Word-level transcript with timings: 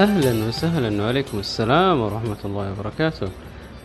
أهلا 0.00 0.48
وسهلا 0.48 1.02
وعليكم 1.02 1.38
السلام 1.38 2.00
ورحمة 2.00 2.36
الله 2.44 2.72
وبركاته. 2.72 3.28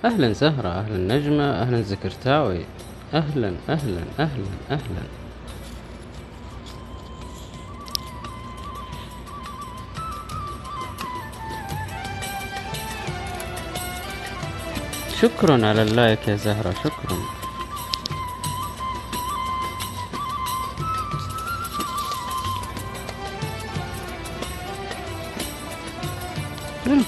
أهلا 0.06 0.34
زهرة 0.34 0.70
أهلا 0.70 1.18
نجمة 1.18 1.44
أهلا 1.44 1.82
زكرتاوي. 1.82 2.66
أهلا 3.14 3.54
أهلا 3.70 4.04
أهلا 4.20 4.46
أهلا. 4.72 5.04
شكرا 15.22 15.68
على 15.68 15.82
اللايك 15.82 16.28
يا 16.28 16.36
زهرة 16.36 16.74
شكرا. 16.84 17.43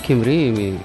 ملكم 0.05 0.21
ريمي 0.21 0.77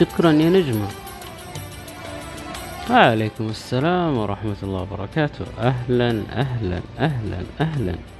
شكرا 0.00 0.32
يا 0.32 0.50
نجمة. 0.50 0.88
وعليكم 2.90 3.48
السلام 3.48 4.18
ورحمة 4.18 4.56
الله 4.62 4.82
وبركاته. 4.82 5.44
أهلا 5.58 6.22
أهلا 6.32 6.80
أهلا 6.98 7.40
أهلا. 7.60 7.92
أوعدك 7.92 8.17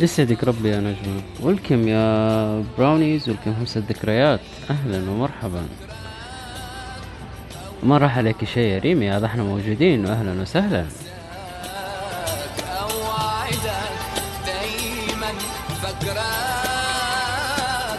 يسعدك 0.00 0.44
ربي 0.44 0.68
يا 0.68 0.80
نجمة 0.80 1.22
welcome 1.40 1.88
يا 1.88 2.64
Brownies 2.78 3.28
welcome 3.28 3.50
همسة 3.50 3.82
ذكريات. 3.88 4.40
أهلا 4.70 5.10
ومرحبا. 5.10 5.62
ما 7.82 7.98
راح 7.98 8.18
عليك 8.18 8.44
شيء 8.44 8.68
يا 8.68 8.78
ريمي؟ 8.78 9.10
هذا 9.10 9.26
إحنا 9.26 9.42
موجودين. 9.42 10.06
واهلا 10.06 10.42
وسهلا. 10.42 10.86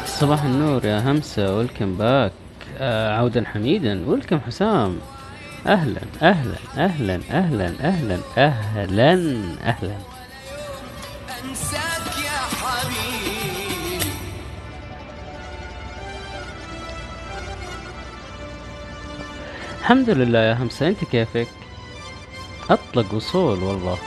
صباح 0.08 0.44
النور 0.44 0.86
يا 0.86 1.00
همسة. 1.12 1.58
welcome 1.58 1.98
back. 1.98 2.32
آه 2.78 3.14
عودا 3.18 3.44
حميدا. 3.46 4.04
welcome 4.08 4.40
حسام. 4.40 5.00
أهلا 5.68 6.02
أهلا 6.22 6.56
أهلا 6.78 7.20
أهلا 7.32 7.74
أهلا 7.82 8.20
أهلا 8.38 9.14
أهلا 9.64 9.92
أنساك 9.94 10.17
الحمد 19.88 20.10
لله 20.10 20.40
يا 20.40 20.54
همسة 20.54 20.88
أنت 20.88 21.04
كيفك؟ 21.04 21.48
أطلق 22.70 23.14
وصول 23.14 23.64
والله. 23.64 23.98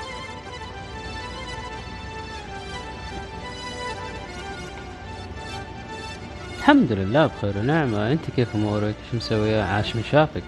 الحمد 6.58 6.92
لله 6.92 7.26
بخير 7.26 7.58
ونعمة. 7.58 8.12
أنت 8.12 8.30
كيف 8.36 8.54
أمورك؟ 8.54 8.94
شو 9.10 9.16
مسوية 9.16 9.62
عاش 9.62 9.96
من 9.96 10.04
شافك. 10.12 10.42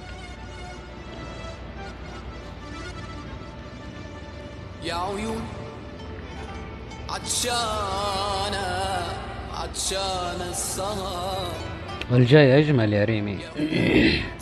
يا 4.82 4.94
عيون 4.94 5.42
عطشانة 7.08 8.66
عطشانة 9.54 10.50
السهر 10.50 11.71
والجاي 12.12 12.58
أجمل 12.58 12.92
يا 12.92 13.04
ريمي. 13.04 13.38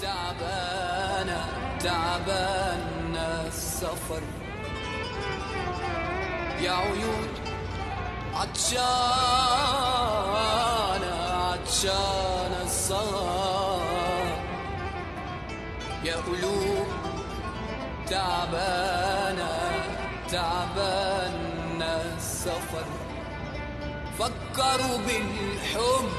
تعبانة 0.02 1.46
تعبانة 1.80 3.46
السفر. 3.46 4.22
يا 6.62 6.70
عيون 6.72 7.28
عطشانة 8.34 8.80
عطشانة 11.30 12.62
السهر 12.64 14.26
يا 16.04 16.16
قلوب 16.16 16.86
تعبانة 18.08 19.58
تعبانة 20.30 22.02
السفر. 22.16 22.86
فكروا 24.18 24.98
بالحب 24.98 26.09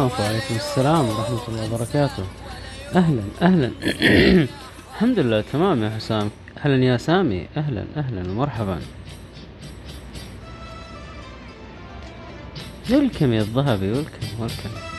ناف 0.00 0.20
وعليكم 0.20 0.56
السلام 0.56 1.08
ورحمة 1.08 1.48
الله 1.48 1.74
وبركاته. 1.74 2.24
أهلا 2.96 3.22
أهلا. 3.42 3.70
الحمد 4.94 5.18
لله 5.18 5.44
تمام 5.52 5.82
يا 5.82 5.90
حسام. 5.90 6.30
أهلا 6.58 6.84
يا 6.84 6.96
سامي. 6.96 7.48
أهلا 7.56 7.84
أهلا 7.96 8.30
ومرحبا. 8.30 8.80
ولكم 12.90 13.32
يا 13.32 13.40
الذهبي 13.40 13.90
ولكم 13.92 14.26
ولكم 14.40 14.89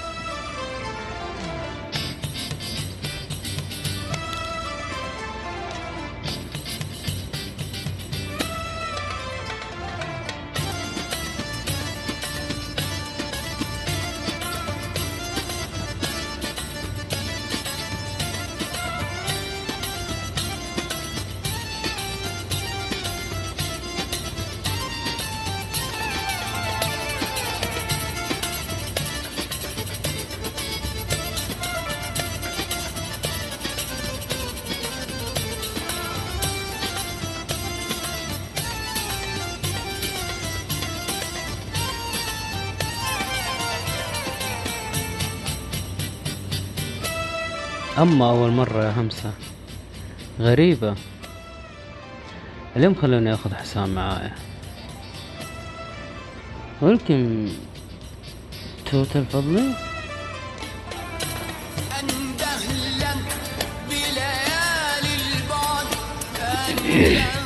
أما 48.02 48.30
أول 48.30 48.52
مرة 48.52 48.84
يا 48.84 48.92
همسة. 48.92 49.32
غريبة. 50.40 50.96
اليوم 52.76 52.96
خلوني 52.96 53.34
أخذ 53.34 53.54
حسام 53.54 53.96
معايا. 53.96 54.36
ولكن 56.82 57.50
توت 58.92 59.16
الفضلي 59.16 59.74
أندهلك 62.00 63.26
بليالي 63.90 65.16
البعد. 65.16 65.88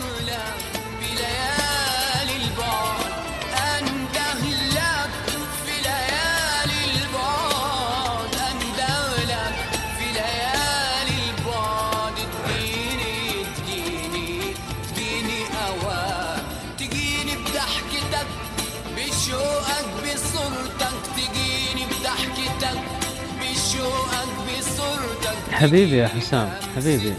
حبيبي 25.56 25.98
يا 25.98 26.08
حسام 26.08 26.50
حبيبي. 26.76 27.14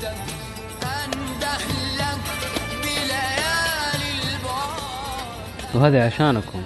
وهذا 5.74 6.06
عشانكم. 6.06 6.62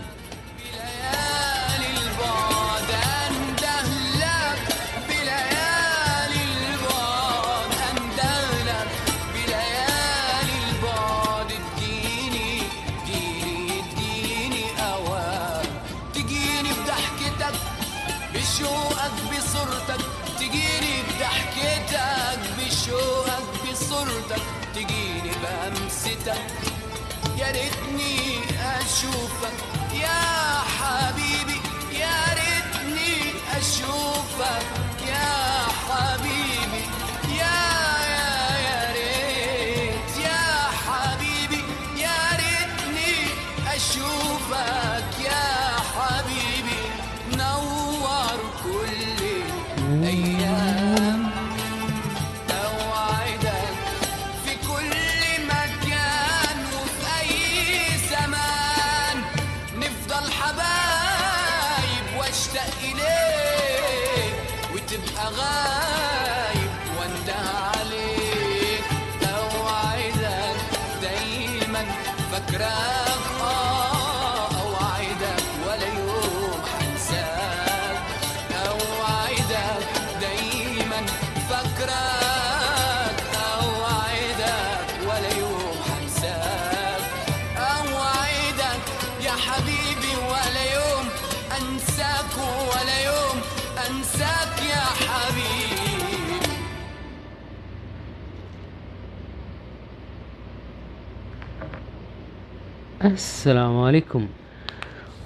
عليكم 103.91 104.27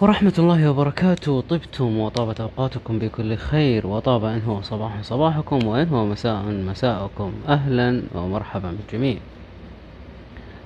ورحمة 0.00 0.32
الله 0.38 0.70
وبركاته. 0.70 1.40
طبتم 1.40 1.98
وطابت 1.98 2.40
أوقاتكم 2.40 2.98
بكل 2.98 3.36
خير 3.36 3.86
وطاب 3.86 4.24
إن 4.24 4.42
هو 4.42 4.62
صباح 4.62 5.02
صباحكم 5.02 5.66
وإن 5.66 5.88
هو 5.88 6.06
مساء 6.06 6.42
مساءكم. 6.42 7.32
أهلا 7.48 8.02
ومرحبا 8.14 8.74
بالجميع. 8.76 9.16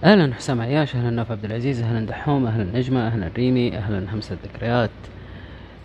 أهلا 0.05 0.35
حسام 0.35 0.61
عياش 0.61 0.97
أهلا 0.97 1.11
ناف 1.11 1.31
عبد 1.31 1.45
العزيز 1.45 1.83
أهلا 1.83 2.07
دحوم 2.07 2.47
أهلا 2.47 2.79
نجمة 2.79 3.07
أهلا 3.07 3.31
ريمي 3.37 3.77
أهلا 3.77 4.15
همسة 4.15 4.37
ذكريات 4.45 4.91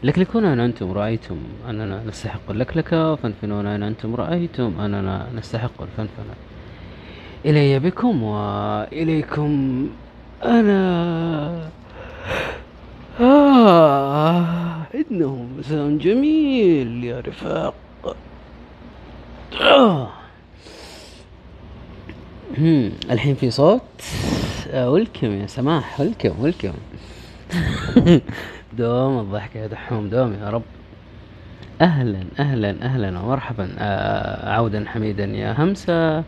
لكلكونا 0.03 0.53
إن 0.53 0.60
أنتم 0.60 0.91
رأيتم 0.91 1.38
أننا 1.70 2.03
نستحق 2.08 2.46
اللكلكة 2.50 3.15
فانفنونا 3.15 3.75
إن 3.75 3.84
أنتم 3.84 4.15
رأيتم 4.15 4.74
أننا 4.79 5.27
نستحق 5.36 5.82
الفنفنة. 5.82 6.36
إلي 7.46 7.79
بكم 7.79 8.24
وإليكم 8.24 9.51
أنا. 10.46 11.82
آه 13.22 14.77
إنه 14.96 15.48
مساء 15.58 15.89
جميل 15.98 17.03
يا 17.03 17.20
رفاق. 17.20 17.74
آه. 19.62 20.10
الحين 23.12 23.36
في 23.36 23.51
صوت. 23.51 23.82
آه، 24.72 24.91
ولكم 24.91 25.41
يا 25.41 25.48
سماح 25.48 26.00
ولكم 26.00 26.39
ولكم 26.39 26.74
دوم 28.77 29.20
الضحك 29.20 29.55
يا 29.55 29.67
دحوم 29.67 30.10
دوم 30.10 30.34
يا 30.34 30.50
رب. 30.50 30.63
أهلا 31.82 32.24
أهلا 32.39 32.75
أهلا 32.82 33.20
ومرحبا. 33.20 33.70
آه 33.79 34.50
عودا 34.53 34.86
حميدا 34.88 35.25
يا 35.25 35.55
همسة. 35.63 36.24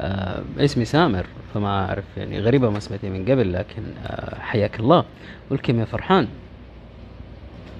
آه 0.00 0.42
اسمي 0.58 0.84
سامر 0.84 1.26
فما 1.54 1.86
أعرف 1.86 2.04
يعني 2.16 2.40
غريبة 2.40 2.70
ما 2.70 2.80
سمعتي 2.80 3.10
من 3.10 3.24
قبل 3.24 3.52
لكن 3.52 3.82
آه 4.06 4.38
حياك 4.40 4.80
الله. 4.80 5.04
ولكم 5.50 5.80
يا 5.80 5.84
فرحان. 5.84 6.28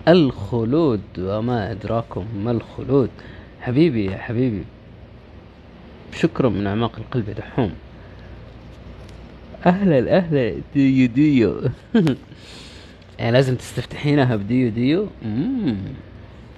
الخلود 0.09 1.01
وما 1.19 1.71
أدراكم 1.71 2.27
ما 2.45 2.51
الخلود. 2.51 3.11
حبيبي 3.61 4.05
يا 4.05 4.19
حبيبي 4.19 4.65
شكرا 6.15 6.49
من 6.49 6.67
أعماق 6.67 6.93
القلب 6.99 7.31
دحوم. 7.31 7.73
أهلا 9.67 10.17
أهلا 10.17 10.55
ديو 10.75 11.09
ديو. 11.09 11.61
يعني 13.19 13.33
لازم 13.33 13.55
تستفتحينها 13.57 14.37
بديو 14.37 14.71
ديو. 14.71 15.07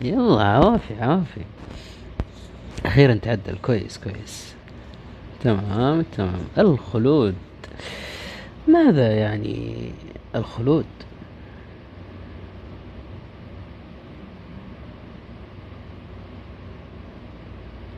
يلا 0.02 0.42
عوافي 0.42 0.94
عوافي 1.00 1.40
أخيرا 2.86 3.14
تعدل 3.14 3.56
كويس 3.62 3.98
كويس. 3.98 4.47
تمام 5.40 6.02
تمام. 6.02 6.40
الخلود. 6.58 7.34
ماذا 8.68 9.12
يعني 9.14 9.90
الخلود؟ 10.34 10.84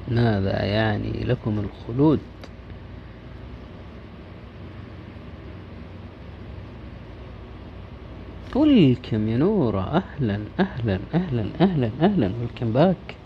ماذا 0.09 0.65
يعني 0.65 1.25
لكم 1.25 1.59
الخلود؟ 1.59 2.21
ولكم 8.57 9.29
يا 9.29 9.37
نورة 9.37 9.81
أهلا 9.81 10.41
أهلا 10.61 10.99
أهلا 11.15 11.47
أهلا 11.61 11.91
أهلا. 12.01 12.31
ولكم 12.41 12.73
باك 12.73 13.20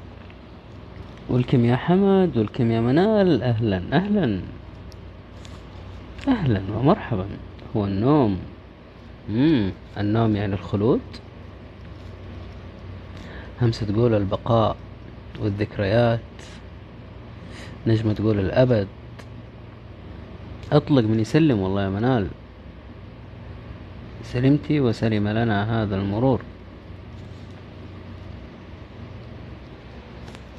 ولكم 1.28 1.64
يا 1.64 1.76
حمد 1.76 2.36
ولكم 2.36 2.70
يا 2.70 2.80
منال 2.80 3.42
أهلا 3.42 3.82
أهلا. 3.92 4.40
أهلا 6.28 6.62
ومرحبا. 6.76 7.26
هو 7.76 7.84
النوم. 7.84 8.38
مم. 9.28 9.72
النوم 9.98 10.36
يعني 10.36 10.54
الخلود. 10.54 11.00
همسة 13.62 13.86
تقول 13.86 14.14
البقاء 14.14 14.76
والذكريات. 15.40 16.20
نجمة 17.86 18.12
تقول 18.12 18.38
الأبد. 18.38 18.88
أطلق 20.72 21.04
من 21.04 21.20
يسلم 21.20 21.60
والله 21.60 21.82
يا 21.82 21.88
منال. 21.88 22.26
سلمتي 24.22 24.80
وسلم 24.80 25.28
لنا 25.28 25.82
هذا 25.82 25.96
المرور. 25.96 26.40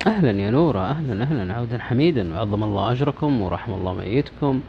أهلا 0.08 0.32
يا 0.32 0.52
نورة 0.52 0.80
أهلا 0.80 1.24
أهلا. 1.24 1.54
عودا 1.54 1.78
حميدا. 1.78 2.34
وعظم 2.34 2.64
الله 2.64 2.92
أجركم 2.92 3.42
ورحم 3.42 3.74
الله 3.74 3.94
ميتكم. 3.94 4.62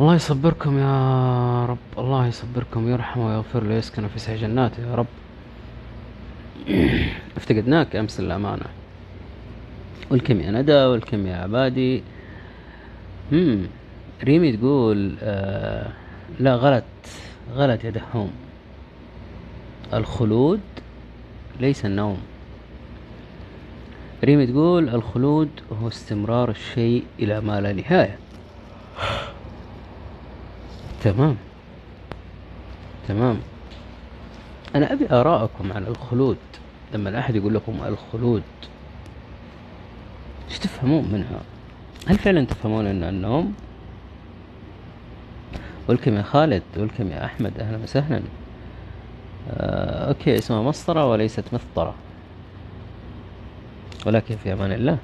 الله 0.00 0.14
يصبركم 0.14 0.78
يا 0.78 1.66
رب. 1.66 1.78
الله 1.98 2.26
يصبركم 2.26 2.88
يرحم 2.88 3.20
ويغفر 3.20 3.64
ويسكن 3.64 4.08
في 4.08 4.18
سعي 4.18 4.36
جناته 4.36 4.90
يا 4.90 4.94
رب. 4.94 5.06
افتقدناك 7.36 7.96
أمس 7.96 8.20
الأمانة 8.20 8.66
والكم 10.10 10.40
يا 10.40 10.50
ندى 10.50 10.72
والكم 10.72 11.26
يا 11.26 11.36
عبادي. 11.36 12.02
هم 13.32 13.66
ريمي 14.24 14.56
تقول 14.56 15.16
آه 15.22 15.88
لا 16.40 16.54
غلط 16.54 16.84
غلط 17.54 17.84
يا 17.84 17.90
دحوم 17.90 18.30
الخلود 19.94 20.60
ليس 21.60 21.84
النوم. 21.86 22.29
ريمي 24.24 24.46
تقول 24.46 24.88
الخلود 24.88 25.48
هو 25.82 25.88
استمرار 25.88 26.50
الشيء 26.50 27.04
إلى 27.18 27.40
ما 27.40 27.60
لا 27.60 27.72
نهاية. 27.72 28.18
تمام. 31.02 31.36
تمام. 33.08 33.36
أنا 34.74 34.92
أبي 34.92 35.10
آراءكم 35.10 35.72
عن 35.72 35.86
الخلود. 35.86 36.36
لما 36.94 37.18
أحد 37.18 37.36
يقول 37.36 37.54
لكم 37.54 37.72
الخلود 37.86 38.42
إيش 40.48 40.58
تفهمون 40.58 41.08
منها؟ 41.12 41.40
هل 42.06 42.18
فعلا 42.18 42.44
تفهمون 42.44 42.86
أن 42.86 43.02
النوم؟ 43.02 43.54
ولكم 45.88 46.14
يا 46.14 46.22
خالد 46.22 46.62
ولكم 46.76 47.10
يا 47.10 47.24
أحمد 47.24 47.60
أهلا 47.60 47.78
وسهلا. 47.82 48.22
آه 49.50 50.08
أوكي 50.08 50.38
اسمها 50.38 50.62
مسطرة 50.62 51.10
وليست 51.10 51.44
مسطرة. 51.52 51.94
ولكن 54.06 54.36
في 54.36 54.52
أمان 54.52 54.72
الله. 54.72 54.98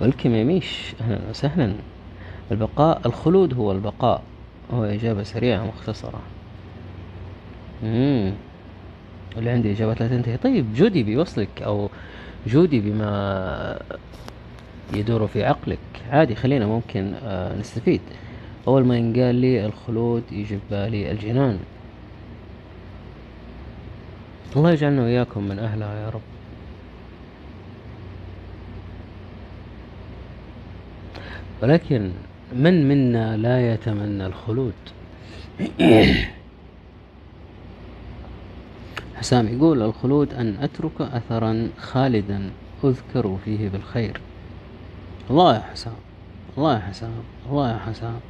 ولكم 0.00 0.34
يا 0.34 0.44
ميش 0.44 0.94
أهلا 1.00 1.18
وسهلا. 1.30 1.74
البقاء 2.52 3.00
الخلود 3.06 3.54
هو 3.54 3.72
البقاء. 3.72 4.22
هو 4.72 4.84
إجابة 4.84 5.22
سريعة 5.22 5.64
مختصرة. 5.66 6.20
مم. 7.82 8.32
اللي 9.36 9.50
عندي 9.50 9.72
إجابات 9.72 10.00
لا 10.00 10.08
تنتهي. 10.08 10.36
طيب 10.36 10.74
جودي 10.74 11.02
بيوصلك 11.02 11.62
أو 11.62 11.90
جودي 12.46 12.80
بما 12.80 13.78
يدور 14.92 15.26
في 15.26 15.44
عقلك. 15.44 15.78
عادي 16.10 16.34
خلينا 16.34 16.66
ممكن 16.66 17.14
آه 17.24 17.58
نستفيد. 17.58 18.00
أول 18.68 18.84
ما 18.86 18.96
ينقال 18.96 19.34
لي 19.34 19.66
الخلود 19.66 20.22
يجي 20.32 20.58
بالي 20.70 21.10
الجنان. 21.10 21.58
الله 24.56 24.72
يجعلنا 24.72 25.02
وإياكم 25.02 25.44
من 25.44 25.58
أهلها 25.58 25.94
يا 26.04 26.10
رب. 26.10 26.20
ولكن 31.62 32.10
من 32.52 32.88
منا 32.88 33.36
لا 33.36 33.74
يتمنى 33.74 34.26
الخلود؟ 34.26 34.72
حسام 39.16 39.48
يقول 39.48 39.82
الخلود 39.82 40.34
أن 40.34 40.56
أترك 40.60 41.00
أثرا 41.00 41.68
خالدا 41.78 42.50
أذكر 42.84 43.36
فيه 43.44 43.68
بالخير. 43.68 44.20
الله 45.30 45.54
يا 45.54 45.60
حسام 45.60 45.94
الله 46.58 46.74
يا 46.74 46.78
حسام 46.78 47.10
الله 47.50 47.72
يا 47.72 47.78
حسام. 47.78 48.20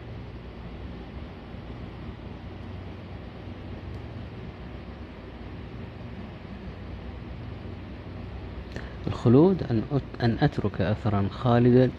الخلود 9.07 9.63
أن 9.71 9.83
أن 10.23 10.37
أترك 10.41 10.81
أثرا 10.81 11.29
خالدا. 11.31 11.91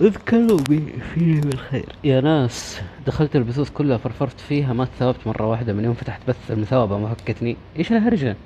اذكروا 0.00 0.58
بي 0.68 0.80
فيه 1.14 1.40
بالخير 1.40 1.86
يا 2.04 2.20
ناس 2.20 2.80
دخلت 3.06 3.36
البثوث 3.36 3.70
كلها 3.70 3.96
فرفرت 3.96 4.40
فيها 4.40 4.72
ما 4.72 4.84
تثابت 4.84 5.26
مرة 5.26 5.46
واحدة 5.46 5.72
من 5.72 5.84
يوم 5.84 5.94
فتحت 5.94 6.20
بث 6.28 6.50
المثابة 6.50 6.98
ما 6.98 7.14
فكتني. 7.14 7.56
إيش 7.78 7.92
الهرجة؟ 7.92 8.36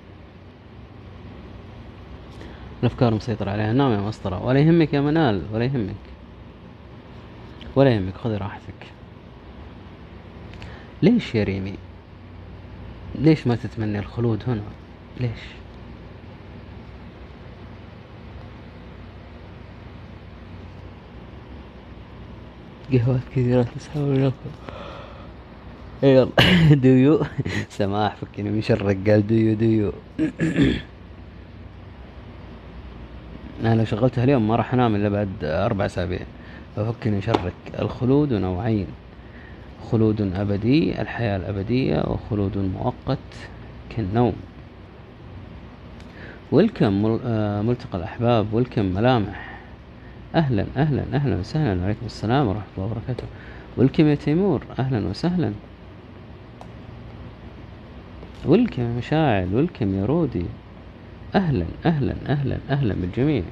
الافكار 2.82 3.14
مسيطرة 3.14 3.50
عليها. 3.50 3.72
نعم 3.72 3.92
يا 3.92 4.00
مسطرة. 4.00 4.44
ولا 4.44 4.60
يهمك 4.60 4.94
يا 4.94 5.00
منال 5.00 5.42
ولا 5.52 5.64
يهمك. 5.64 5.94
ولا 7.76 7.94
يهمك 7.94 8.16
خذي 8.16 8.36
راحتك. 8.36 8.86
ليش 11.02 11.34
يا 11.34 11.44
ريمي؟ 11.44 11.74
ليش 13.14 13.46
ما 13.46 13.56
تتمني 13.56 13.98
الخلود 13.98 14.42
هنا؟ 14.46 14.62
ليش؟ 15.20 15.40
قهوات 22.92 23.20
كثيرة 23.30 23.62
تسحب 23.62 24.00
لكم. 24.00 24.50
يلا 26.02 26.28
ديو. 26.82 27.20
سماح 27.70 28.16
فكني 28.16 28.50
من 28.50 28.62
شرك 28.62 29.10
قال 29.10 29.26
ديو 29.26 29.54
ديو. 29.54 29.92
أنا 33.66 33.74
لو 33.74 33.84
شغلتها 33.84 34.24
اليوم 34.24 34.48
ما 34.48 34.56
راح 34.56 34.74
أنام 34.74 34.94
إلا 34.94 35.08
بعد 35.08 35.28
أربع 35.42 35.86
أسابيع. 35.86 36.20
ففكني 36.76 37.20
شرك 37.22 37.52
الخلود 37.78 38.32
نوعين 38.32 38.86
خلود 39.90 40.20
أبدي 40.20 41.02
الحياة 41.02 41.36
الأبدية 41.36 42.04
وخلود 42.06 42.58
مؤقت 42.58 43.18
كالنوم. 43.96 44.32
ولكم 46.52 47.18
آه، 47.24 47.62
ملتقى 47.62 47.98
الأحباب 47.98 48.54
ولكم 48.54 48.84
ملامح. 48.84 49.58
أهلا 50.34 50.66
أهلا 50.76 51.02
أهلا 51.14 51.36
وسهلا. 51.36 51.80
وعليكم 51.82 52.06
السلام 52.06 52.46
ورحمة 52.46 52.64
الله 52.78 52.86
وبركاته. 52.86 53.24
ولكم 53.76 54.06
يا 54.06 54.14
تيمور 54.14 54.62
أهلا 54.78 55.08
وسهلا. 55.08 55.52
ولكم 58.44 58.82
يا 58.82 58.98
مشاعل 58.98 59.54
ولكم 59.54 59.94
يا 59.94 60.06
رودي. 60.06 60.44
أهلا 61.34 61.66
أهلا 61.86 62.14
أهلا 62.26 62.58
أهلا 62.70 62.94
بالجميع. 62.94 63.42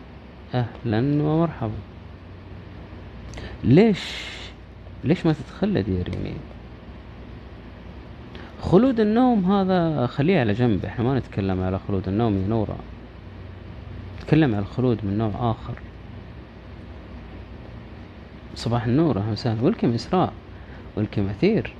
أهلا 0.54 1.23
ومرحبا. 1.23 1.73
ليش 3.64 4.00
ليش 5.04 5.26
ما 5.26 5.33
تتخلد 5.33 5.88
يا 5.88 6.02
ريمي؟ 6.02 6.35
خلود 8.62 9.00
النوم 9.00 9.52
هذا 9.52 10.07
خليه 10.07 10.40
على 10.40 10.52
جنب. 10.52 10.85
إحنا 10.85 11.04
ما 11.04 11.19
نتكلم 11.19 11.62
على 11.62 11.81
خلود 11.88 12.09
النوم 12.09 12.37
يا 12.37 12.49
نورا 12.49 12.76
نتكلم 14.19 14.54
على 14.54 14.62
الخلود 14.62 14.99
من 15.02 15.19
نوع 15.19 15.50
آخر. 15.50 15.75
صباح 18.54 18.85
النور 18.85 19.19
أهلا 19.19 19.33
وسهلا. 19.33 19.62
ولكم 19.62 19.95
إسراء 19.95 20.33
ولكم 20.97 21.28
أثير. 21.28 21.73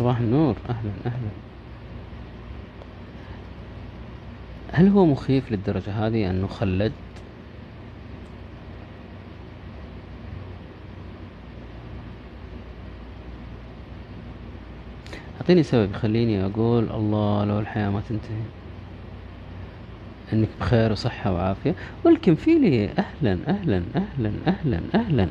صباح 0.00 0.18
النور. 0.18 0.56
أهلا 0.70 0.90
أهلا. 1.06 1.30
هل 4.72 4.88
هو 4.88 5.06
مخيف 5.06 5.52
للدرجة 5.52 6.06
هذه 6.06 6.30
أن 6.30 6.42
نخلد؟ 6.42 6.92
أعطيني 15.40 15.62
سبب 15.62 15.90
يخليني 15.90 16.46
أقول 16.46 16.90
الله 16.90 17.44
لو 17.44 17.58
الحياة 17.58 17.90
ما 17.90 18.00
تنتهي. 18.00 18.42
إنك 20.32 20.48
بخير 20.60 20.92
وصحة 20.92 21.32
وعافية. 21.32 21.74
ولكن 22.04 22.34
في 22.34 22.58
لي 22.58 22.88
أهلا 22.88 23.38
أهلا 23.48 23.82
أهلا 23.96 24.32
أهلا 24.46 24.80
أهلا. 24.94 25.28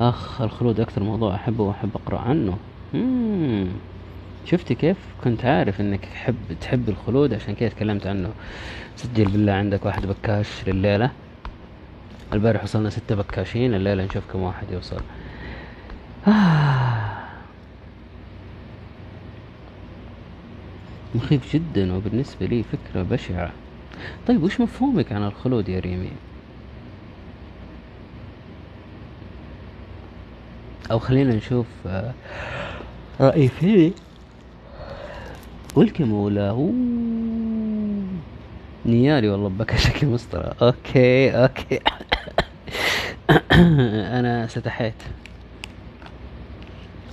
أخ 0.00 0.40
الخلود 0.42 0.80
أكثر 0.80 1.02
موضوع 1.02 1.34
أحبه 1.34 1.64
وأحب 1.64 1.90
أقرأ 1.94 2.18
عنه. 2.18 2.58
شفتي 4.46 4.74
كيف؟ 4.74 4.96
كنت 5.24 5.44
عارف 5.44 5.80
إنك 5.80 6.00
تحب 6.04 6.36
تحب 6.60 6.88
الخلود 6.88 7.34
عشان 7.34 7.54
كذا 7.54 7.68
تكلمت 7.68 8.06
عنه. 8.06 8.32
سجل 8.96 9.24
بالله 9.24 9.52
عندك 9.52 9.86
واحد 9.86 10.06
بكاش 10.06 10.68
لليلة. 10.68 11.10
البارح 12.32 12.62
وصلنا 12.62 12.90
ستة 12.90 13.14
بكاشين 13.14 13.74
الليلة 13.74 14.04
نشوف 14.04 14.32
كم 14.32 14.40
واحد 14.40 14.66
يوصل. 14.72 15.00
آه. 16.28 17.14
مخيف 21.14 21.54
جدا 21.56 21.94
وبالنسبة 21.94 22.46
لي 22.46 22.62
فكرة 22.62 23.02
بشعة. 23.02 23.52
طيب 24.26 24.42
وش 24.42 24.60
مفهومك 24.60 25.12
عن 25.12 25.24
الخلود 25.24 25.68
يا 25.68 25.80
ريمي؟ 25.80 26.10
أو 30.90 30.98
خلينا 30.98 31.34
نشوف 31.34 31.66
آه، 31.86 32.12
رأي 33.20 33.48
فيني 33.48 33.92
ولكم 35.74 36.12
ولا 36.12 36.52
نيالي 38.86 39.28
والله 39.28 39.48
بكى 39.48 39.78
شكل 39.86 40.06
مسطرة. 40.06 40.54
أوكي 40.62 41.30
أوكي. 41.30 41.80
أنا 44.18 44.46
ستحيت. 44.46 44.94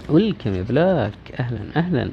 ولكم 0.10 0.54
يا 0.54 0.62
بلاك 0.62 1.14
أهلا 1.40 1.60
أهلا. 1.76 2.10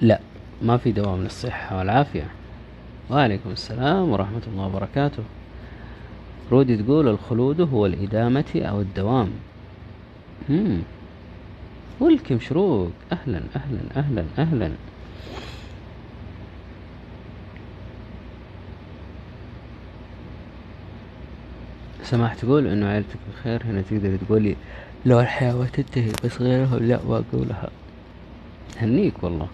لا 0.00 0.20
ما 0.62 0.76
في 0.76 0.92
دوام 0.92 1.22
للصحة 1.22 1.78
والعافية. 1.78 2.26
وعليكم 3.10 3.50
السلام 3.50 4.10
ورحمة 4.10 4.42
الله 4.46 4.66
وبركاته. 4.66 5.22
رودي 6.52 6.76
تقول 6.76 7.08
الخلود 7.08 7.60
هو 7.60 7.86
الإدامة 7.86 8.44
أو 8.56 8.80
الدوام. 8.80 9.30
مم. 10.48 10.78
ولكم 12.00 12.40
شروق 12.40 12.90
أهلا 13.12 13.40
أهلا 13.56 13.80
أهلا 13.96 14.24
أهلا. 14.38 14.72
سماح 22.02 22.34
تقول 22.34 22.66
إنه 22.66 22.86
عيلتك 22.86 23.18
بخير؟ 23.32 23.62
هنا 23.64 23.82
تقدر 23.82 24.16
تقولي 24.16 24.56
لو 25.06 25.20
الحياة 25.20 25.64
تنتهي 25.64 26.12
بس 26.24 26.42
غيرهم 26.42 26.78
لا 26.78 27.00
ما 27.08 27.24
اقولها 27.32 27.70
هنيك 28.76 29.22
والله. 29.22 29.48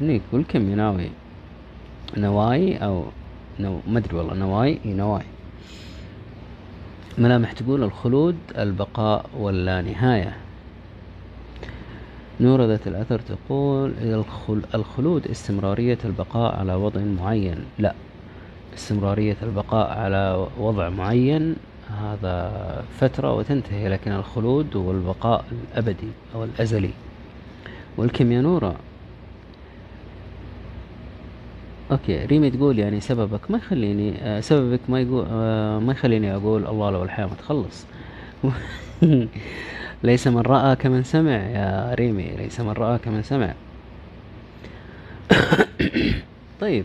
هنيك. 0.00 0.22
والكم 0.32 0.70
يناوي 0.70 1.10
نواي 2.16 2.76
أو 2.76 3.04
نو 3.60 3.80
ما 3.88 3.98
أدري 3.98 4.16
والله. 4.16 4.34
نواي؟ 4.34 4.78
إي 4.84 4.92
نواي. 4.92 5.24
ملامح 7.18 7.52
تقول 7.52 7.82
الخلود 7.82 8.36
البقاء 8.58 9.30
واللا 9.38 9.82
نهاية. 9.82 10.49
ذات 12.40 12.86
الأثر 12.86 13.18
تقول 13.18 13.92
الخل... 14.02 14.62
الخلود 14.74 15.26
استمرارية 15.26 15.98
البقاء 16.04 16.56
على 16.56 16.74
وضع 16.74 17.00
معين. 17.00 17.64
لا 17.78 17.94
استمرارية 18.74 19.36
البقاء 19.42 19.98
على 19.98 20.46
وضع 20.58 20.88
معين 20.88 21.56
هذا 22.00 22.52
فترة 23.00 23.34
وتنتهي 23.34 23.88
لكن 23.88 24.12
الخلود 24.12 24.76
هو 24.76 24.90
البقاء 24.90 25.44
الأبدي 25.52 26.08
أو 26.34 26.44
الأزلي. 26.44 26.90
والكيمياء 27.96 28.42
نورة 28.42 28.76
أوكي 31.90 32.24
ريمي 32.26 32.50
تقول 32.50 32.78
يعني 32.78 33.00
سببك 33.00 33.50
ما 33.50 33.58
يخليني 33.58 34.14
آه 34.22 34.40
سببك 34.40 34.80
ما 34.88 35.00
يقول 35.00 35.26
آه 35.30 35.78
ما 35.78 35.92
يخليني 35.92 36.34
أقول 36.36 36.66
الله 36.66 36.90
لو 36.90 37.02
الحياة 37.02 37.26
ما 37.26 37.34
تخلص. 37.34 37.86
ليس 40.02 40.26
من 40.26 40.40
رأى 40.40 40.76
كمن 40.76 41.04
سمع 41.04 41.30
يا 41.30 41.94
ريمي 41.94 42.36
ليس 42.36 42.60
من 42.60 42.70
رأى 42.70 42.98
كمن 42.98 43.22
سمع. 43.22 43.54
طيب. 46.60 46.84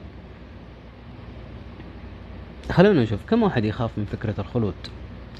خلونا 2.71 3.03
نشوف 3.03 3.19
كم 3.29 3.43
واحد 3.43 3.65
يخاف 3.65 3.91
من 3.97 4.05
فكرة 4.05 4.35
الخلود؟ 4.39 4.73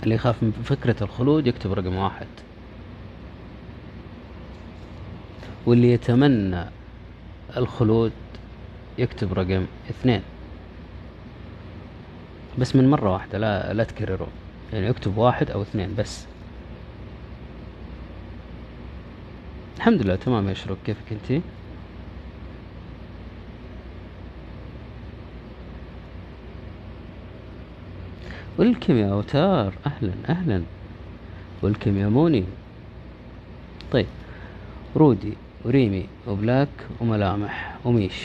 اللي 0.04 0.16
يخاف 0.16 0.44
من 0.44 0.52
فكرة 0.52 1.04
الخلود 1.04 1.48
يكتب 1.48 1.74
رقم 1.74 1.96
واحد. 1.96 2.28
واللي 5.66 5.92
يتمنى 5.92 6.66
الخلود 7.58 8.12
يكتب 8.98 9.34
رقم 9.34 9.66
اثنين. 9.90 10.22
بس 12.60 12.76
من 12.76 12.90
مرة 12.90 13.14
واحدة 13.14 13.38
لا 13.38 13.74
لا 13.74 13.84
تكرروا 13.84 14.28
يعني 14.74 14.90
اكتب 14.90 15.18
واحد 15.18 15.52
أو 15.52 15.62
اثنين 15.62 15.96
بس. 15.96 16.26
الحمد 19.86 20.02
لله 20.02 20.16
تمام 20.16 20.50
يا 20.50 20.54
شروق. 20.54 20.78
كيفك 20.86 21.12
انتي 21.12 21.42
ولكم 28.58 28.98
يا 28.98 29.12
أوتار. 29.12 29.74
أهلا 29.86 30.14
أهلا. 30.30 30.64
ولكم 31.62 31.98
يا 31.98 32.08
موني. 32.08 32.44
طيب 33.92 34.06
رودي 34.96 35.34
وريمي 35.66 36.08
وبلاك 36.28 36.70
وملامح 37.02 37.78
وميش 37.86 38.24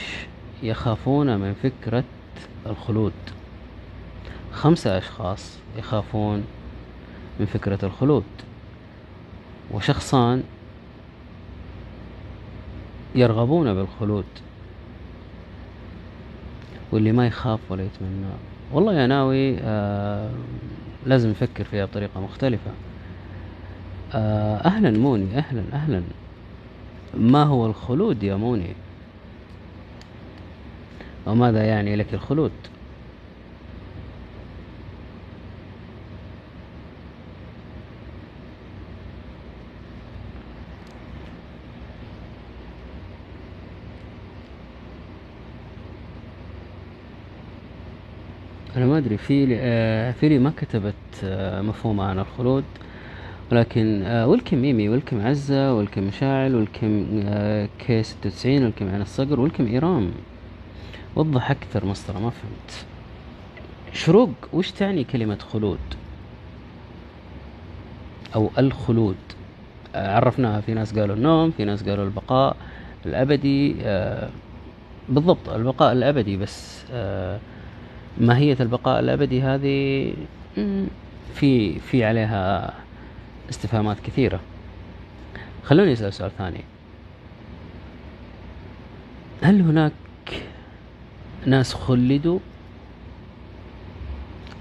يخافون 0.63 1.37
من 1.37 1.55
فكرة 1.55 2.05
الخلود. 2.67 3.13
خمسة 4.53 4.99
أشخاص 4.99 5.59
يخافون 5.79 6.45
من 7.41 7.47
فكرة 7.47 7.79
الخلود. 7.83 8.25
وشخصان 9.71 10.43
يرغبون 13.15 13.75
بالخلود. 13.75 14.25
واللي 16.93 17.13
ما 17.13 17.27
يخاف 17.27 17.61
ولا 17.69 17.83
يتمنى. 17.83 18.27
والله 18.73 18.95
يا 18.95 19.07
ناوي 19.07 19.59
آه 19.59 20.31
لازم 21.07 21.31
نفكر 21.31 21.65
فيها 21.65 21.85
بطريقة 21.85 22.21
مختلفة. 22.21 22.71
آه 24.15 24.57
أهلا 24.57 24.99
موني 24.99 25.39
أهلا 25.39 25.63
أهلا. 25.73 26.03
ما 27.15 27.43
هو 27.43 27.67
الخلود 27.67 28.23
يا 28.23 28.37
موني؟ 28.37 28.75
وماذا 31.27 31.65
يعني 31.65 31.97
لك 31.97 32.15
الخلود؟ 32.15 32.53
أدري 49.01 49.17
في 49.17 49.57
آه 49.61 50.13
في 50.13 50.39
ما 50.39 50.53
كتبت 50.57 50.95
آه 51.25 51.63
مفهوم 51.63 52.01
عن 52.01 52.19
الخلود. 52.19 52.65
ولكن 53.53 54.03
آه 54.03 54.27
ولكم 54.27 54.59
ميمي 54.59 54.89
ولكم 54.89 55.27
عزة 55.27 55.75
ولكم 55.75 56.03
مشاعل 56.03 56.55
ولكم 56.55 57.07
كي 57.79 58.03
ستة 58.03 58.27
وتسعين 58.27 58.73
عين 58.81 59.03
الصقر 59.03 59.41
ولكم 59.41 59.67
إيرام. 59.67 60.11
وضح 61.17 61.51
أكثر 61.51 61.87
مسطرة 61.87 62.19
ما 62.19 62.31
فهمت. 62.31 62.87
شروق 63.93 64.31
وش 64.53 64.71
تعني 64.71 65.05
كلمة 65.05 65.39
خلود؟ 65.53 65.79
أو 68.35 68.51
الخلود. 68.59 69.17
عرفناها 69.95 70.61
في 70.61 70.75
ناس 70.75 70.99
قالوا 70.99 71.17
النوم 71.17 71.51
في 71.51 71.65
ناس 71.65 71.89
قالوا 71.89 72.05
البقاء 72.05 72.57
الأبدي 73.07 73.77
آه 73.83 74.29
بالضبط 75.09 75.49
البقاء 75.49 75.93
الأبدي 75.93 76.37
بس 76.37 76.85
ماهية 78.19 78.57
البقاء 78.61 79.01
الأبدي 79.01 79.43
هذه 79.43 80.13
في 81.35 81.79
في 81.79 82.05
عليها 82.05 82.75
استفهامات 83.51 84.01
كثيرة. 84.01 84.41
خلوني 85.65 85.93
أسأل 85.93 86.13
سؤال 86.13 86.31
ثاني. 86.39 86.61
هل 89.43 89.61
هناك 89.61 89.93
ناس 91.47 91.75
خلدوا؟ 91.75 92.39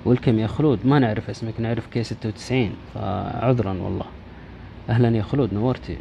والكم 0.06 0.40
يا 0.40 0.48
خلود؟ 0.48 0.86
ما 0.86 1.00
نعرف 1.00 1.30
اسمك 1.30 1.60
نعرف 1.60 1.88
كي 1.88 2.04
ستة 2.04 2.30
وتسعين 2.30 2.74
فعذرا 2.94 3.74
والله. 3.74 4.06
أهلا 4.90 5.18
يا 5.18 5.24
خلود 5.24 5.54
نورتي. 5.54 5.98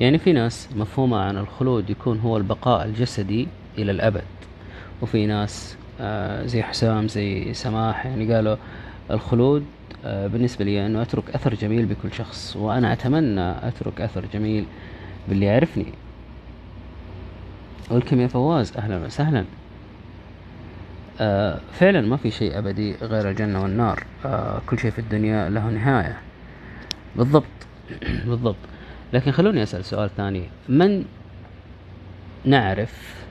يعني 0.00 0.18
في 0.18 0.32
ناس 0.32 0.68
مفهومها 0.76 1.20
عن 1.20 1.38
الخلود 1.38 1.90
يكون 1.90 2.18
هو 2.18 2.36
البقاء 2.36 2.84
الجسدي 2.84 3.48
إلى 3.78 3.90
الأبد. 3.90 4.24
وفي 5.02 5.26
ناس 5.26 5.76
آه، 6.00 6.46
زي 6.46 6.62
حسام 6.62 7.08
زي 7.08 7.54
سماح 7.54 8.06
يعني 8.06 8.34
قالوا 8.34 8.56
الخلود 9.10 9.64
آه، 10.04 10.26
بالنسبة 10.26 10.64
لي 10.64 10.86
أنه 10.86 11.02
أترك 11.02 11.30
أثر 11.30 11.54
جميل 11.54 11.86
بكل 11.86 12.12
شخص 12.12 12.56
وأنا 12.56 12.92
أتمنى 12.92 13.68
أترك 13.68 14.00
أثر 14.00 14.24
جميل 14.34 14.64
باللي 15.28 15.46
يعرفني. 15.46 15.86
ولكم 17.90 18.20
يا 18.20 18.26
فواز؟ 18.26 18.76
أهلا 18.76 19.04
وسهلا. 19.06 19.44
آه 21.20 21.60
فعلا 21.72 22.00
ما 22.00 22.16
في 22.16 22.30
شيء 22.30 22.58
أبدي 22.58 22.94
غير 23.02 23.30
الجنة 23.30 23.62
والنار. 23.62 24.04
كل 24.66 24.78
شيء 24.78 24.90
في 24.90 24.98
الدنيا 24.98 25.48
له 25.48 25.70
نهاية. 25.70 26.16
بالضبط. 27.16 27.44
بالضبط. 28.28 28.56
لكن 29.12 29.30
خلوني 29.30 29.62
أسأل 29.62 29.84
سؤال 29.84 30.10
ثاني. 30.16 30.42
من 30.68 31.04
نعرف 32.44 33.25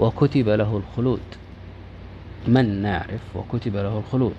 وكتب 0.00 0.48
له 0.48 0.76
الخلود. 0.76 1.20
من 2.48 2.82
نعرف 2.82 3.36
وكتب 3.36 3.76
له 3.76 3.98
الخلود؟ 3.98 4.34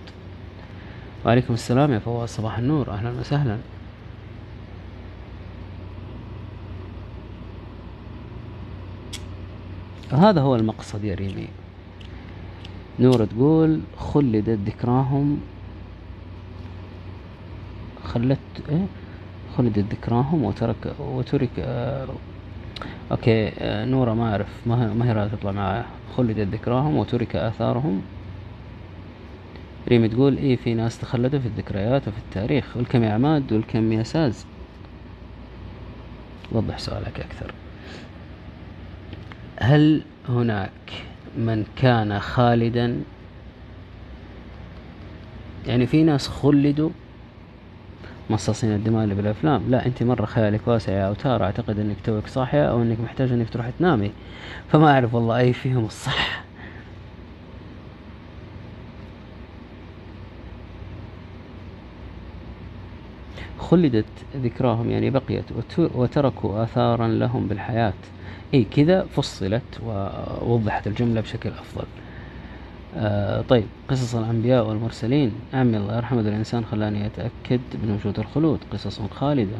وعليكم 1.26 1.54
السلام 1.54 1.91
يا 1.91 2.00
فواز 2.00 2.30
صباح 2.30 2.58
النور 2.58 2.89
أهلا 2.89 3.12
وسهلا. 3.19 3.58
هذا 10.12 10.41
هو 10.41 10.56
المقصد 10.56 11.04
يا 11.04 11.15
ريمي. 11.15 11.47
نورة 13.00 13.26
تقول 13.26 13.80
خلدت 13.97 14.60
ذكراهم. 14.69 15.41
خلت 18.04 18.39
إيه؟ 18.69 18.86
خلدت 19.58 19.93
ذكراهم 19.93 20.43
وترك 20.43 20.95
وترك 21.00 21.50
آه 21.60 22.08
أوكي 23.12 23.52
آه 23.60 23.86
نورة 23.86 24.13
ما 24.13 24.32
أعرف 24.32 24.48
ما 24.65 24.94
ما 24.94 25.06
هي 25.06 25.12
راضية 25.12 25.36
تطلع 25.36 25.52
معايا. 25.52 25.86
خلدت 26.17 26.48
ذكراهم 26.48 26.98
وترك 26.98 27.36
آثارهم. 27.36 28.02
ريم 29.89 30.06
تقول 30.06 30.38
إيه 30.38 30.56
في 30.56 30.74
ناس 30.74 31.00
تخلدوا 31.00 31.39
في 31.39 31.48
الذكريات 31.48 32.08
وفي 32.08 32.17
التاريخ 32.17 32.78
والكم 32.78 33.04
يا 33.04 33.13
عماد 33.13 33.54
والكم 33.54 33.91
يا 33.91 34.04
ساز. 34.04 34.46
وضح 36.52 36.78
سؤالك 36.78 37.20
أكثر. 37.20 37.54
هل 39.60 40.02
هناك 40.30 40.72
من 41.38 41.65
كان 41.76 42.20
خالدا؟ 42.20 43.02
يعني 45.67 45.88
في 45.88 46.04
ناس 46.04 46.28
خلدوا 46.28 46.89
مصاصين 48.32 48.76
الدماء 48.76 49.04
اللي 49.04 49.15
بالأفلام. 49.15 49.70
لا 49.70 49.86
انت 49.86 50.04
مرة 50.04 50.26
خيالك 50.26 50.67
واسع 50.67 50.94
يا 50.94 51.08
أوتار. 51.08 51.44
أعتقد 51.44 51.80
إنك 51.80 52.02
توك 52.02 52.28
صاحية 52.28 52.70
أو 52.72 52.82
إنك 52.82 53.00
محتاجه 53.00 53.34
إنك 53.34 53.50
تروح 53.50 53.70
تنامي. 53.70 54.12
فما 54.67 54.91
أعرف 54.94 55.13
والله 55.13 55.38
أي 55.38 55.54
فيهم 55.54 55.86
الصح. 55.86 56.48
خلدت 63.58 64.26
ذكراهم 64.36 64.89
يعني 64.89 65.10
بقيت 65.10 65.46
وتركوا 65.78 66.63
آثارا 66.63 67.08
لهم 67.08 67.48
بالحياة. 67.48 67.94
إي 68.54 68.63
كذا 68.65 69.06
فصلت 69.06 69.80
ووضحت 69.82 70.88
الجملة 70.88 71.22
بشكل 71.22 71.50
أفضل. 71.50 71.86
آه 72.97 73.41
طيب 73.41 73.65
قصص 73.89 74.15
الأنبياء 74.15 74.67
والمرسلين. 74.67 75.32
عمي 75.54 75.77
الله 75.77 75.95
يرحمه. 75.97 76.21
الإنسان 76.21 76.65
خلاني 76.65 77.06
أتأكد 77.06 77.62
من 77.84 77.91
وجود 77.99 78.19
الخلود. 78.19 78.60
قصص 78.71 79.01
خالدة. 79.01 79.58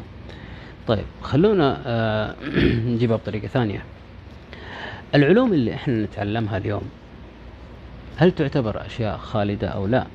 طيب 0.86 1.04
خلونا 1.22 1.82
آه 1.86 2.36
نجيبها 2.94 3.16
بطريقة 3.16 3.48
ثانية. 3.48 3.84
العلوم 5.14 5.52
اللي 5.52 5.74
إحنا 5.74 6.04
نتعلمها 6.04 6.56
اليوم 6.56 6.82
هل 8.16 8.32
تعتبر 8.32 8.86
أشياء 8.86 9.16
خالدة 9.18 9.68
أو 9.68 9.86
لا؟ 9.86 10.06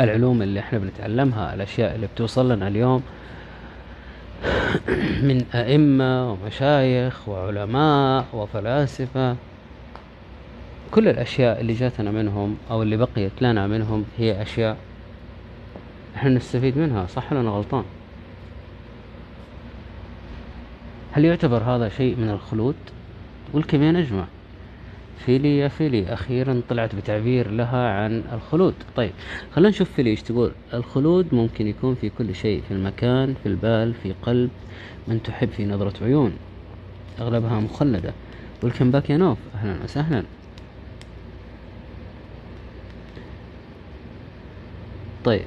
العلوم 0.00 0.42
اللي 0.42 0.60
إحنا 0.60 0.78
بنتعلمها 0.78 1.54
الأشياء 1.54 1.94
اللي 1.94 2.06
بتوصل 2.06 2.52
لنا 2.52 2.68
اليوم 2.68 3.02
من 5.22 5.44
أئمة 5.54 6.32
ومشايخ 6.32 7.28
وعلماء 7.28 8.24
وفلاسفة. 8.32 9.36
كل 10.90 11.08
الأشياء 11.08 11.60
اللي 11.60 11.72
جاتنا 11.72 12.10
منهم 12.10 12.56
أو 12.70 12.82
اللي 12.82 12.96
بقيت 12.96 13.42
لنا 13.42 13.66
منهم 13.66 14.04
هي 14.18 14.42
أشياء 14.42 14.76
إحنا 16.16 16.30
نستفيد 16.30 16.78
منها 16.78 17.06
صح 17.06 17.32
ولا 17.32 17.40
أنا 17.40 17.50
غلطان؟ 17.50 17.84
هل 21.12 21.24
يعتبر 21.24 21.62
هذا 21.62 21.88
شيء 21.88 22.16
من 22.16 22.30
الخلود؟ 22.30 22.74
والكم 23.54 23.82
نجمه 23.82 24.24
فيلي 25.26 25.58
يا 25.58 25.68
فيلي. 25.68 26.12
أخيرا 26.12 26.62
طلعت 26.68 26.94
بتعبير 26.94 27.50
لها 27.50 27.88
عن 27.88 28.24
الخلود. 28.32 28.74
طيب 28.96 29.12
خلينا 29.52 29.68
نشوف 29.68 29.90
فيلي 29.92 30.10
إيش 30.10 30.22
تقول. 30.22 30.52
الخلود 30.74 31.34
ممكن 31.34 31.66
يكون 31.66 31.94
في 31.94 32.10
كل 32.10 32.34
شيء 32.34 32.62
في 32.68 32.74
المكان 32.74 33.34
في 33.42 33.48
البال 33.48 33.94
في 33.94 34.14
قلب. 34.22 34.50
من 35.08 35.22
تحب 35.22 35.50
في 35.50 35.66
نظرة 35.66 36.04
عيون. 36.04 36.32
أغلبها 37.20 37.60
مخلدة. 37.60 38.12
welcome 38.62 38.90
back 38.90 39.10
يا 39.10 39.16
نوف. 39.16 39.38
أهلا 39.54 39.84
وسهلا. 39.84 40.22
طيب 45.24 45.46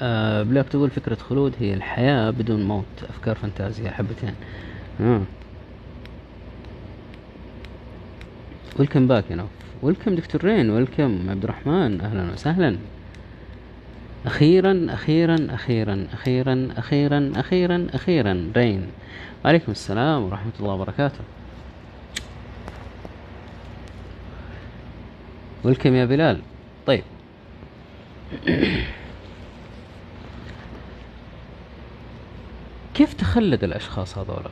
آه 0.00 0.42
بلاك 0.42 0.68
تقول 0.68 0.90
فكرة 0.90 1.14
خلود 1.14 1.54
هي 1.60 1.74
الحياة 1.74 2.30
بدون 2.30 2.64
موت. 2.64 2.84
أفكار 3.08 3.36
فانتازية 3.36 3.90
حبتين. 3.90 4.34
آه. 5.00 5.22
ويلكم 8.80 9.06
باك 9.06 9.24
يا 9.30 9.36
نوف 9.36 9.48
ويلكم 9.82 10.14
دكتور 10.14 10.44
رين 10.44 10.70
ويلكم 10.70 11.30
عبد 11.30 11.44
الرحمن 11.44 12.00
أهلا 12.00 12.32
وسهلا 12.32 12.76
أخيرا 14.26 14.86
أخيرا 14.90 15.46
أخيرا 15.50 16.06
أخيرا 16.12 16.68
أخيرا 16.76 17.32
أخيرا 17.36 17.86
أخيرا 17.94 18.52
رين 18.56 18.86
وعليكم 19.44 19.72
السلام 19.72 20.22
ورحمه 20.22 20.52
الله 20.60 20.72
وبركاته 20.74 21.20
ويلكم 25.64 25.94
يا 25.94 26.04
بلال 26.04 26.40
طيب 26.86 27.04
كيف 32.94 33.14
تخلد 33.14 33.64
الأشخاص 33.64 34.18
هذولا 34.18 34.50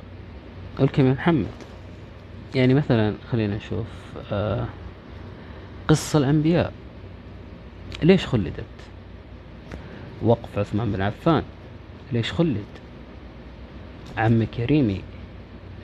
ويلكم 0.80 1.06
يا 1.06 1.12
محمد 1.12 1.67
يعني 2.54 2.74
مثلا 2.74 3.14
خلينا 3.32 3.56
نشوف 3.56 3.86
آه 4.32 4.66
قصص 5.88 6.16
الأنبياء. 6.16 6.72
ليش 8.02 8.26
خلدت؟ 8.26 8.64
وقف 10.22 10.58
عثمان 10.58 10.92
بن 10.92 11.00
عفان. 11.00 11.42
ليش 12.12 12.32
خلد؟ 12.32 12.64
عم 14.18 14.44
كريمي. 14.44 15.02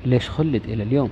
ليش 0.06 0.30
خلد 0.30 0.64
إلى 0.64 0.82
اليوم؟ 0.82 1.10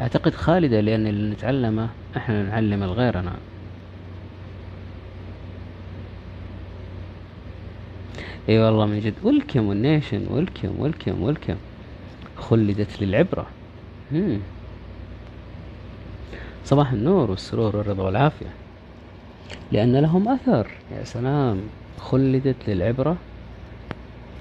أعتقد 0.00 0.34
خالدة 0.34 0.80
لأن 0.80 1.06
اللي 1.06 1.34
نتعلمه 1.34 1.88
إحنا 2.16 2.42
نعلم 2.42 2.82
الغيرنا 2.82 3.32
إي 8.48 8.58
والله 8.58 8.86
من 8.86 9.00
جد. 9.00 9.14
ولكم 9.22 9.66
والنيشن 9.66 10.26
ولكم 10.30 10.80
ولكم 10.80 11.22
ولكم 11.22 11.54
خلدت 12.36 13.02
للعبرة. 13.02 13.46
مم. 14.12 14.38
صباح 16.64 16.92
النور 16.92 17.30
والسرور 17.30 17.76
والرضا 17.76 18.02
والعافية. 18.02 18.50
لأن 19.72 19.96
لهم 19.96 20.28
أثر. 20.28 20.70
يا 20.98 21.04
سلام. 21.04 21.60
خلدت 21.98 22.56
للعبرة. 22.68 23.16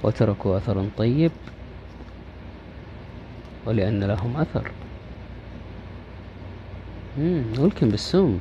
وتركوا 0.04 0.58
أثر 0.58 0.86
طيب. 0.98 1.32
ولأن 3.66 4.04
لهم 4.04 4.38
أثر. 4.38 4.72
مم. 7.18 7.44
ولكم 7.60 7.90
بالسوم. 7.90 8.40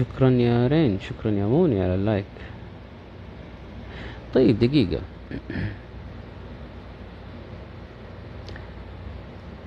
شكرا 0.00 0.30
يا 0.30 0.66
رين 0.66 1.00
شكرا 1.00 1.30
يا 1.30 1.46
موني 1.46 1.82
على 1.82 1.94
اللايك. 1.94 2.24
طيب 4.34 4.58
دقيقة. 4.58 5.00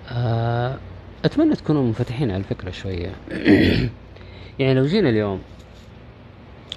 آه، 0.09 0.77
أتمنى 1.25 1.55
تكونوا 1.55 1.83
منفتحين 1.83 2.31
على 2.31 2.39
الفكرة 2.39 2.71
شوية. 2.71 3.11
يعني 4.59 4.73
لو 4.73 4.85
جينا 4.85 5.09
اليوم 5.09 5.41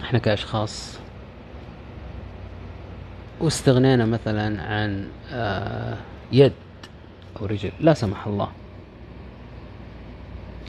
إحنا 0.01 0.19
كأشخاص 0.19 0.99
واستغنينا 3.41 4.05
مثلا 4.05 4.63
عن 4.63 5.09
آه، 5.33 5.97
يد 6.33 6.53
أو 7.41 7.47
رجل 7.47 7.73
لا 7.81 7.95
سمح 7.95 8.27
الله. 8.27 8.49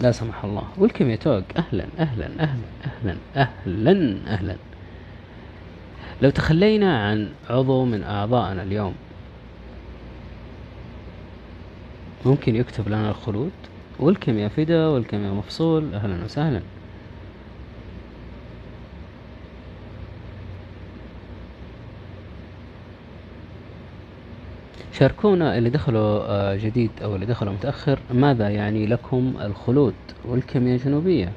لا 0.02 0.12
سمح 0.12 0.46
الله. 0.46 0.64
والكم 0.78 1.10
يا 1.10 1.16
توق 1.16 1.44
أهلا 1.58 1.86
أهلا 2.00 2.26
أهلا 2.40 2.68
أهلا 2.86 3.18
أهلا 3.36 4.18
أهلا. 4.28 4.56
لو 6.22 6.30
تخلينا 6.30 7.08
عن 7.10 7.30
عضو 7.50 7.86
من 7.86 8.04
أعضائنا 8.04 8.64
اليوم 8.64 8.94
ممكن 12.26 12.56
يكتب 12.56 12.90
لنا 12.90 13.10
الخلود؟ 13.10 13.52
والكم 14.00 14.38
يا 14.38 14.48
فدا 14.48 14.88
والكم 14.88 15.26
يا 15.26 15.32
مفصول. 15.32 15.94
أهلا 15.94 16.26
وسهلا. 16.26 16.62
شاركونا 25.00 25.58
اللي 25.58 25.70
دخلوا 25.70 26.20
آه، 26.28 26.56
جديد 26.56 26.90
أو 27.04 27.16
اللي 27.16 27.26
دخلوا 27.26 27.54
متأخر 27.54 28.00
ماذا 28.14 28.50
يعني 28.50 28.86
لكم 28.88 29.34
الخلود 29.42 29.94
والكيمياء 30.26 30.76
الجنوبية؟ 30.76 31.32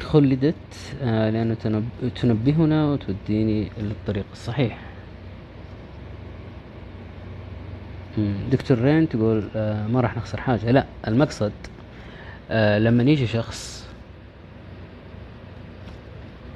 خلدت 0.00 0.54
آه، 1.02 1.30
لأنه 1.30 1.54
تنب- 1.54 2.08
تنبهنا 2.22 2.84
وتوديني 2.86 3.68
للطريق 3.78 4.24
الصحيح. 4.32 4.78
دكتور 8.52 8.78
رين 8.78 9.08
تقول 9.08 9.48
آه، 9.56 9.86
ما 9.86 10.00
راح 10.00 10.16
نخسر 10.16 10.40
حاجة. 10.40 10.70
لا 10.70 10.86
المقصد 11.08 11.52
لما 12.78 13.02
يجي 13.02 13.26
شخص 13.26 13.86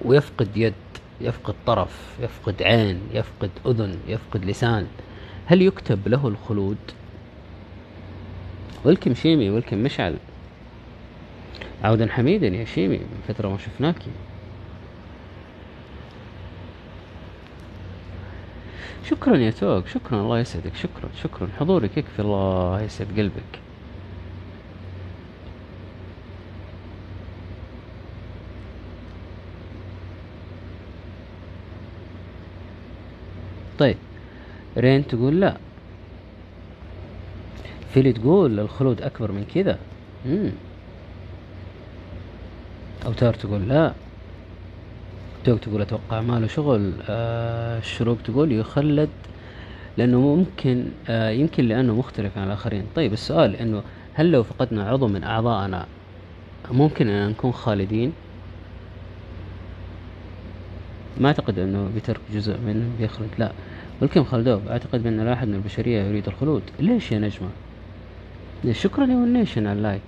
ويفقد 0.04 0.56
يد 0.56 0.72
يفقد 1.20 1.54
طرف 1.66 2.16
يفقد 2.22 2.62
عين 2.62 3.00
يفقد 3.14 3.50
أذن 3.66 3.96
يفقد 4.08 4.44
لسان 4.44 4.86
هل 5.50 5.62
يكتب 5.62 6.08
له 6.08 6.28
الخلود؟ 6.28 6.76
ولكم 8.84 9.14
شيمي 9.14 9.50
ولكم 9.50 9.78
مشعل. 9.78 10.16
عودا 11.84 12.12
حميدا 12.12 12.46
يا 12.46 12.64
شيمي 12.64 12.98
من 12.98 13.22
فترة 13.28 13.48
ما 13.48 13.58
شفناكي 13.58 14.10
شكرا 19.10 19.36
يا 19.36 19.50
توك 19.50 19.86
شكرا 19.86 20.20
الله 20.20 20.38
يسعدك 20.38 20.74
شكرا 20.74 21.08
شكرا. 21.22 21.48
حضورك 21.58 21.96
يكفي 21.96 22.22
الله 22.22 22.82
يسعد 22.82 23.06
قلبك. 23.18 23.60
طيب. 33.78 33.96
رين 34.76 35.06
تقول 35.06 35.40
لا. 35.40 35.56
فيلي 37.94 38.12
تقول 38.12 38.60
الخلود 38.60 39.02
أكبر 39.02 39.32
من 39.32 39.44
كذا. 39.54 39.78
أوتار 43.06 43.34
تقول 43.34 43.68
لا. 43.68 43.92
توك 45.44 45.58
تقول 45.58 45.80
أتوقع 45.80 46.20
ما 46.20 46.40
له 46.40 46.46
شغل. 46.46 46.92
آه 47.08 47.78
الشروق 47.78 48.18
تقول 48.24 48.52
يخلد 48.52 49.08
لأنه 49.96 50.20
ممكن 50.20 50.84
آه 51.08 51.30
يمكن 51.30 51.64
لأنه 51.64 51.94
مختلف 51.94 52.38
عن 52.38 52.46
الآخرين. 52.46 52.84
طيب 52.96 53.12
السؤال 53.12 53.56
إنه 53.56 53.82
هل 54.14 54.30
لو 54.30 54.42
فقدنا 54.42 54.88
عضو 54.88 55.08
من 55.08 55.24
أعضائنا 55.24 55.86
ممكن 56.70 57.08
أن 57.08 57.30
نكون 57.30 57.52
خالدين؟ 57.52 58.12
ما 61.20 61.28
أعتقد 61.28 61.58
أنه 61.58 61.90
بترك 61.96 62.20
جزء 62.34 62.58
منه 62.66 62.84
بيخلد 62.98 63.28
لا. 63.38 63.52
ولكن 64.00 64.24
خلدوب 64.24 64.68
أعتقد 64.68 65.02
بأن 65.02 65.20
لا 65.20 65.32
أحد 65.32 65.48
من 65.48 65.54
البشرية 65.54 66.02
يريد 66.02 66.26
الخلود. 66.26 66.62
ليش 66.80 67.12
يا 67.12 67.18
نجمة؟ 67.18 67.48
شكرا 68.70 69.06
يا 69.06 69.14
ونيشن 69.14 69.66
على 69.66 69.78
ال 69.78 69.83
like 69.83 70.00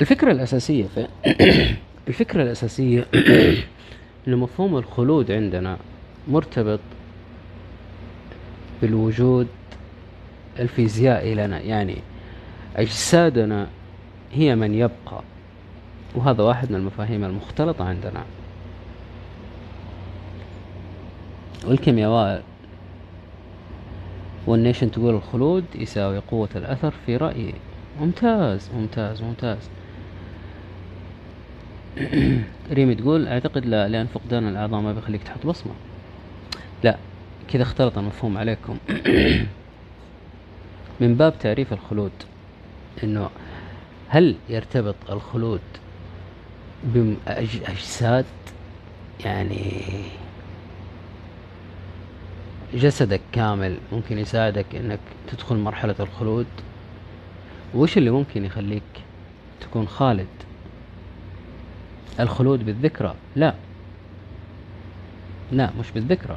الفكرة 0.00 0.32
الأساسية 0.32 0.86
في 0.94 1.06
الفكرة 2.08 2.42
الأساسية 2.42 3.06
أن 4.28 4.36
مفهوم 4.36 4.76
الخلود 4.76 5.30
عندنا 5.30 5.76
مرتبط 6.28 6.80
بالوجود 8.82 9.46
الفيزيائي 10.58 11.34
لنا. 11.34 11.60
يعني 11.60 11.96
أجسادنا 12.76 13.68
هي 14.32 14.56
من 14.56 14.74
يبقى 14.74 15.22
وهذا 16.14 16.42
واحد 16.42 16.70
من 16.70 16.76
المفاهيم 16.76 17.24
المختلطة 17.24 17.84
عندنا. 17.84 18.24
والكيمياء 21.66 22.42
والنيشن 24.46 24.90
تقول 24.90 25.14
الخلود 25.14 25.64
يساوي 25.74 26.18
قوة 26.18 26.48
الأثر 26.56 26.94
في 27.06 27.16
رأيي. 27.16 27.54
ممتاز 28.00 28.70
ممتاز 28.74 29.22
ممتاز. 29.22 29.58
ريمي 32.72 32.94
تقول 32.94 33.28
أعتقد 33.28 33.66
لا 33.66 33.88
لأن 33.88 34.06
فقدان 34.06 34.48
الأعضاء 34.48 34.80
ما 34.80 34.92
بيخليك 34.92 35.22
تحط 35.22 35.46
بصمة. 35.46 35.72
لا 36.82 36.96
كذا 37.48 37.62
اختلط 37.62 37.98
المفهوم 37.98 38.38
عليكم. 38.38 38.76
من 41.00 41.14
باب 41.14 41.38
تعريف 41.38 41.72
الخلود 41.72 42.12
إنه 43.04 43.30
هل 44.08 44.36
يرتبط 44.48 44.94
الخلود 45.10 45.60
بأجساد 46.84 48.24
يعني 49.24 49.82
جسدك 52.74 53.20
كامل 53.32 53.76
ممكن 53.92 54.18
يساعدك 54.18 54.74
إنك 54.74 54.98
تدخل 55.28 55.56
مرحلة 55.56 55.94
الخلود؟ 56.00 56.46
وش 57.74 57.98
اللي 57.98 58.10
ممكن 58.10 58.44
يخليك 58.44 58.82
تكون 59.60 59.88
خالد؟ 59.88 60.26
الخلود 62.20 62.64
بالذكرى؟ 62.66 63.14
لا. 63.36 63.54
لا 65.52 65.70
مش 65.80 65.90
بالذكرى. 65.90 66.36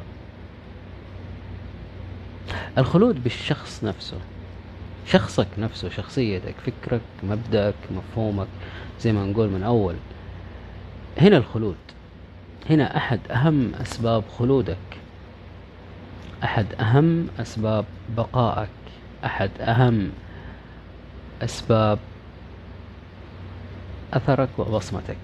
الخلود 2.78 3.22
بالشخص 3.24 3.84
نفسه. 3.84 4.18
شخصك 5.06 5.48
نفسه 5.58 5.88
شخصيتك 5.88 6.54
فكرك 6.66 7.00
مبدأك 7.22 7.74
مفهومك 7.90 8.48
زي 9.00 9.12
ما 9.12 9.26
نقول 9.26 9.48
من 9.48 9.62
أول. 9.62 9.94
هنا 11.20 11.36
الخلود. 11.36 11.76
هنا 12.70 12.96
أحد 12.96 13.20
أهم 13.30 13.74
أسباب 13.74 14.24
خلودك. 14.38 14.76
أحد 16.44 16.66
أهم 16.80 17.26
أسباب 17.40 17.84
بقائك 18.16 18.68
أحد 19.24 19.50
أهم 19.60 20.10
أسباب 21.42 21.98
أثرك 24.12 24.48
وبصمتك. 24.58 25.16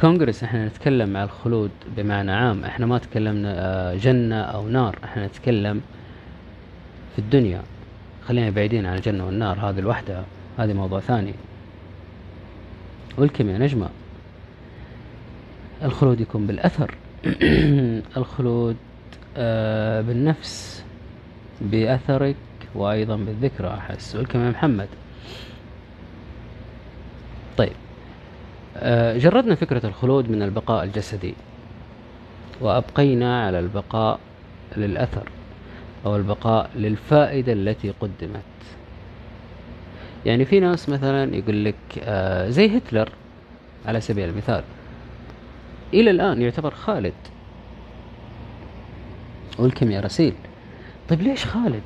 كونغرس 0.00 0.44
إحنا 0.44 0.66
نتكلم 0.66 1.16
عن 1.16 1.24
الخلود 1.24 1.70
بمعنى 1.96 2.32
عام. 2.32 2.64
إحنا 2.64 2.86
ما 2.86 2.98
تكلمنا 2.98 3.54
آه، 3.58 3.94
جنة 3.96 4.40
أو 4.40 4.68
نار. 4.68 4.98
إحنا 5.04 5.26
نتكلم 5.26 5.80
في 7.12 7.18
الدنيا. 7.18 7.62
خلينا 8.28 8.50
بعيدين 8.50 8.86
عن 8.86 8.96
الجنة 8.96 9.26
والنار 9.26 9.58
هذه 9.58 9.78
الوحدة 9.78 10.22
هذه 10.58 10.72
موضوع 10.72 11.00
ثاني. 11.00 11.34
والكيمياء 13.18 13.60
نجمة. 13.60 13.88
الخلود 15.82 16.20
يكون 16.20 16.46
بالأثر. 16.46 16.94
الخلود 18.16 18.76
آه، 19.36 20.00
بالنفس 20.00 20.84
بأثرك 21.60 22.36
وأيضا 22.74 23.16
بالذكرى 23.16 23.68
أحس. 23.68 24.16
والكيمياء 24.16 24.50
محمد. 24.50 24.88
طيب. 27.56 27.72
آه، 28.76 29.18
جردنا 29.18 29.54
فكرة 29.54 29.86
الخلود 29.86 30.30
من 30.30 30.42
البقاء 30.42 30.84
الجسدي 30.84 31.34
وأبقينا 32.60 33.44
على 33.46 33.58
البقاء 33.58 34.18
للأثر 34.76 35.28
أو 36.06 36.16
البقاء 36.16 36.70
للفائدة 36.76 37.52
التي 37.52 37.90
قدمت. 38.00 38.42
يعني 40.26 40.44
في 40.44 40.60
ناس 40.60 40.88
مثلا 40.88 41.36
يقول 41.36 41.64
لك 41.64 41.74
آه، 42.02 42.48
زي 42.48 42.76
هتلر 42.76 43.08
على 43.86 44.00
سبيل 44.00 44.28
المثال. 44.28 44.62
إلى 45.94 46.10
الآن 46.10 46.42
يعتبر 46.42 46.70
خالد. 46.70 47.12
والكيمياء 49.58 50.04
رسيل 50.04 50.34
طيب 51.08 51.22
ليش 51.22 51.44
خالد؟ 51.44 51.82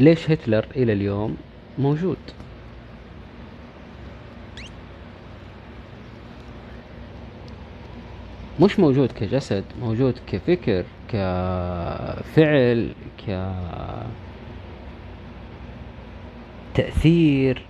ليش 0.00 0.30
هتلر 0.30 0.66
إلى 0.76 0.92
اليوم 0.92 1.36
موجود؟ 1.78 2.16
مش 8.60 8.78
موجود 8.78 9.12
كجسد 9.12 9.64
موجود 9.80 10.18
كفكر 10.26 10.84
كفعل 11.08 12.92
ك 13.26 13.52
تأثير. 16.74 17.67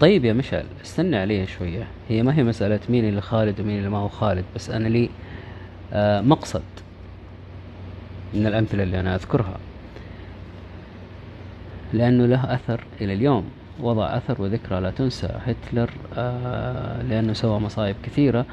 طيب 0.00 0.24
يا 0.24 0.32
مشعل 0.32 0.64
استنى 0.84 1.16
علي 1.16 1.46
شوية. 1.46 1.86
هي 2.08 2.22
ما 2.22 2.38
هي 2.38 2.42
مسألة 2.42 2.80
مين 2.88 3.08
اللي 3.08 3.20
خالد 3.20 3.60
ومين 3.60 3.78
اللي 3.78 3.90
ما 3.90 3.98
هو 3.98 4.08
خالد 4.08 4.44
بس 4.54 4.70
أنا 4.70 4.88
لي 4.88 5.10
آه 5.92 6.20
مقصد 6.20 6.62
من 8.34 8.46
الأمثلة 8.46 8.82
اللي 8.82 9.00
أنا 9.00 9.14
أذكرها. 9.14 9.58
لأنه 11.92 12.26
له 12.26 12.54
أثر 12.54 12.84
إلى 13.00 13.14
اليوم 13.14 13.44
وضع 13.80 14.16
أثر 14.16 14.42
وذكرى 14.42 14.80
لا 14.80 14.90
تنسى. 14.90 15.28
هتلر 15.46 15.90
آه 16.16 17.02
لأنه 17.02 17.32
سوى 17.32 17.60
مصايب 17.60 17.96
كثيرة. 18.02 18.46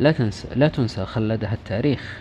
لا 0.00 0.12
تنسى 0.12 0.48
لا 0.54 0.68
تنسى 0.68 1.04
خلدها 1.04 1.52
التاريخ. 1.52 2.20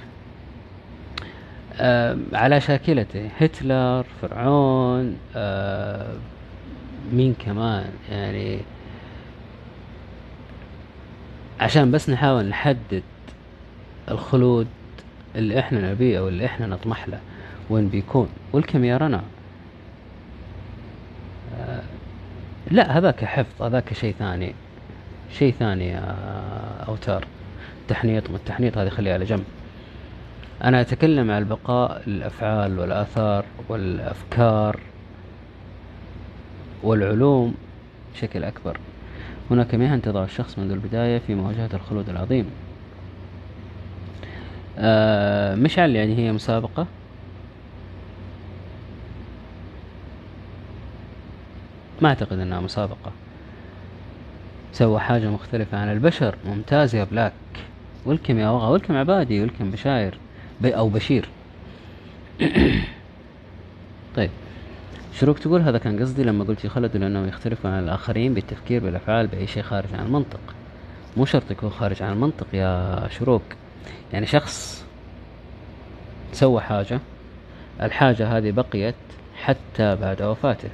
آه 1.80 2.18
على 2.34 2.62
شاكلته. 2.62 3.30
هتلر 3.40 4.06
فرعون 4.22 5.18
آه 5.36 6.14
مين 7.12 7.36
كمان؟ 7.46 7.90
يعني 8.12 8.60
عشان 11.60 11.92
بس 11.92 12.10
نحاول 12.10 12.46
نحدد 12.46 13.04
الخلود 14.12 14.68
اللي 15.36 15.60
إحنا 15.60 15.92
نبيه 15.92 16.20
أو 16.20 16.28
اللي 16.28 16.46
إحنا 16.46 16.68
نطمح 16.68 17.08
له 17.10 17.20
وين 17.70 17.88
بيكون. 17.88 18.30
والكم 18.54 18.84
يرانا 18.84 19.22
آه 21.60 21.82
لا 22.72 22.98
هذاك 22.98 23.26
حفظ 23.26 23.62
هذاك 23.62 23.94
شيء 23.94 24.16
ثاني. 24.20 24.54
شيء 25.34 25.54
ثاني 25.54 25.88
يا 25.88 26.16
أوتار. 26.88 27.28
تحنيط 27.88 28.30
والتحنيط 28.30 28.78
هذه 28.78 28.90
خليها 28.90 29.14
على 29.14 29.26
جنب. 29.26 29.44
أنا 30.64 30.82
أتكلم 30.82 31.32
عن 31.32 31.38
البقاء 31.42 32.04
الأفعال 32.08 32.80
والآثار 32.80 33.46
والأفكار. 33.70 34.80
والعلوم 36.84 37.54
بشكل 38.14 38.44
أكبر. 38.44 38.78
هناك 39.52 39.76
مهن 39.76 40.02
تضع 40.02 40.24
الشخص 40.24 40.60
منذ 40.60 40.72
البداية 40.72 41.18
في 41.28 41.36
مواجهة 41.36 41.70
الخلود 41.74 42.10
العظيم. 42.10 42.46
آه 44.78 45.56
مشعل 45.56 45.96
يعني 45.96 46.18
هي 46.18 46.32
مسابقة؟ 46.32 46.88
ما 52.02 52.10
أعتقد 52.10 52.40
أنها 52.40 52.60
مسابقة. 52.60 53.12
سوى 54.74 55.00
حاجة 55.00 55.30
مختلفة 55.30 55.78
عن 55.78 55.92
البشر. 55.92 56.36
ممتاز 56.46 56.96
يا 56.96 57.04
بلاك. 57.04 57.34
ولكم 58.06 58.40
يا 58.40 58.50
وغا 58.50 58.68
ولكم 58.68 58.96
عبادي 58.96 59.42
ولكم 59.42 59.72
بشاير 59.72 60.18
أو 60.66 60.90
بشير. 60.90 61.30
طيب. 64.16 64.30
شروق 65.20 65.40
تقول 65.40 65.62
هذا 65.62 65.78
كان 65.78 66.00
قصدي 66.00 66.24
لما 66.24 66.44
قلت 66.44 66.66
يخلدوا 66.66 67.00
لأنهم 67.00 67.28
يختلفون 67.28 67.72
عن 67.72 67.84
الآخرين 67.84 68.34
بالتفكير 68.34 68.84
بالأفعال 68.84 69.28
بأي 69.28 69.48
شيء 69.48 69.64
خارج 69.64 69.94
عن 69.94 70.06
المنطق. 70.06 70.40
مو 71.18 71.26
شرط 71.26 71.52
يكون 71.52 71.70
خارج 71.70 72.04
عن 72.04 72.14
المنطق 72.14 72.48
يا 72.54 73.08
شروق. 73.10 73.42
يعني 74.14 74.26
شخص 74.26 74.86
سوى 76.32 76.62
حاجة 76.62 77.00
الحاجة 77.82 78.38
هذه 78.38 78.52
بقيت 78.52 78.96
حتى 79.36 79.96
بعد 79.96 80.22
وفاته. 80.22 80.70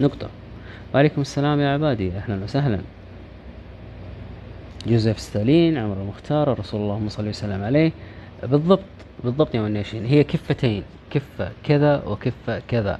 نقطة. 0.00 0.28
وعليكم 0.94 1.20
السلام 1.20 1.60
يا 1.60 1.68
عبادي. 1.68 2.12
أهلا 2.12 2.44
وسهلا. 2.44 2.78
جوزيف 4.86 5.20
ستالين 5.20 5.78
عمر 5.78 5.96
المختار 6.02 6.52
الرسول 6.52 6.80
اللهم 6.80 7.08
صل 7.08 7.28
وسلم 7.28 7.64
عليه. 7.64 7.92
بالضبط 8.42 8.80
بالضبط 9.24 9.54
يا 9.54 9.60
منيشين. 9.60 10.04
هي 10.04 10.24
كفتين 10.24 10.82
كفة 11.10 11.50
كذا 11.64 12.02
وكفة 12.06 12.62
كذا. 12.68 12.98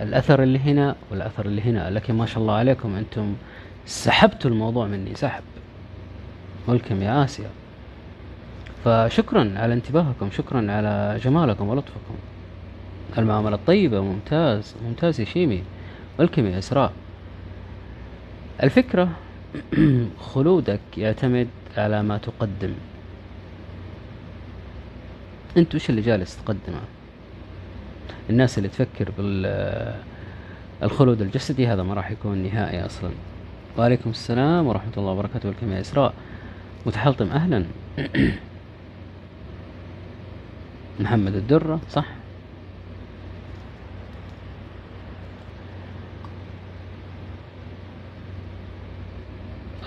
الأثر 0.00 0.42
اللي 0.42 0.58
هنا 0.58 0.96
والأثر 1.10 1.46
اللي 1.46 1.62
هنا. 1.62 1.90
لكن 1.90 2.14
ما 2.14 2.26
شاء 2.26 2.38
الله 2.38 2.54
عليكم 2.54 2.94
أنتم 2.94 3.34
سحبتوا 3.86 4.50
الموضوع 4.50 4.86
مني 4.86 5.14
سحب. 5.14 5.42
ولكم 6.66 7.02
يا 7.02 7.24
آسيا. 7.24 7.50
فشكرا 8.84 9.52
على 9.56 9.74
انتباهكم 9.74 10.30
شكرا 10.30 10.72
على 10.72 11.20
جمالكم 11.24 11.68
ولطفكم. 11.68 12.14
المعاملة 13.18 13.54
الطيبة 13.54 14.00
ممتاز 14.00 14.74
ممتاز 14.84 15.20
يا 15.20 15.24
شيمي. 15.24 15.62
ولكم 16.18 16.46
يا 16.46 16.58
إسراء. 16.58 16.92
الفكرة 18.62 19.08
خلودك 20.34 20.80
يعتمد 20.96 21.48
على 21.76 22.02
ما 22.02 22.18
تقدم. 22.18 22.72
أنت 25.56 25.74
وش 25.74 25.90
اللي 25.90 26.00
جالس 26.00 26.36
تقدمه؟ 26.44 26.80
الناس 28.30 28.58
اللي 28.58 28.68
تفكر 28.68 29.10
بالخلود 30.80 31.22
الجسدي 31.22 31.66
هذا 31.66 31.82
ما 31.82 31.94
راح 31.94 32.10
يكون 32.10 32.38
نهائي 32.38 32.86
أصلا. 32.86 33.10
وعليكم 33.78 34.10
السلام 34.10 34.66
ورحمة 34.66 34.92
الله 34.96 35.10
وبركاته. 35.10 35.48
والكم 35.48 35.72
يا 35.72 35.80
إسراء. 35.80 36.14
متحلطم 36.86 37.28
أهلا. 37.30 37.64
محمد 41.00 41.34
الدرة 41.34 41.80
صح؟ 41.90 42.06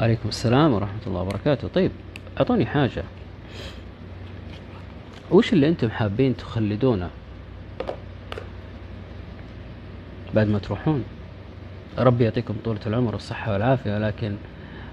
عليكم 0.02 0.30
السلام 0.30 0.74
ورحمة 0.74 1.00
الله 1.08 1.22
وبركاته. 1.22 1.68
طيب 1.68 1.92
أعطوني 2.38 2.66
حاجة. 2.66 3.04
وش 5.32 5.54
اللي 5.54 5.68
أنتم 5.68 5.90
حابين 5.90 6.38
تخلدونه؟ 6.38 7.10
بعد 10.38 10.48
ما 10.48 10.60
تروحون. 10.60 11.04
ربي 11.98 12.24
يعطيكم 12.24 12.56
طولة 12.66 12.80
العمر 12.88 13.14
والصحة 13.14 13.54
والعافية 13.54 13.98
لكن 13.98 14.36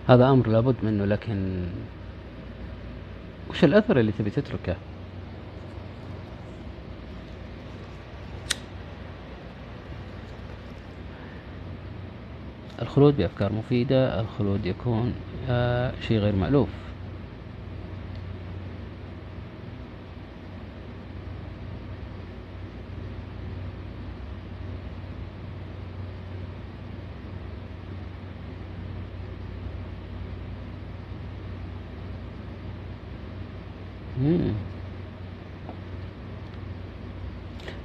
هذا 0.08 0.30
أمر 0.30 0.48
لابد 0.48 0.74
منه 0.82 1.04
لكن 1.04 1.66
وش 3.50 3.64
الأثر 3.64 4.00
اللي 4.00 4.12
تبي 4.12 4.30
تتركه؟ 4.30 4.76
الخلود 12.82 13.16
بأفكار 13.16 13.52
مفيدة 13.52 14.20
الخلود 14.20 14.66
يكون 14.66 15.14
آه 15.48 15.92
شيء 16.08 16.18
غير 16.18 16.36
مألوف. 16.36 16.68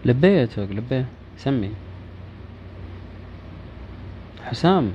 لبيه 0.10 0.28
يا 0.28 0.45
توق 0.45 0.70
لبيه. 0.72 1.05
سمي. 1.38 1.72
حسام. 4.43 4.91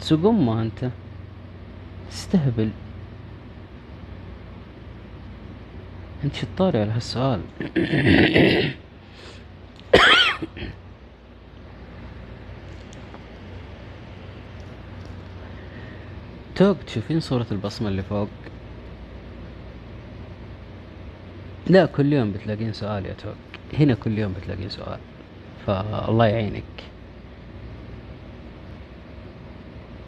تسوق 0.00 0.26
أمه 0.26 0.62
أنت. 0.62 0.90
تستهبل 2.10 2.70
أنت 6.24 6.34
شطاري 6.34 6.80
على 6.80 6.90
هالسؤال؟ 6.90 7.40
توك 16.56 16.76
تشوفين 16.86 17.20
صورة 17.20 17.46
البصمة 17.52 17.88
اللي 17.88 18.02
فوق؟ 18.02 18.28
لا 21.68 21.86
كل 21.86 22.12
يوم 22.12 22.32
بتلاقين 22.32 22.72
سؤال 22.72 23.06
يا 23.06 23.12
توك. 23.12 23.34
هنا 23.80 23.94
كل 23.94 24.18
يوم 24.18 24.34
بتلاقين 24.40 24.68
سؤال. 24.68 24.98
فالله 25.66 26.26
يعينك. 26.26 26.62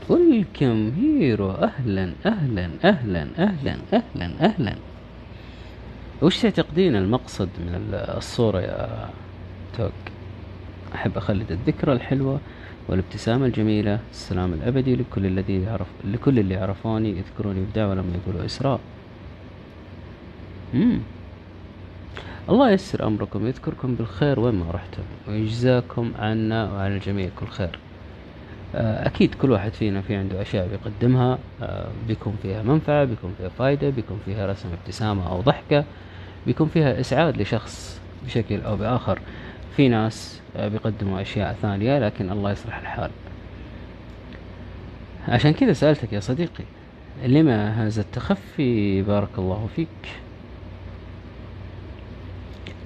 ويلكم 0.08 0.92
هيرو 0.98 1.50
أهلا 1.50 2.12
أهلا 2.26 2.70
أهلا 2.84 3.28
أهلا 3.38 3.76
أهلا 3.92 4.30
أهلا. 4.40 4.76
وش 6.22 6.42
تعتقدين 6.42 6.96
المقصد 6.96 7.48
من 7.58 7.88
الصورة 7.92 8.60
يا 8.60 9.10
توك؟ 9.78 9.92
أحب 10.94 11.16
أخلد 11.16 11.52
الذكرى 11.52 11.92
الحلوة 11.92 12.40
والابتسامة 12.88 13.46
الجميلة. 13.46 13.98
السلام 14.10 14.52
الأبدي 14.52 14.96
لكل 14.96 15.26
الذي 15.26 15.62
يعرف 15.62 15.86
لكل 16.04 16.38
اللي 16.38 16.54
يعرفوني 16.54 17.08
يذكروني 17.18 17.60
بدعوة 17.60 17.94
لما 17.94 18.12
يقولوا 18.24 18.46
إسراء. 18.46 18.80
مم. 20.74 20.98
الله 22.50 22.70
يسر 22.70 23.06
أمركم 23.06 23.46
يذكركم 23.46 23.94
بالخير 23.94 24.40
وين 24.40 24.54
ما 24.54 24.70
رحتم 24.70 25.02
ويجزاكم 25.28 26.12
عنا 26.18 26.72
وعن 26.72 26.92
الجميع 26.92 27.28
كل 27.40 27.46
خير. 27.46 27.78
آه، 28.74 29.06
أكيد 29.06 29.34
كل 29.34 29.50
واحد 29.50 29.72
فينا 29.72 30.00
في 30.00 30.16
عنده 30.16 30.42
أشياء 30.42 30.68
بيقدمها 30.68 31.38
آه، 31.62 31.88
بيكون 32.08 32.36
فيها 32.42 32.62
منفعة 32.62 33.04
بيكون 33.04 33.34
فيها 33.38 33.48
فايدة 33.48 33.90
بيكون 33.90 34.20
فيها 34.24 34.46
رسم 34.46 34.68
ابتسامة 34.82 35.28
أو 35.32 35.40
ضحكة 35.40 35.84
بيكون 36.46 36.68
فيها 36.68 37.00
إسعاد 37.00 37.40
لشخص 37.40 38.00
بشكل 38.26 38.60
أو 38.60 38.76
بآخر. 38.76 39.18
في 39.76 39.88
ناس 39.88 40.40
آه، 40.56 40.68
بيقدموا 40.68 41.22
أشياء 41.22 41.56
ثانية 41.62 41.98
لكن 41.98 42.30
الله 42.30 42.50
يصلح 42.52 42.78
الحال. 42.78 43.10
عشان 45.28 45.52
كذا 45.52 45.72
سألتك 45.72 46.12
يا 46.12 46.20
صديقي 46.20 46.64
لما 47.24 47.86
هذا 47.86 48.00
التخفي 48.00 49.02
بارك 49.02 49.38
الله 49.38 49.68
فيك؟ 49.76 49.88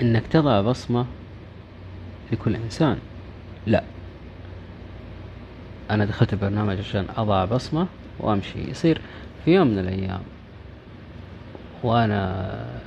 إنك 0.03 0.27
تضع 0.27 0.61
بصمة 0.61 1.07
لكل 2.33 2.57
إنسان. 2.57 2.99
لا. 3.67 3.85
أنا 5.91 6.05
دخلت 6.05 6.33
البرنامج 6.33 6.79
عشان 6.79 7.07
أضع 7.17 7.45
بصمة 7.45 7.87
وأمشي. 8.19 8.71
يصير 8.71 9.01
في 9.45 9.55
يوم 9.55 9.67
من 9.67 9.79
الأيام 9.79 10.23
وأنا 11.83 12.81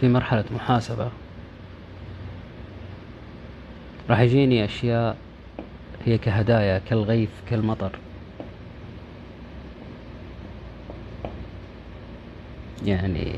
في 0.00 0.08
مرحلة 0.08 0.44
محاسبة 0.54 1.10
راح 4.10 4.20
يجيني 4.20 4.64
أشياء 4.64 5.16
هي 6.04 6.18
كهدايا 6.18 6.78
كالغيث 6.78 7.30
كالمطر. 7.50 7.90
يعني 12.84 13.34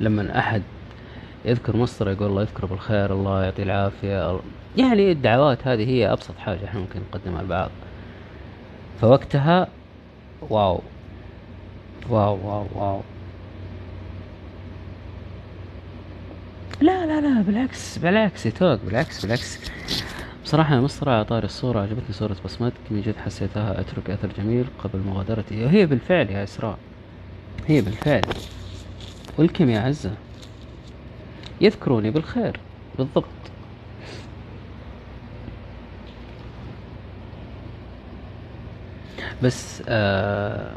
لما 0.00 0.38
أحد 0.38 0.62
يذكر 1.44 1.76
مصر 1.76 2.10
يقول 2.10 2.26
الله 2.28 2.42
يذكره 2.42 2.66
بالخير 2.66 3.12
الله 3.12 3.44
يعطيه 3.44 3.62
العافية 3.62 4.30
ال- 4.30 4.40
يعني 4.76 5.12
الدعوات 5.12 5.66
هذه 5.68 5.88
هي 5.88 6.12
أبسط 6.12 6.38
حاجة 6.38 6.64
إحنا 6.64 6.80
ممكن 6.80 7.00
نقدمها 7.12 7.42
لبعض 7.42 7.70
فوقتها 9.00 9.68
wow. 10.50 10.80
wow 12.10 12.38
wow 12.48 12.66
wow. 12.74 13.00
لا 16.80 17.06
لا 17.06 17.20
لا 17.20 17.42
بالعكس 17.42 17.98
بالعكس 17.98 18.46
يا 18.46 18.50
توك 18.50 18.80
بالعكس 18.86 19.22
بالعكس. 19.22 19.58
بصراحة 20.44 20.80
مصر 20.80 21.10
على 21.10 21.24
طاري 21.24 21.44
الصورة 21.44 21.80
عجبتني 21.80 22.12
صورة 22.12 22.36
بصمتك 22.44 22.74
من 22.90 23.00
جد 23.00 23.16
حسيتها 23.16 23.80
أترك 23.80 24.10
أثر 24.10 24.28
جميل 24.38 24.64
قبل 24.84 24.98
مغادرتي. 24.98 25.64
وهي 25.64 25.86
بالفعل 25.86 26.30
يا 26.30 26.44
إسراء. 26.44 26.78
هي 27.66 27.80
بالفعل. 27.80 28.22
والكم 29.38 29.70
يا 29.70 29.80
عزة؟ 29.80 30.14
يذكروني 31.60 32.10
بالخير. 32.10 32.60
بالضبط. 32.98 33.24
بس 39.42 39.82
آه 39.88 40.76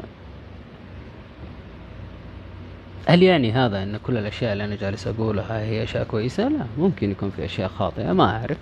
هل 3.06 3.22
يعني 3.22 3.52
هذا 3.52 3.82
إن 3.82 3.96
كل 3.96 4.18
الأشياء 4.18 4.52
اللي 4.52 4.64
أنا 4.64 4.76
جالس 4.76 5.06
أقولها 5.06 5.60
هي 5.60 5.82
أشياء 5.82 6.04
كويسة؟ 6.04 6.48
لا. 6.48 6.66
ممكن 6.78 7.10
يكون 7.10 7.30
في 7.30 7.44
أشياء 7.44 7.68
خاطئة 7.68 8.12
ما 8.12 8.24
أعرف. 8.24 8.56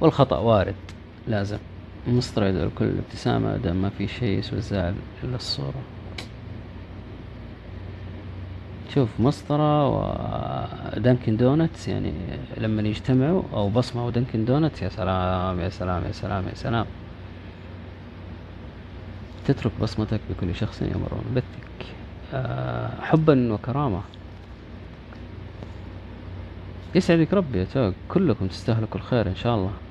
والخطأ 0.00 0.38
وارد. 0.38 0.74
لازم. 1.26 1.58
مستعد 2.06 2.54
لكل 2.54 2.98
ابتسامة 2.98 3.56
دام 3.56 3.82
ما 3.82 3.90
في 3.90 4.08
شيء 4.08 4.38
يسوى 4.38 4.58
الزعل 4.58 4.94
إلا 5.24 5.36
الصورة. 5.36 5.82
شوف 8.94 9.20
مسطرة 9.20 9.88
ودانكن 9.88 11.36
دونتس 11.36 11.88
يعني 11.88 12.12
لما 12.58 12.82
يجتمعوا 12.82 13.42
أو 13.52 13.70
بصمة 13.70 14.06
ودانكن 14.06 14.44
دونتس 14.44 14.82
يا 14.82 14.88
سلام 14.88 15.60
يا 15.60 15.68
سلام 15.68 16.04
يا 16.04 16.12
سلام 16.12 16.48
يا 16.48 16.54
سلام. 16.54 16.86
تترك 19.44 19.72
بصمتك 19.82 20.20
بكل 20.30 20.54
شخص 20.54 20.82
يمرون 20.82 21.24
بك 21.34 21.42
آه، 22.34 23.00
حبا 23.00 23.52
وكرامة. 23.52 24.02
يسعدك 26.94 27.34
ربي 27.34 27.58
يا 27.58 27.64
توك. 27.64 27.94
كلكم 28.08 28.48
تستاهلوا 28.48 28.88
كل 28.92 29.00
خير 29.00 29.28
إن 29.28 29.36
شاء 29.36 29.54
الله. 29.56 29.81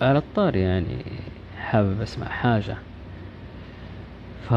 على 0.00 0.18
الطار 0.18 0.56
يعني 0.56 1.04
حابب 1.58 2.00
أسمع 2.00 2.28
حاجة. 2.28 2.78
ف 4.48 4.52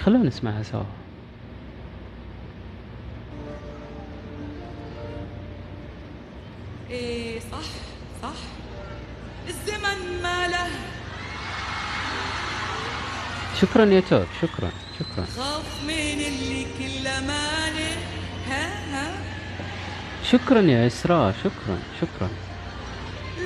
خلونا 0.00 0.24
نسمعها 0.28 0.62
سوا. 0.62 0.84
إيه 6.90 7.40
صح 7.40 7.64
صح. 8.22 8.34
الزمن 9.48 10.22
ما 10.22 10.48
له. 10.48 10.66
شكرا 13.60 13.84
يا 13.84 14.00
توك 14.00 14.28
شكرا 14.42 14.70
شكرا. 14.98 15.24
خاف 15.24 15.82
من 15.84 16.20
اللي 16.20 16.66
كل 16.78 17.04
مانع 17.26 17.92
ها 18.46 18.66
ها. 18.92 19.21
شكرا 20.32 20.60
يا 20.60 20.86
إسراء 20.86 21.34
شكرا 21.44 21.76
شكرا. 22.00 22.28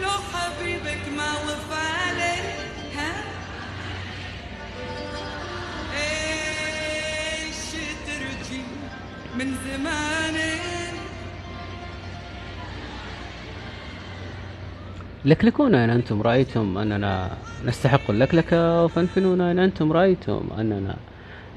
لو 0.03 0.09
حبيبك 0.33 1.03
ما 1.17 1.31
وفالي 1.33 2.37
ها؟ 2.97 3.13
إيش 5.95 7.63
ترجي 8.07 8.63
من 9.39 9.55
زماني 9.67 10.55
لكلكونا 15.25 15.85
إن 15.85 15.91
أنتم 15.91 16.23
رأيتم 16.23 16.79
أننا 16.79 17.37
نستحق 17.65 18.11
اللكلكة 18.11 18.85
وفنفنونا 18.85 19.51
إن 19.51 19.59
أنتم 19.59 19.93
رأيتم 19.93 20.49
أننا 20.59 20.97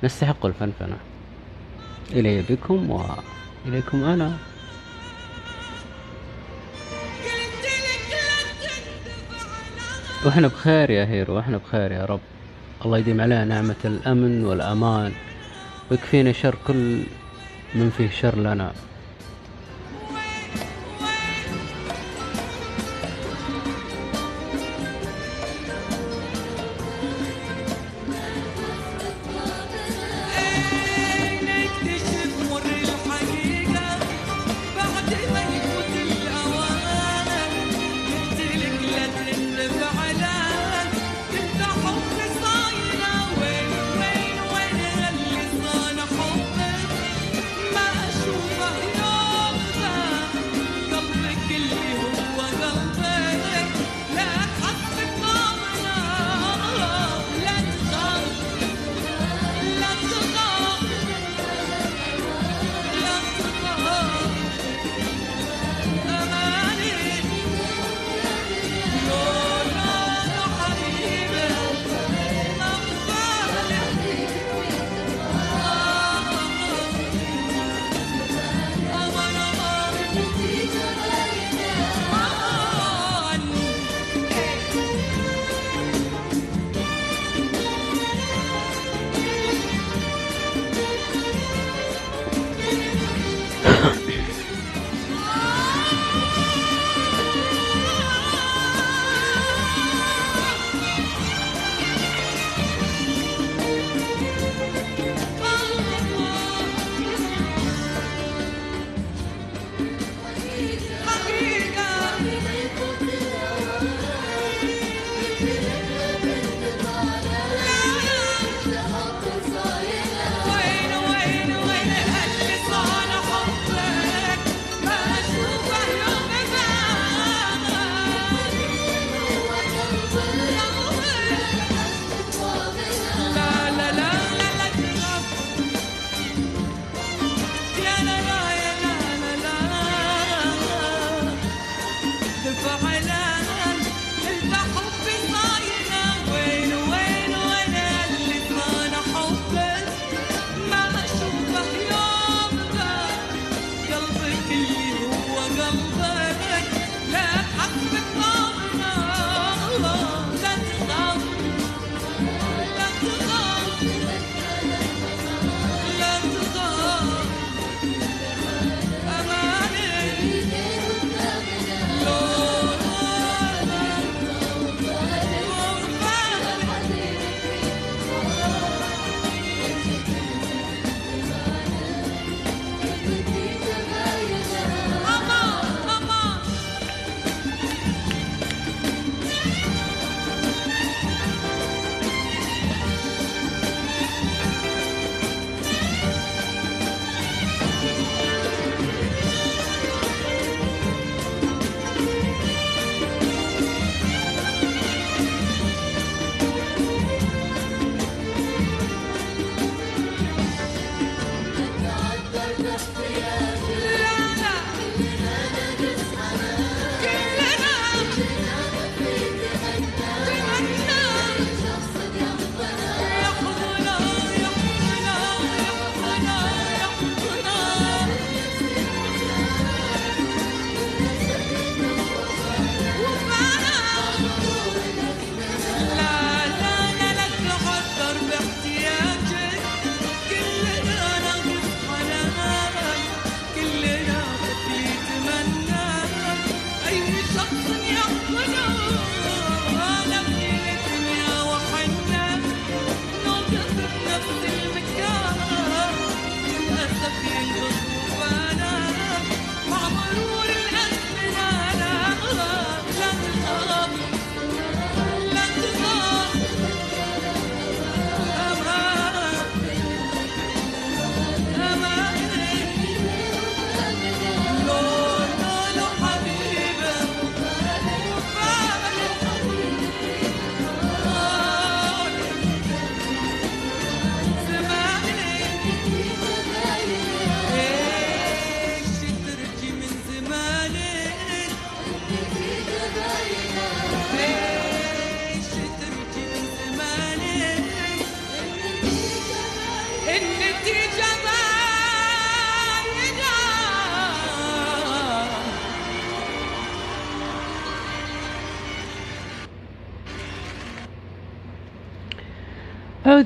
نستحق 0.04 0.46
الفنفنة. 0.46 0.98
إلي 2.12 2.42
بكم 2.50 2.90
وإليكم 2.90 4.04
أنا. 4.04 4.38
على 10.20 10.28
وإحنا 10.28 10.48
بخير 10.48 10.90
يا 10.90 11.06
هيرو 11.06 11.36
وإحنا 11.36 11.58
بخير 11.58 11.92
يا 11.92 12.06
رب. 12.06 12.20
الله 12.86 12.98
يديم 12.98 13.22
علينا 13.22 13.46
نعمة 13.46 13.76
الأمن 13.86 14.46
والأمان 14.46 15.12
ويكفينا 15.92 16.32
شر 16.32 16.56
كل 16.68 17.04
من 17.76 17.90
فيه 17.98 18.10
شر 18.10 18.36
لنا. 18.36 18.72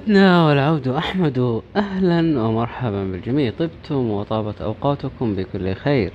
عدنا 0.03 0.47
والعود 0.47 0.87
أحمد 0.87 1.61
أهلا 1.75 2.41
ومرحبا 2.41 3.03
بالجميع. 3.11 3.51
طبتم 3.51 4.09
وطابت 4.09 4.61
أوقاتكم 4.61 5.35
بكل 5.35 5.73
خير. 5.73 6.13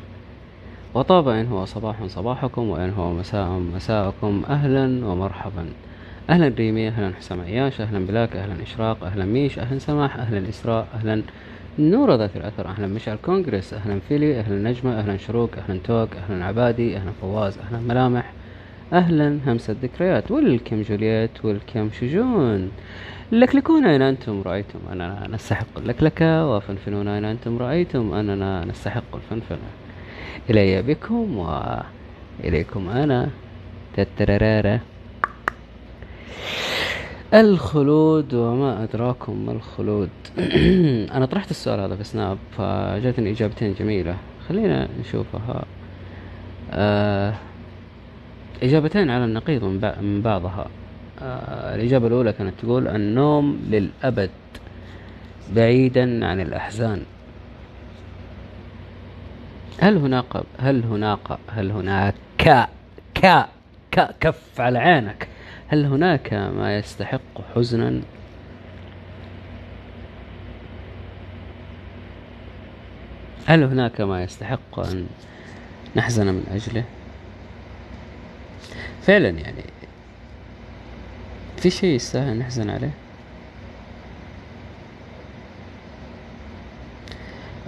وطاب 0.95 1.29
إن 1.29 1.47
هو 1.47 1.65
صباح 1.65 2.07
صباحكم 2.07 2.69
وإن 2.69 2.91
هو 2.91 3.13
مساء 3.13 3.49
مساءكم. 3.49 4.43
أهلا 4.49 5.07
ومرحبا. 5.07 5.67
أهلا 6.31 6.55
ريمي 6.59 6.89
أهلا 6.89 7.15
حسام 7.15 7.41
عياش 7.41 7.81
أهلا 7.81 8.07
بلاك 8.07 8.37
أهلا 8.37 8.63
إشراق 8.63 9.05
أهلا 9.05 9.25
ميش 9.25 9.59
أهلا 9.59 9.79
سماح 9.79 10.17
أهلا 10.17 10.49
إسراء 10.49 10.89
أهلا 10.95 11.23
نورة 11.79 12.15
ذات 12.17 12.37
الأثر. 12.37 12.69
أهلا 12.69 12.87
مشعل 12.87 13.17
كونغرس 13.17 13.75
أهلا 13.75 14.01
فيلي 14.01 14.41
أهلا 14.41 14.71
نجمة 14.71 14.99
أهلا 15.01 15.17
شروق 15.17 15.51
أهلا 15.59 15.81
توك 15.85 16.17
أهلا 16.17 16.45
عبادي 16.45 16.97
أهلا 16.97 17.13
فواز 17.21 17.59
أهلا 17.59 17.81
ملامح. 17.81 18.38
أهلا 18.93 19.39
همسة 19.47 19.77
ذكريات 19.83 20.31
والكم 20.31 20.83
جولييت 20.83 21.45
والكم 21.45 21.91
شجون. 22.01 22.71
لكلكون 23.33 23.87
أين 23.87 24.03
أنتم؟ 24.03 24.43
رأيتم 24.43 24.79
أننا 24.93 25.29
نستحق 25.31 25.79
اللكلكة 25.79 26.47
وفنفنون 26.47 27.09
أين 27.09 27.25
أنتم؟ 27.25 27.59
رأيتم 27.59 28.13
أننا 28.13 28.65
نستحق 28.65 29.15
الفنفنة. 29.15 29.69
إلي 30.51 30.83
بكم 30.83 31.39
وإليكم 31.39 32.89
أنا. 32.89 33.29
تتررارة 33.97 34.81
الخلود 37.35 38.35
وما 38.35 38.83
أدراكم 38.83 39.47
ما 39.47 39.53
الخلود. 39.53 40.11
أنا 41.17 41.27
طرحت 41.27 41.51
السؤال 41.51 41.81
هذا 41.81 41.97
في 41.97 42.05
سناب 42.05 42.39
فجاتني 42.59 43.31
إجابتين 43.31 43.75
جميلة. 43.79 44.17
خلينا 44.49 44.89
نشوفها. 45.01 45.65
آه 46.73 47.35
إجابتين 48.63 49.11
على 49.11 49.25
النقيض 49.25 49.65
من, 49.65 49.81
بع- 49.81 49.99
من 49.99 50.23
بعضها. 50.23 50.67
آه 51.23 51.75
الإجابة 51.75 52.07
الأولى 52.07 52.33
كانت 52.33 52.55
تقول 52.63 52.89
النوم 52.89 53.59
للأبد 53.71 54.31
بعيدا 55.55 56.27
عن 56.27 56.41
الأحزان. 56.41 57.03
هل 59.81 59.97
هناك 59.97 60.25
هل 60.59 60.85
هناك 60.85 61.39
هل 61.49 61.71
هناك 61.71 62.15
ك 62.39 62.67
ك 63.15 63.45
ك 63.93 64.09
كف 64.21 64.61
على 64.61 64.79
عينك؟ 64.79 65.29
هل 65.69 65.85
هناك 65.85 66.35
ما 66.35 66.79
يستحق 66.79 67.21
حزنا؟ 67.55 68.01
هل 73.47 73.63
هناك 73.65 74.01
ما 74.01 74.23
يستحق 74.23 74.79
أن 74.81 75.07
نحزن 75.97 76.27
من 76.27 76.45
أجله؟ 76.51 76.85
فعلا 79.09 79.29
يعني. 79.29 79.63
في 81.57 81.71
شيء 81.71 81.95
يستاهل 81.95 82.39
نحزن 82.39 82.71
عليه؟ 82.71 82.91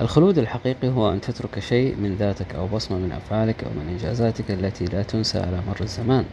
الخلود 0.01 0.39
الحقيقي 0.39 0.89
هو 0.89 1.13
أن 1.13 1.21
تترك 1.21 1.59
شيء 1.59 1.97
من 1.97 2.17
ذاتك 2.17 2.55
أو 2.55 2.67
بصمة 2.67 2.99
من 2.99 3.13
أفعالك 3.13 3.65
أو 3.65 3.71
من 3.71 3.89
إنجازاتك 3.89 4.51
التي 4.51 4.85
لا 4.85 5.03
تنسى 5.03 5.39
على 5.39 5.61
مر 5.69 5.81
الزمان. 5.81 6.25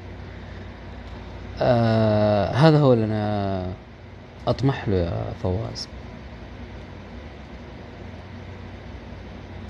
آه 1.61 2.51
هذا 2.51 2.79
هو 2.79 2.93
اللي 2.93 3.05
أنا 3.05 3.67
أطمح 4.47 4.87
له 4.89 4.95
يا 4.95 5.33
فواز. 5.43 5.87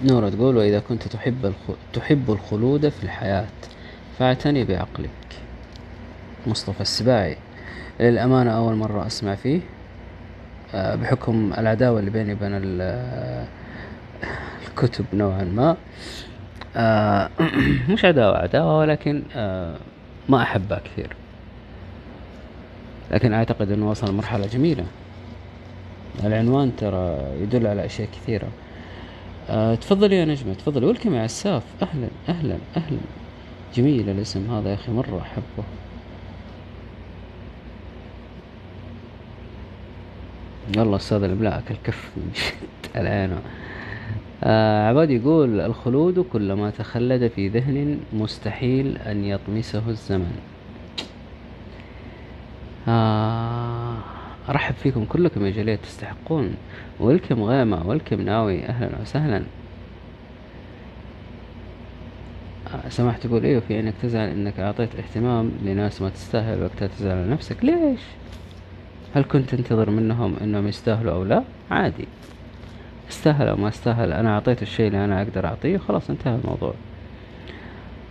نورة 0.04 0.30
تقول 0.30 0.58
وإذا 0.58 0.80
كنت 0.80 1.08
تحب. 1.08 1.54
تحب 1.94 2.32
الخلود 2.32 2.90
في 2.90 3.04
الحياة. 3.04 3.48
فاعتني 4.20 4.64
بعقلك. 4.64 5.10
مصطفى 6.48 6.82
السباعي. 6.82 7.38
للأمانة 8.00 8.52
أول 8.52 8.76
مرة 8.76 9.08
أسمع 9.08 9.36
فيه 9.36 9.60
آه، 10.76 10.96
بحكم 10.96 11.54
العداوة 11.58 12.00
اللي 12.00 12.12
بيني 12.12 12.34
وبين 12.34 12.52
ال- 12.54 13.48
الكتب 14.68 15.06
نوعا 15.14 15.44
ما. 15.44 15.78
آه 16.76 17.30
مش 17.90 18.06
عداوة 18.06 18.38
عداوة 18.38 18.78
ولكن 18.80 19.22
آه 19.36 19.76
ما 20.30 20.42
أحبها 20.42 20.80
كثير. 20.80 21.10
لكن 23.12 23.34
أعتقد 23.34 23.72
أنه 23.72 23.90
وصل 23.90 24.14
مرحلة 24.14 24.48
جميلة. 24.48 24.86
العنوان 26.24 26.76
ترى 26.76 27.18
يدل 27.42 27.68
على 27.68 27.86
أشياء 27.86 28.08
كثيرة. 28.12 28.48
آه 29.50 29.76
تفضلي 29.76 30.16
يا 30.16 30.26
نجمة 30.26 30.54
تفضلي. 30.54 30.86
ولكم 30.86 31.16
يا 31.16 31.22
عساف 31.24 31.64
أهلا 31.82 32.08
أهلا 32.30 32.58
أهلا. 32.78 32.98
جميل 33.78 34.10
الاسم 34.10 34.52
هذا 34.52 34.70
يا 34.70 34.74
أخي 34.74 34.92
مرة 34.92 35.22
أحبه. 35.22 35.64
يلا 40.78 40.96
أستاذ 40.96 41.24
الإملاء 41.24 41.60
أكل 41.60 41.76
كف 41.84 42.12
من 42.18 42.32
شد 42.36 42.96
العين 42.96 43.38
آه 44.44 44.90
عباد 44.90 45.12
يقول 45.12 45.60
الخلود 45.60 46.20
كلما 46.20 46.70
تخلد 46.70 47.28
في 47.28 47.48
ذهن 47.48 48.00
مستحيل 48.14 48.98
أن 48.98 49.26
يطمسه 49.26 49.90
الزمن. 49.90 50.38
آه 52.88 53.98
أرحب 54.50 54.74
فيكم 54.74 55.06
كلكم 55.06 55.46
يا 55.46 55.52
جليل 55.52 55.78
تستحقون. 55.78 56.56
ولكم 57.00 57.44
غيمة 57.44 57.88
ولكم 57.88 58.22
ناوي 58.22 58.66
أهلا 58.66 59.02
وسهلا. 59.02 59.44
سمحت 62.90 63.28
تقول 63.28 63.44
أيوه 63.44 63.62
في 63.68 63.80
انك 63.80 63.94
تزعل 64.02 64.30
إنك 64.30 64.60
أعطيت 64.60 64.96
اهتمام 64.96 65.52
لناس 65.64 66.02
ما 66.02 66.10
تستاهل 66.10 66.64
وقتها 66.64 66.88
تزعل 66.88 67.18
على 67.18 67.30
نفسك. 67.30 67.66
ليش؟ 67.66 68.02
هل 69.16 69.24
كنت 69.24 69.56
تنتظر 69.56 69.90
منهم 69.90 70.36
إنهم 70.42 70.68
يستاهلوا 70.68 71.14
أو 71.14 71.24
لا؟ 71.24 71.44
عادي. 71.72 72.08
استاهل 73.10 73.48
أو 73.48 73.56
ما 73.56 73.68
استاهل 73.68 74.14
أنا 74.14 74.34
أعطيت 74.34 74.62
الشيء 74.62 74.88
اللي 74.88 75.06
أنا 75.06 75.22
أقدر 75.22 75.46
أعطيه 75.46 75.78
خلاص 75.78 76.10
انتهى 76.10 76.36
الموضوع. 76.36 76.74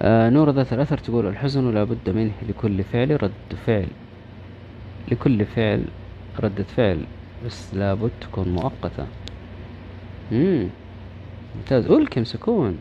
آه 0.03 0.31
نور 0.31 0.51
ذات 0.51 0.73
الأثر 0.73 0.99
تقول 0.99 1.27
الحزن 1.27 1.75
لا 1.75 1.85
بد 1.85 2.11
منه 2.11 2.33
لكل 2.49 2.85
فعل 2.85 3.23
رد 3.23 3.57
فعل. 3.67 3.87
لكل 5.13 5.45
فعل 5.45 5.85
ردة 6.41 6.65
فعل 6.77 6.99
بس 7.47 7.75
لابد 7.75 8.11
تكون 8.21 8.49
مؤقتة. 8.49 9.07
مم. 10.33 10.69
ممتاز. 11.57 11.87
ألكم 11.87 12.25
سكون. 12.25 12.79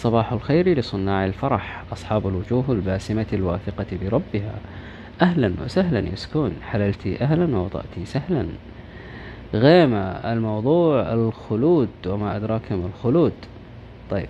صباح 0.00 0.32
الخير 0.32 0.78
لصناع 0.78 1.26
الفرح 1.26 1.84
أصحاب 1.92 2.28
الوجوه 2.28 2.64
الباسمة 2.68 3.26
الواثقة 3.32 3.86
بربها. 4.02 4.54
أهلا 5.22 5.54
وسهلا 5.64 5.98
يا 5.98 6.14
سكون 6.14 6.52
حللتي 6.62 7.20
أهلا 7.20 7.56
ووطأتي 7.56 8.04
سهلا. 8.04 8.46
غيمة 9.54 10.02
الموضوع 10.02 11.12
الخلود 11.12 11.88
وما 12.06 12.36
أدراك 12.36 12.72
ما 12.72 12.86
الخلود. 12.86 13.32
طيب. 14.10 14.28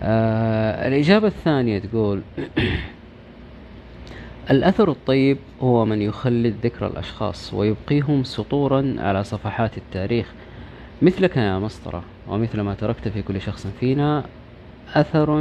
آه 0.00 0.88
الإجابة 0.88 1.26
الثانية 1.26 1.78
تقول 1.78 2.22
الأثر 4.50 4.90
الطيب 4.90 5.38
هو 5.60 5.84
من 5.84 6.02
يخلد 6.02 6.54
ذكر 6.62 6.86
الأشخاص 6.86 7.54
ويبقيهم 7.54 8.24
سطورا 8.24 8.94
على 8.98 9.24
صفحات 9.24 9.78
التاريخ 9.78 10.32
مثلك 11.02 11.36
يا 11.36 11.58
مسطرة. 11.58 12.02
ومثل 12.28 12.60
ما 12.60 12.74
تركت 12.74 13.08
في 13.08 13.22
كل 13.22 13.40
شخص 13.40 13.66
فينا 13.80 14.24
أثر 14.94 15.40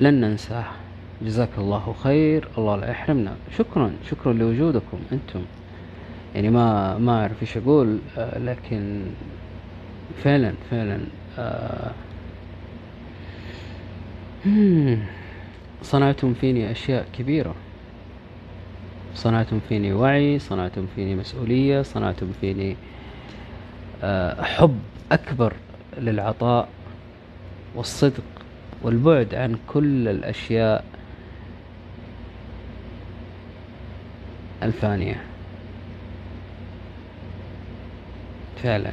لن 0.00 0.20
ننساه. 0.20 0.64
جزاك 1.22 1.48
الله 1.58 1.94
خير 2.02 2.48
الله 2.58 2.76
لا 2.76 2.90
يحرمنا. 2.90 3.36
شكرا 3.58 3.92
شكرا 4.10 4.32
لوجودكم 4.32 4.98
أنتم. 5.12 5.42
يعني 6.34 6.50
ما 6.50 6.98
ما 6.98 7.20
أعرف 7.20 7.42
إيش 7.42 7.56
أقول 7.56 7.98
آه، 8.18 8.38
لكن 8.38 9.02
فعلا 10.22 10.54
فعلا 10.70 11.00
آه. 11.38 11.90
صنعتم 15.82 16.34
فيني 16.34 16.70
أشياء 16.70 17.06
كبيرة. 17.12 17.54
صنعتم 19.14 19.60
فيني 19.68 19.92
وعي 19.92 20.38
صنعتم 20.38 20.86
فيني 20.94 21.14
مسؤولية 21.14 21.82
صنعتم 21.82 22.32
فيني 22.40 22.76
آه، 24.02 24.42
حب. 24.42 24.78
أكبر 25.12 25.52
للعطاء 25.98 26.68
والصدق 27.74 28.22
والبعد 28.82 29.34
عن 29.34 29.58
كل 29.66 30.08
الأشياء 30.08 30.84
الفانية. 34.62 35.20
فعلا. 38.62 38.92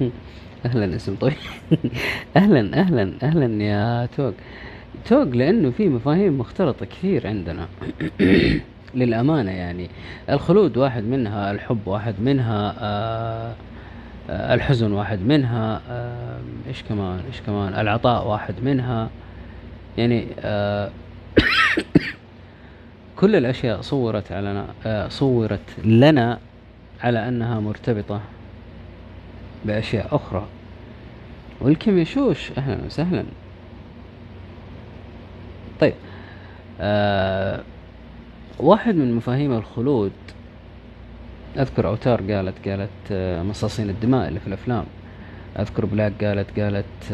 أهلا 0.66 0.96
اسم. 0.96 1.14
طويل 1.14 1.34
أهلا 2.36 2.80
أهلا 2.80 3.12
أهلا 3.22 3.64
يا 3.64 4.06
توق. 4.16 4.34
توق 5.06 5.22
لأنه 5.28 5.70
في 5.70 5.88
مفاهيم 5.88 6.38
مختلطة 6.38 6.86
كثير 6.86 7.26
عندنا. 7.26 7.66
للأمانة 8.94 9.50
يعني. 9.50 9.88
الخلود 10.30 10.76
واحد 10.76 11.02
منها 11.04 11.50
الحب 11.52 11.86
واحد 11.86 12.14
منها 12.20 12.74
آه 12.78 13.54
الحزن 14.30 14.92
واحد 14.92 15.18
منها 15.20 15.80
آه 15.90 16.38
إيش 16.68 16.82
كمان 16.82 17.20
إيش 17.28 17.40
كمان 17.46 17.74
العطاء 17.74 18.28
واحد 18.28 18.54
منها. 18.62 19.08
يعني 19.98 20.26
آه 20.40 20.90
كل 23.18 23.36
الأشياء 23.36 23.80
صورت 23.80 24.32
على 24.32 24.64
آه 24.86 25.08
صورت 25.08 25.60
لنا 25.84 26.38
على 27.02 27.28
أنها 27.28 27.60
مرتبطة 27.60 28.20
بأشياء 29.64 30.16
أخرى. 30.16 30.46
welcome 31.60 31.98
يشوش 31.98 32.52
أهلا 32.58 32.78
وسهلا. 32.86 33.24
طيب 35.80 35.94
آه 36.80 37.60
واحد 38.58 38.94
من 38.94 39.14
مفاهيم 39.14 39.52
الخلود 39.52 40.12
أذكر 41.58 41.88
أوتار 41.88 42.32
قالت 42.32 42.68
قالت 42.68 42.90
آه 43.10 43.42
مصاصين 43.42 43.90
الدماء 43.90 44.28
اللي 44.28 44.40
في 44.40 44.46
الأفلام. 44.46 44.84
أذكر 45.58 45.84
بلاك 45.86 46.24
قالت 46.24 46.60
قالت 46.60 47.12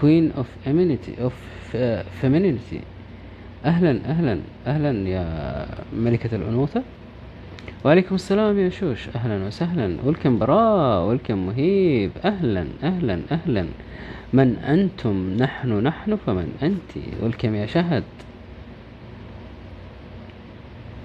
Queen 0.00 0.32
of 0.36 0.46
Femininity 0.66 1.14
of 1.22 1.32
Femininity 2.20 2.80
أهلا 3.64 3.90
أهلا 4.06 4.40
أهلا 4.66 5.08
يا 5.08 5.66
ملكة 5.96 6.36
الانوثة 6.36 6.82
وعليكم 7.84 8.14
السلام 8.14 8.58
يا 8.58 8.68
شوش. 8.70 9.08
أهلا 9.16 9.46
وسهلا. 9.46 9.96
ولكم 10.04 10.38
براء 10.38 11.04
ولكم 11.08 11.46
مهيب. 11.46 12.10
أهلا 12.24 12.66
أهلا 12.82 13.20
أهلا. 13.32 13.66
من 14.32 14.56
أنتم؟ 14.56 15.36
نحن 15.40 15.72
نحن. 15.82 16.16
فمن 16.16 16.52
أنت؟ 16.62 17.04
ولكم 17.22 17.54
يا 17.54 17.66
شهد. 17.66 18.04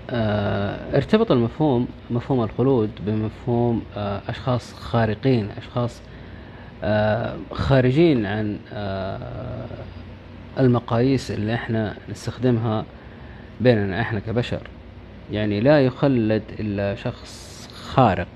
آه 0.10 0.96
ارتبط 0.96 1.32
المفهوم 1.32 1.88
مفهوم 2.12 2.44
الخلود 2.44 2.90
بمفهوم 3.06 3.82
آه 3.98 4.22
أشخاص 4.28 4.74
خارقين 4.74 5.50
أشخاص 5.58 6.02
آه 6.84 7.36
خارجين 7.52 8.26
عن 8.26 8.58
آه 8.74 9.66
المقاييس 10.60 11.32
اللي 11.32 11.54
إحنا 11.54 11.96
نستخدمها 12.10 12.86
بيننا 13.62 14.02
إحنا 14.02 14.20
كبشر. 14.20 14.62
يعني 15.32 15.60
لا 15.60 15.86
يخلد 15.86 16.44
إلا 16.60 16.96
شخص 16.96 17.68
خارق. 17.74 18.28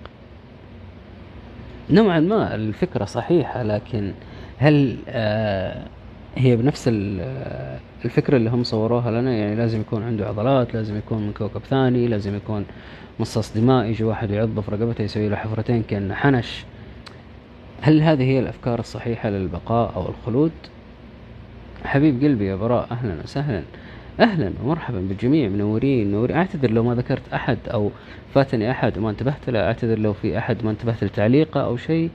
نوعا 1.89 2.19
ما 2.19 2.55
الفكرة 2.55 3.05
صحيحة 3.05 3.63
لكن 3.63 4.13
هل 4.57 4.97
آه 5.07 5.85
هي 6.37 6.55
بنفس 6.55 6.89
آه، 6.93 7.79
الفكرة 8.05 8.37
اللي 8.37 8.49
هم 8.49 8.63
صوروها 8.63 9.11
لنا؟ 9.11 9.33
يعني 9.33 9.55
لازم 9.55 9.81
يكون 9.81 10.03
عنده 10.03 10.27
عضلات 10.27 10.73
لازم 10.73 10.97
يكون 10.97 11.21
من 11.21 11.33
كوكب 11.33 11.61
ثاني 11.61 12.07
لازم 12.07 12.35
يكون 12.35 12.65
مصاص 13.19 13.53
دماء 13.53 13.85
يجي 13.85 14.03
واحد 14.03 14.31
يعضه 14.31 14.61
في 14.61 14.71
رقبته 14.71 15.01
يسوي 15.03 15.29
له 15.29 15.35
حفرتين 15.35 15.83
كأنه 15.83 16.13
حنش. 16.13 16.65
هل 17.81 18.01
هذه 18.01 18.23
هي 18.23 18.39
الأفكار 18.39 18.79
الصحيحة 18.79 19.29
للبقاء 19.29 19.95
أو 19.95 20.09
الخلود؟ 20.09 20.51
حبيب 21.85 22.23
قلبي 22.23 22.45
يا 22.45 22.55
براء 22.55 22.87
أهلا 22.91 23.15
وسهلا. 23.23 23.63
أهلا 24.19 24.51
ومرحبا 24.63 24.99
بالجميع 24.99 25.49
منورين 25.49 26.07
منورين 26.07 26.37
أعتذر 26.37 26.71
لو 26.71 26.83
ما 26.83 26.95
ذكرت 26.95 27.33
أحد 27.33 27.57
أو 27.73 27.91
فاتني 28.33 28.71
أحد 28.71 28.97
وما 28.97 29.09
انتبهت 29.09 29.49
له. 29.49 29.59
أعتذر 29.59 29.99
لو 29.99 30.13
في 30.13 30.37
أحد 30.37 30.65
ما 30.65 30.71
انتبهت 30.71 31.03
لتعليقه 31.03 31.61
أو 31.61 31.77
شيء. 31.77 32.09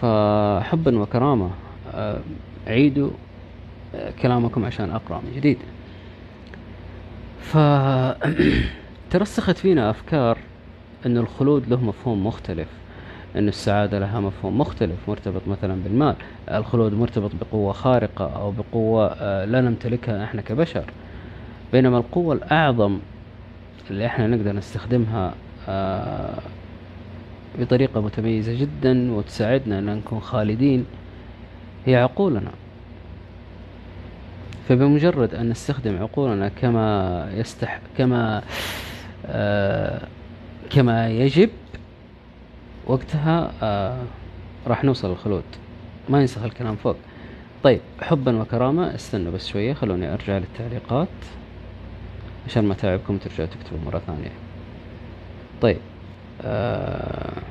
فحبا 0.00 0.98
وكرامة. 0.98 1.50
آه، 1.94 2.20
عيدوا 2.66 3.10
آه، 3.94 4.10
كلامكم 4.22 4.64
عشان 4.64 4.90
أقرأ 4.90 5.18
من 5.18 5.32
جديد. 5.36 5.58
ف 7.40 7.58
ترسخت 9.10 9.58
فينا 9.58 9.90
أفكار 9.90 10.38
أن 11.06 11.16
الخلود 11.16 11.68
له 11.68 11.84
مفهوم 11.84 12.26
مختلف 12.26 12.68
أن 13.36 13.48
السعادة 13.48 13.98
لها 13.98 14.20
مفهوم 14.20 14.58
مختلف 14.58 14.96
مرتبط 15.08 15.42
مثلا 15.48 15.82
بالمال. 15.84 16.14
الخلود 16.50 16.94
مرتبط 16.94 17.30
بقوة 17.40 17.72
خارقة 17.72 18.36
أو 18.36 18.50
بقوة 18.50 19.06
آه، 19.06 19.44
لا 19.44 19.60
نمتلكها 19.60 20.24
إحنا 20.24 20.42
كبشر. 20.42 20.84
بينما 21.72 21.98
القوة 21.98 22.34
الأعظم 22.34 22.98
اللي 23.90 24.06
إحنا 24.06 24.26
نقدر 24.26 24.52
نستخدمها 24.52 25.34
آه، 25.68 26.38
بطريقة 27.58 28.00
متميزة 28.00 28.60
جدا 28.60 29.12
وتساعدنا 29.12 29.78
أن 29.78 29.86
نكون 29.86 30.20
خالدين 30.20 30.86
هي 31.86 31.96
عقولنا. 31.96 32.50
فبمجرد 34.68 35.34
أن 35.34 35.48
نستخدم 35.48 35.96
عقولنا 35.98 36.48
كما 36.48 37.28
يستح 37.34 37.80
كما 37.98 38.42
آه 39.26 40.00
كما 40.70 41.08
يجب 41.08 41.50
وقتها 42.86 43.52
آه 43.62 44.02
راح 44.66 44.84
نوصل 44.84 45.10
للخلود 45.10 45.42
ما 46.08 46.20
ينسخ 46.20 46.42
الكلام 46.42 46.76
فوق. 46.76 46.96
طيب 47.62 47.80
حبا 48.02 48.40
وكرامة 48.40 48.94
استنوا 48.94 49.32
بس 49.32 49.48
شوية 49.48 49.72
خلوني 49.74 50.12
أرجع 50.12 50.38
للتعليقات. 50.38 51.08
عشان 52.46 52.64
ما 52.64 52.74
تعبكم 52.74 53.18
ترجعوا 53.18 53.48
تكتبوا 53.48 53.78
مرة 53.86 53.98
ثانية. 53.98 54.32
طيب. 55.60 55.76
آه. 56.40 57.42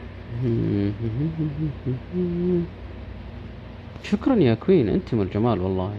شكرا 4.04 4.36
يا 4.36 4.54
كوين 4.54 4.90
أنتم 4.90 5.22
الجمال 5.22 5.62
والله. 5.62 5.94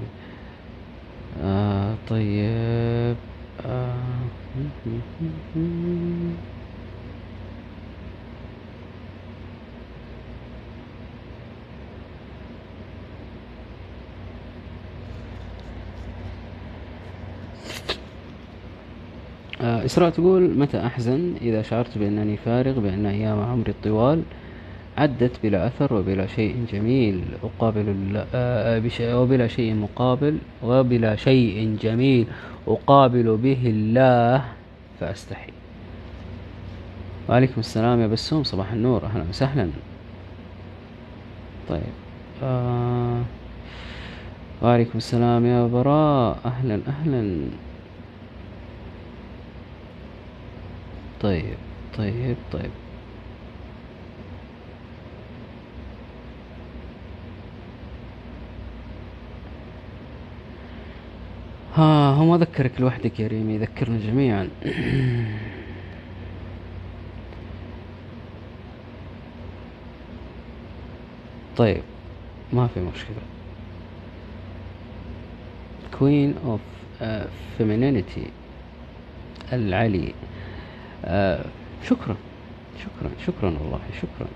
آه 1.42 1.94
طيب. 2.08 3.16
آه. 3.66 3.94
إسراء 19.60 20.10
تقول 20.10 20.58
متى 20.58 20.86
أحزن 20.86 21.34
إذا 21.42 21.62
شعرت 21.62 21.98
بأنني 21.98 22.36
فارغ 22.36 22.80
بأن 22.80 23.06
أيام 23.06 23.40
عمري 23.40 23.70
الطوال 23.70 24.22
عدت 24.98 25.32
بلا 25.42 25.66
أثر 25.66 25.94
وبلا 25.94 26.26
شيء 26.26 26.66
جميل 26.72 27.24
أقابل 27.44 28.24
آه، 28.34 28.82
وبلا 29.00 29.46
شيء 29.46 29.74
مقابل 29.74 30.38
وبلا 30.62 31.16
شيء 31.16 31.76
جميل 31.82 32.26
أقابل 32.68 33.36
به 33.36 33.60
الله 33.64 34.44
فأستحي. 35.00 35.52
وعليكم 37.28 37.60
السلام 37.60 38.00
يا 38.00 38.06
بسوم 38.06 38.44
صباح 38.44 38.72
النور 38.72 39.04
أهلا 39.04 39.24
وسهلا. 39.30 39.68
طيب 41.68 41.94
آه 42.42 43.20
وعليكم 44.62 44.98
السلام 44.98 45.46
يا 45.46 45.66
براء 45.66 46.38
أهلا 46.44 46.80
أهلا. 46.88 47.46
طيب 51.20 51.56
طيب 51.98 52.36
طيب. 52.52 52.70
ها 61.74 62.10
هو 62.14 62.24
ما 62.24 62.38
ذكرك 62.38 62.80
لوحدك 62.80 63.20
يا 63.20 63.28
ريمي 63.28 63.54
يذكرنا 63.54 63.98
جميعا. 63.98 64.48
طيب 71.56 71.82
ما 72.52 72.66
في 72.66 72.80
مشكلة. 72.80 73.22
Queen 75.92 76.34
of 76.46 76.60
uh, 77.02 77.26
Femininity 77.58 78.28
العلي. 79.52 80.14
شكرا. 81.84 82.16
شكرا. 82.78 83.10
شكرا 83.26 83.50
والله. 83.60 83.80
شكرا. 83.96 84.28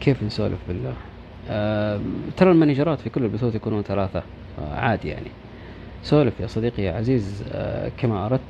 كيف 0.00 0.22
نسولف 0.22 0.58
بالله؟ 0.68 0.94
آه 1.50 2.00
ترى 2.36 2.50
المانجرات 2.50 3.00
في 3.00 3.10
كل 3.10 3.24
البثوث 3.24 3.54
يكونون 3.54 3.82
ثلاثة. 3.82 4.22
آه 4.58 4.74
عادي 4.74 5.08
يعني. 5.08 5.30
سولف 6.02 6.40
يا 6.40 6.46
صديقي 6.46 6.82
يا 6.82 6.92
عزيز 6.92 7.44
آه 7.52 7.90
كما 7.98 8.26
أردت. 8.26 8.40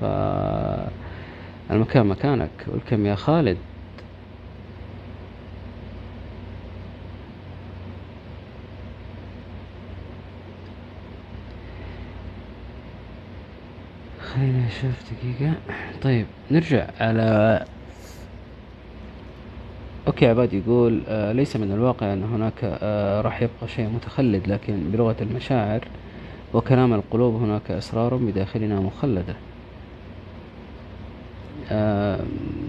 فالمكان 0.00 2.06
مكانك 2.06 2.50
والكم 2.66 3.06
يا 3.06 3.14
خالد. 3.14 3.58
نشوف 14.68 15.12
دقيقة. 15.12 15.54
طيب 16.02 16.26
نرجع 16.50 16.86
على 17.00 17.64
أوكي 20.06 20.26
عباد 20.26 20.52
يقول 20.52 21.02
آه 21.08 21.32
ليس 21.32 21.56
من 21.56 21.72
الواقع 21.72 22.12
أن 22.12 22.22
هناك 22.22 22.52
آه 22.64 23.20
راح 23.20 23.42
يبقى 23.42 23.68
شيء 23.68 23.88
متخلد 23.88 24.48
لكن 24.48 24.90
بلغة 24.92 25.16
المشاعر 25.20 25.80
وكلام 26.54 26.94
القلوب 26.94 27.42
هناك 27.42 27.70
أسرار 27.70 28.16
بداخلنا 28.16 28.80
مخلدة. 28.80 29.34
آه 31.70 32.20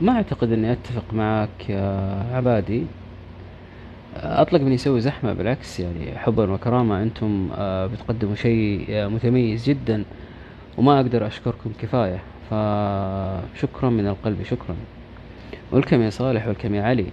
ما 0.01 0.11
أعتقد 0.11 0.51
أني 0.51 0.71
أتفق 0.71 1.13
معك 1.13 1.69
يا 1.69 2.23
عبادي. 2.33 2.83
أطلق 4.15 4.61
من 4.61 4.71
يسوي 4.71 5.01
زحمة 5.01 5.33
بالعكس 5.33 5.79
يعني 5.79 6.17
حبا 6.17 6.51
وكرامة 6.51 7.03
أنتم 7.03 7.49
بتقدموا 7.61 8.35
شيء 8.35 8.85
متميز 9.07 9.69
جدا. 9.69 10.03
وما 10.79 10.99
أقدر 10.99 11.27
أشكركم 11.27 11.71
كفاية 11.81 12.19
فشكرا 12.49 13.89
من 13.89 14.07
القلب 14.07 14.43
شكرا. 14.43 14.75
والكم 15.71 16.01
يا 16.01 16.09
صالح 16.09 16.47
والكم 16.47 16.75
يا 16.75 16.83
علي؟ 16.83 17.05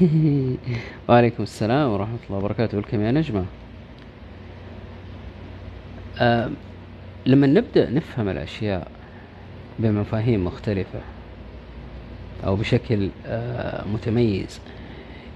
وعليكم 1.08 1.42
السلام 1.42 1.90
ورحمة 1.90 2.18
الله 2.26 2.38
وبركاته. 2.38 2.76
والكم 2.76 3.00
يا 3.00 3.10
نجمة؟ 3.10 3.44
آه 6.18 6.50
لما 7.26 7.46
نبدأ 7.46 7.90
نفهم 7.90 8.28
الأشياء 8.28 8.90
بمفاهيم 9.78 10.44
مختلفة 10.44 11.00
أو 12.46 12.56
بشكل 12.56 13.08
آه 13.26 13.84
متميز. 13.88 14.60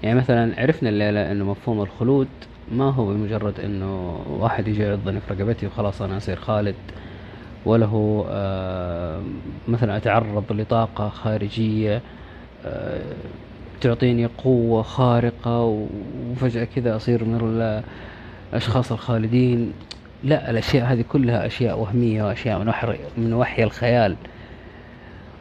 يعني 0.03 0.19
مثلا 0.19 0.61
عرفنا 0.61 0.89
الليلة 0.89 1.31
أنه 1.31 1.45
مفهوم 1.45 1.81
الخلود 1.81 2.27
ما 2.71 2.89
هو 2.91 3.05
بمجرد 3.05 3.59
أنه 3.59 4.19
واحد 4.29 4.67
يجي 4.67 4.83
يعضني 4.83 5.19
في 5.19 5.33
رقبتي 5.33 5.67
وخلاص 5.67 6.01
أنا 6.01 6.17
أصير 6.17 6.35
خالد 6.35 6.75
وله 7.65 8.25
آه 8.29 9.21
مثلا 9.67 9.97
أتعرض 9.97 10.43
لطاقة 10.51 11.09
خارجية 11.09 12.01
آه 12.65 13.01
تعطيني 13.81 14.25
قوة 14.25 14.81
خارقة 14.81 15.61
وفجأة 16.31 16.63
كذا 16.75 16.95
أصير 16.95 17.23
من 17.25 17.35
ال- 17.41 17.83
الأشخاص 18.51 18.91
الخالدين. 18.91 19.73
لا 20.23 20.49
الأشياء 20.49 20.85
هذه 20.93 21.05
كلها 21.11 21.45
أشياء 21.45 21.79
وهمية 21.79 22.23
وأشياء 22.23 22.59
من 22.59 22.69
وحي, 22.69 22.97
من 23.17 23.33
وحي 23.33 23.63
الخيال. 23.63 24.15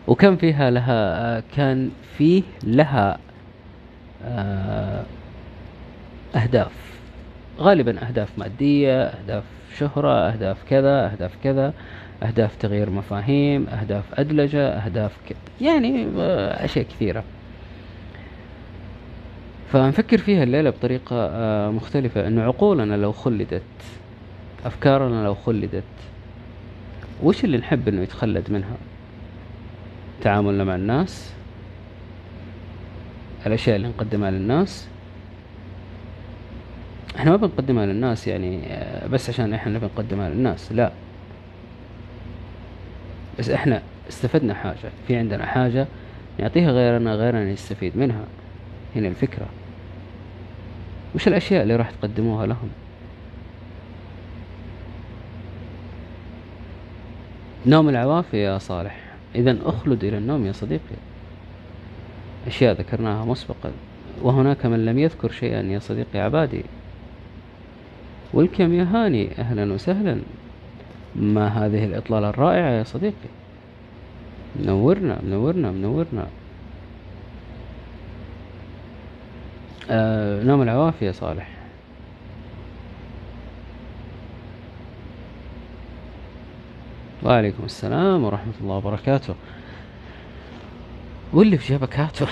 وكان 0.06 0.36
فيها 0.36 0.70
لها 0.70 1.40
كان 1.56 1.90
فيه 2.18 2.42
لها 2.64 3.18
آه، 4.24 5.02
أهداف. 6.36 6.85
غالبا 7.58 8.06
أهداف 8.08 8.38
مادية 8.38 9.02
أهداف 9.02 9.44
شهرة 9.78 10.28
أهداف 10.32 10.56
كذا 10.70 11.06
أهداف 11.12 11.32
كذا 11.44 11.74
أهداف 12.22 12.56
تغيير 12.56 12.90
مفاهيم 12.90 13.66
أهداف 13.66 14.04
أدلجة 14.14 14.68
أهداف 14.68 15.16
ك... 15.28 15.36
يعني 15.60 16.06
آه، 16.18 16.64
أشياء 16.64 16.84
كثيرة. 16.84 17.24
فنفكر 19.72 20.18
فيها 20.18 20.42
الليلة 20.42 20.70
بطريقة 20.70 21.16
آه، 21.16 21.70
مختلفة 21.70 22.26
أنه 22.26 22.42
عقولنا 22.42 22.94
لو 22.94 23.12
خلدت 23.12 23.62
أفكارنا 24.64 25.24
لو 25.24 25.34
خلدت 25.34 25.84
وش 27.22 27.44
اللي 27.44 27.58
نحب 27.58 27.88
أنه 27.88 28.02
يتخلد 28.02 28.50
منها؟ 28.50 28.76
تعاملنا 30.22 30.64
مع 30.64 30.74
الناس 30.74 31.32
الأشياء 33.46 33.76
اللي 33.76 33.88
نقدمها 33.88 34.30
للناس 34.30 34.88
إحنا 37.16 37.30
ما 37.30 37.36
بنقدمها 37.36 37.86
للناس 37.86 38.28
يعني 38.28 38.60
آه، 38.66 39.06
بس 39.06 39.30
عشان 39.30 39.54
إحنا 39.54 39.72
نبي 39.72 39.86
نقدمها 39.86 40.28
للناس 40.28 40.72
لا. 40.72 40.92
بس 43.38 43.50
إحنا 43.50 43.82
استفدنا 44.08 44.54
حاجة 44.54 44.90
في 45.08 45.16
عندنا 45.16 45.46
حاجة 45.46 45.86
نعطيها 46.38 46.70
غيرنا 46.70 47.14
غيرنا 47.14 47.50
يستفيد 47.50 47.96
منها. 47.96 48.24
هنا 48.96 49.08
الفكرة. 49.08 49.46
وش 51.14 51.28
الأشياء 51.28 51.62
اللي 51.62 51.76
راح 51.76 51.90
تقدموها 51.90 52.46
لهم؟ 52.46 52.68
نوم 57.66 57.88
العوافي 57.88 58.36
يا 58.36 58.58
صالح. 58.58 59.00
إذا 59.34 59.58
أخلد 59.64 60.04
إلى 60.04 60.18
النوم 60.18 60.46
يا 60.46 60.52
صديقي. 60.52 60.96
أشياء 62.46 62.74
ذكرناها 62.74 63.24
مسبقا. 63.24 63.70
وهناك 64.22 64.66
من 64.66 64.84
لم 64.86 64.98
يذكر 64.98 65.30
شيئا 65.30 65.62
يا 65.62 65.78
صديقي 65.78 66.18
عبادي. 66.18 66.64
والكم 68.36 68.74
يا 68.74 68.84
هاني 68.84 69.38
أهلا 69.38 69.72
وسهلا. 69.72 70.20
ما 71.16 71.48
هذه 71.48 71.84
الإطلالة 71.84 72.30
الرائعة 72.30 72.70
يا 72.70 72.84
صديقي. 72.84 73.28
منورنا 74.60 75.18
منورنا 75.22 75.70
منورنا. 75.70 76.26
آه 79.90 80.42
نوم 80.42 80.62
العوافي 80.62 81.04
يا 81.04 81.12
صالح. 81.12 81.48
وعليكم 87.22 87.64
السلام 87.64 88.24
ورحمة 88.24 88.52
الله 88.60 88.76
وبركاته. 88.76 89.34
واللي 91.32 91.58
في 91.58 91.66
جيبك 91.72 91.96
هاته 92.00 92.26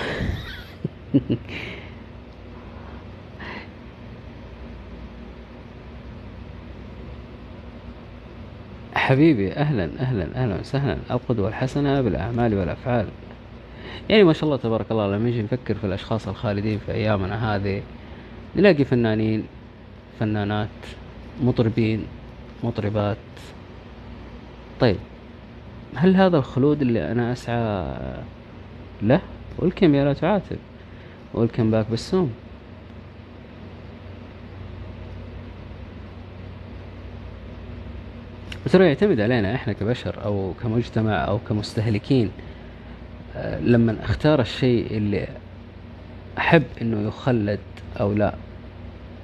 حبيبي 8.95 9.53
أهلا 9.53 9.89
أهلا 9.99 10.27
أهلا 10.35 10.59
وسهلا. 10.59 10.97
القدوة 11.11 11.47
الحسنة 11.47 12.01
بالأعمال 12.01 12.53
والأفعال. 12.53 13.07
يعني 14.09 14.23
ما 14.23 14.33
شاء 14.33 14.43
الله 14.43 14.57
تبارك 14.57 14.91
الله 14.91 15.07
لما 15.07 15.29
نجي 15.29 15.41
نفكر 15.41 15.75
في 15.75 15.83
الأشخاص 15.83 16.27
الخالدين 16.27 16.79
في 16.85 16.91
أيامنا 16.91 17.55
هذه 17.55 17.81
نلاقي 18.55 18.83
فنانين 18.83 19.43
فنانات 20.19 20.69
مطربين 21.41 22.05
مطربات. 22.63 23.17
طيب 24.79 24.97
هل 25.95 26.15
هذا 26.15 26.37
الخلود 26.37 26.81
اللي 26.81 27.11
أنا 27.11 27.31
أسعى 27.31 27.95
له؟ 29.01 29.21
والكم 29.59 29.95
يا 29.95 30.05
لا 30.05 30.13
تعاتب 30.13 30.57
والكم 31.33 31.71
باك 31.71 31.85
بالسوم. 31.89 32.33
وترى 38.65 38.87
يعتمد 38.87 39.19
علينا 39.19 39.55
إحنا 39.55 39.73
كبشر 39.73 40.23
أو 40.25 40.53
كمجتمع 40.61 41.27
أو 41.27 41.39
كمستهلكين 41.49 42.31
آه، 43.35 43.59
لما 43.59 43.97
أختار 44.03 44.41
الشيء 44.41 44.97
اللي 44.97 45.27
أحب 46.37 46.63
إنه 46.81 47.07
يخلد 47.07 47.59
أو 47.99 48.13
لا. 48.13 48.33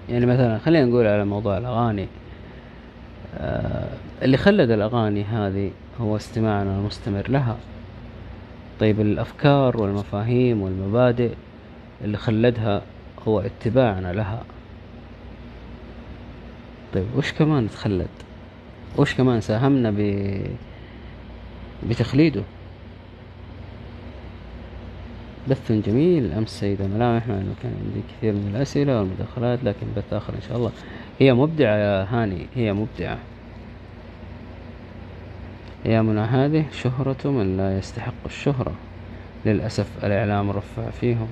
يعني 0.10 0.26
مثلا 0.26 0.58
خلينا 0.58 0.86
نقول 0.86 1.08
على 1.08 1.26
موضوع 1.26 1.58
الأغاني 1.58 2.08
آه، 3.38 3.88
اللي 4.22 4.38
خلد 4.38 4.72
الأغاني 4.72 5.24
هذه 5.24 5.72
هو 6.02 6.16
استماعنا 6.16 6.76
المستمر 6.78 7.30
لها. 7.30 7.58
طيب 8.80 9.02
الأفكار 9.02 9.82
والمفاهيم 9.82 10.62
والمبادئ 10.62 11.32
اللي 12.04 12.18
خلدها 12.18 12.82
هو 13.28 13.40
اتباعنا 13.40 14.14
لها. 14.14 14.44
طيب 16.94 17.06
وش 17.16 17.32
كمان 17.32 17.70
تخلد؟ 17.70 18.08
وش 18.98 19.16
كمان 19.16 19.42
ساهمنا 19.42 19.92
ب 19.92 20.42
بتخليده. 21.90 22.44
بث 25.50 25.72
جميل 25.72 26.32
أمس 26.32 26.50
سيدة 26.50 26.88
ملامح 26.88 27.28
مع 27.28 27.36
أنه 27.36 27.54
كان 27.64 27.74
عندي 27.86 28.02
كثير 28.18 28.34
من 28.34 28.52
الأسئلة 28.56 29.00
والمداخلات 29.00 29.64
لكن 29.64 29.88
بث 29.98 30.14
آخر 30.14 30.34
إن 30.34 30.42
شاء 30.48 30.58
الله. 30.58 30.72
هي 31.20 31.34
مبدعة 31.34 31.76
يا 31.76 32.08
هاني 32.10 32.46
هي 32.56 32.74
مبدعة. 32.74 33.18
أيامنا 35.86 36.46
هذه 36.46 36.66
شهرة 36.72 37.18
من 37.26 37.58
لا 37.58 37.78
يستحق 37.78 38.14
الشهرة. 38.26 38.74
للأسف 39.46 39.88
الإعلام 40.04 40.52
رفع 40.52 40.90
فيهم. 40.90 41.28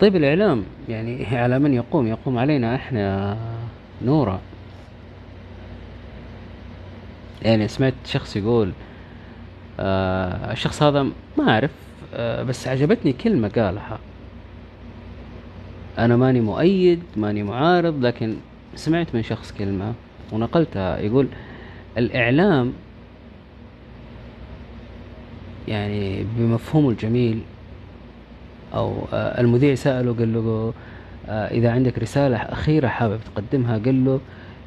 طيب 0.00 0.16
الإعلام 0.16 0.64
يعني 0.88 1.36
على 1.36 1.58
من 1.58 1.74
يقوم؟ 1.74 2.06
يقوم 2.06 2.38
علينا 2.38 2.74
إحنا 2.74 3.36
نورا. 4.04 4.40
يعني 7.44 7.68
سمعت 7.68 7.94
شخص 8.04 8.36
يقول 8.36 8.72
آه 9.80 10.52
الشخص 10.52 10.82
هذا 10.82 11.02
ما 11.38 11.48
أعرف 11.48 11.70
آه 12.14 12.42
بس 12.42 12.68
عجبتني 12.68 13.12
كلمة 13.12 13.48
قالها. 13.48 13.98
أنا 15.98 16.16
ماني 16.16 16.40
مؤيد 16.40 17.02
ماني 17.16 17.42
معارض 17.42 18.04
لكن 18.06 18.36
سمعت 18.76 19.14
من 19.14 19.22
شخص 19.22 19.52
كلمة 19.52 19.92
ونقلتها. 20.32 20.98
يقول 20.98 21.28
الإعلام 21.98 22.72
يعني 25.68 26.24
بمفهومه 26.38 26.90
الجميل 26.90 27.40
أو 28.74 28.94
آه 29.12 29.40
المذيع 29.40 29.74
سأله 29.74 30.12
قال 30.12 30.34
له 30.34 30.72
آه 31.28 31.46
إذا 31.50 31.72
عندك 31.72 31.98
رسالة 31.98 32.36
أخيرة 32.36 32.88
حابب 32.88 33.20
تقدمها؟ 33.34 33.78
قال 33.78 34.04
له 34.04 34.20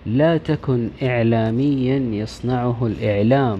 لا 0.08 0.38
تكن 0.38 0.89
إعلاميا 1.03 1.97
يصنعه 2.24 2.88
الإعلام 2.88 3.60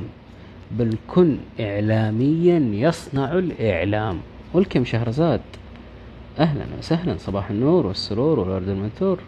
بل 0.72 0.98
كن 1.08 1.38
إعلاميا 1.60 2.60
يصنع 2.74 3.34
الإعلام. 3.34 4.20
والكم 4.54 4.86
شهرزاد. 4.86 5.42
أهلا 6.40 6.66
وسهلا 6.80 7.18
صباح 7.18 7.50
النور 7.50 7.86
والسرور 7.88 8.40
والورد 8.40 8.70
المنثور. 8.70 9.20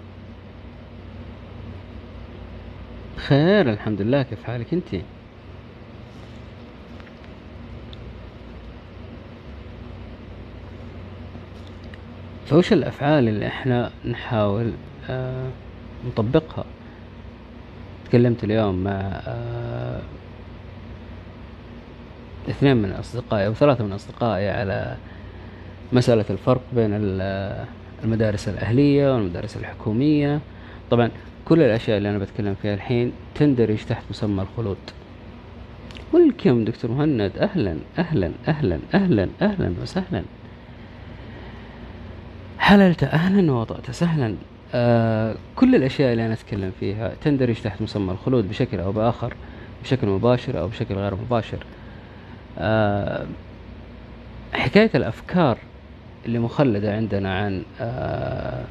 خير 3.18 3.70
الحمد 3.70 4.02
لله. 4.02 4.24
كيف 4.24 4.44
حالك 4.44 4.74
أنت؟ 4.74 5.02
فوش 12.46 12.74
الأفعال 12.74 13.28
اللي 13.28 13.48
إحنا 13.48 13.92
نحاول 14.06 14.72
آه 15.10 15.48
نطبقها؟ 16.08 16.66
تكلمت 18.10 18.44
اليوم 18.44 18.84
مع 18.84 18.92
آه 19.28 20.02
اثنين 22.50 22.78
من 22.78 22.92
أصدقائي 22.92 23.48
أو 23.48 23.54
ثلاثة 23.54 23.84
من 23.84 23.92
أصدقائي 23.92 24.50
على 24.50 24.96
مسألة 25.94 26.26
الفرق 26.30 26.62
بين 26.76 26.90
المدارس 28.04 28.48
الأهلية 28.48 29.14
والمدارس 29.14 29.58
الحكومية. 29.58 30.40
طبعا 30.92 31.12
كل 31.46 31.62
الأشياء 31.62 31.98
اللي 31.98 32.10
أنا 32.10 32.18
بتكلم 32.18 32.56
فيها 32.62 32.74
الحين 32.74 33.12
تندرج 33.36 33.78
تحت 33.86 34.04
مسمى 34.10 34.42
الخلود. 34.42 34.78
ولكم 36.14 36.66
دكتور 36.66 36.92
مهند 36.92 37.38
أهلا 37.38 37.78
أهلا 38.00 38.32
أهلا 38.48 38.80
أهلا 38.94 39.30
أهلا 39.42 39.74
وسهلا. 39.82 40.24
حللت 42.60 43.04
أهلا 43.04 43.52
ووضعت 43.52 43.92
سهلا. 43.92 44.36
آه 44.74 45.36
كل 45.56 45.76
الأشياء 45.76 46.12
اللي 46.12 46.26
أنا 46.26 46.34
أتكلم 46.34 46.72
فيها 46.80 47.12
تندرج 47.24 47.56
تحت 47.62 47.82
مسمى 47.82 48.12
الخلود 48.12 48.50
بشكل 48.50 48.80
أو 48.80 48.92
بآخر 48.92 49.34
بشكل 49.84 50.08
مباشر 50.08 50.60
أو 50.60 50.68
بشكل 50.68 50.96
غير 50.96 51.16
مباشر. 51.16 51.58
آه 52.60 53.26
حكاية 54.54 54.90
الأفكار 54.96 55.58
اللي 56.26 56.40
مخلدة 56.40 56.96
عندنا 56.96 57.38
عن 57.40 57.64
آه 57.82 58.64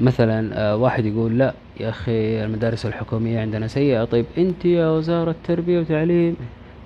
مثلا 0.00 0.50
آه 0.60 0.76
واحد 0.76 1.06
يقول 1.06 1.38
لا 1.38 1.54
يا 1.80 1.88
أخي 1.88 2.44
المدارس 2.44 2.86
الحكومية 2.86 3.40
عندنا 3.40 3.66
سيئة 3.66 4.04
طيب 4.04 4.24
أنت 4.38 4.64
يا 4.64 4.88
وزارة 4.90 5.34
تربية 5.44 5.80
وتعليم 5.80 6.36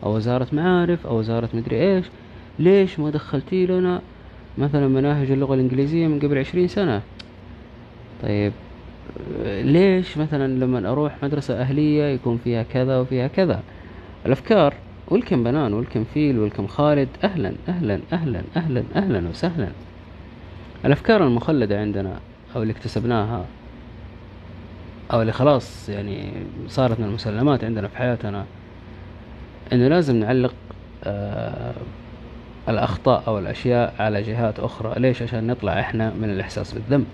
أو 0.03 0.17
وزارة 0.17 0.47
معارف 0.53 1.07
أو 1.07 1.19
وزارة 1.19 1.49
مدري 1.55 1.97
إيش 1.97 2.07
ليش 2.59 2.99
ما 3.01 3.11
دخلتي 3.11 3.67
لنا 3.67 4.01
مثلا 4.59 4.89
مناهج 4.89 5.31
اللغة 5.31 5.55
الإنجليزية 5.55 6.07
من 6.07 6.19
قبل 6.21 6.39
عشرين 6.39 6.69
سنة؟ 6.69 7.03
طيب 8.23 8.53
ليش 9.47 10.19
مثلا 10.19 10.47
لما 10.65 10.91
أروح 10.91 11.17
مدرسة 11.23 11.61
أهلية 11.61 12.05
يكون 12.05 12.41
فيها 12.45 12.63
كذا 12.63 12.99
وفيها 12.99 13.29
كذا؟ 13.29 13.61
الأفكار 14.27 14.75
والكم 15.09 15.45
بنان 15.45 15.73
والكم 15.75 16.05
فيل 16.15 16.39
والكم 16.39 16.67
خالد 16.67 17.09
أهلا 17.25 17.53
أهلا 17.69 18.01
أهلا 18.13 18.43
أهلا 18.57 18.83
أهلا 18.97 19.29
وسهلا. 19.29 19.69
الأفكار 20.85 21.27
المخلدة 21.27 21.81
عندنا 21.81 22.17
أو 22.57 22.63
اللي 22.63 22.73
اكتسبناها 22.73 23.45
أو 25.13 25.21
اللي 25.21 25.33
خلاص 25.33 25.89
يعني 25.89 26.33
صارت 26.69 27.01
من 27.01 27.07
المسلمات 27.07 27.65
عندنا 27.65 27.89
في 27.89 27.97
حياتنا 27.97 28.45
إنه 29.73 29.89
لازم 29.89 30.17
نعلق 30.17 30.55
آه 31.05 31.73
الأخطاء 32.69 33.23
أو 33.27 33.39
الأشياء 33.39 33.95
على 33.99 34.23
جهات 34.23 34.61
أخرى. 34.61 35.01
ليش؟ 35.01 35.23
عشان 35.23 35.47
نطلع 35.47 35.81
إحنا 35.81 36.13
من 36.21 36.31
الإحساس 36.31 36.73
بالذنب. 36.73 37.07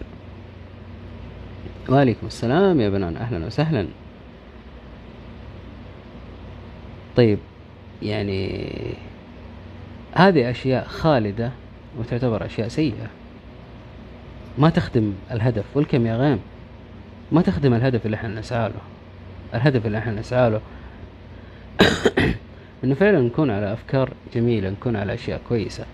وعليكم 1.89 2.27
السلام 2.27 2.81
يا 2.81 2.89
بنان. 2.89 3.17
أهلا 3.17 3.47
وسهلا. 3.47 3.87
طيب 7.17 7.39
يعني 8.03 8.65
هذه 10.13 10.51
أشياء 10.51 10.85
خالدة 10.85 11.51
وتعتبر 11.99 12.47
أشياء 12.47 12.69
سيئة. 12.69 13.07
ما 14.59 14.71
تخدم 14.71 15.13
الهدف. 15.31 15.65
والكم 15.75 16.07
يا 16.07 16.17
غيم؟ 16.17 16.41
ما 17.33 17.43
تخدم 17.43 17.75
الهدف 17.75 18.07
اللي 18.07 18.15
إحنا 18.15 18.41
نسعى 18.41 18.69
له 18.69 18.81
الهدف 19.55 19.87
اللي 19.87 19.99
إحنا 19.99 20.13
نسعى 20.13 20.51
له 20.51 20.61
إنه 22.85 22.95
فعلا 22.95 23.21
نكون 23.21 23.51
على 23.51 23.73
أفكار 23.73 24.13
جميلة 24.35 24.71
نكون 24.71 24.97
على 24.97 25.15
أشياء 25.15 25.41
كويسة. 25.49 25.85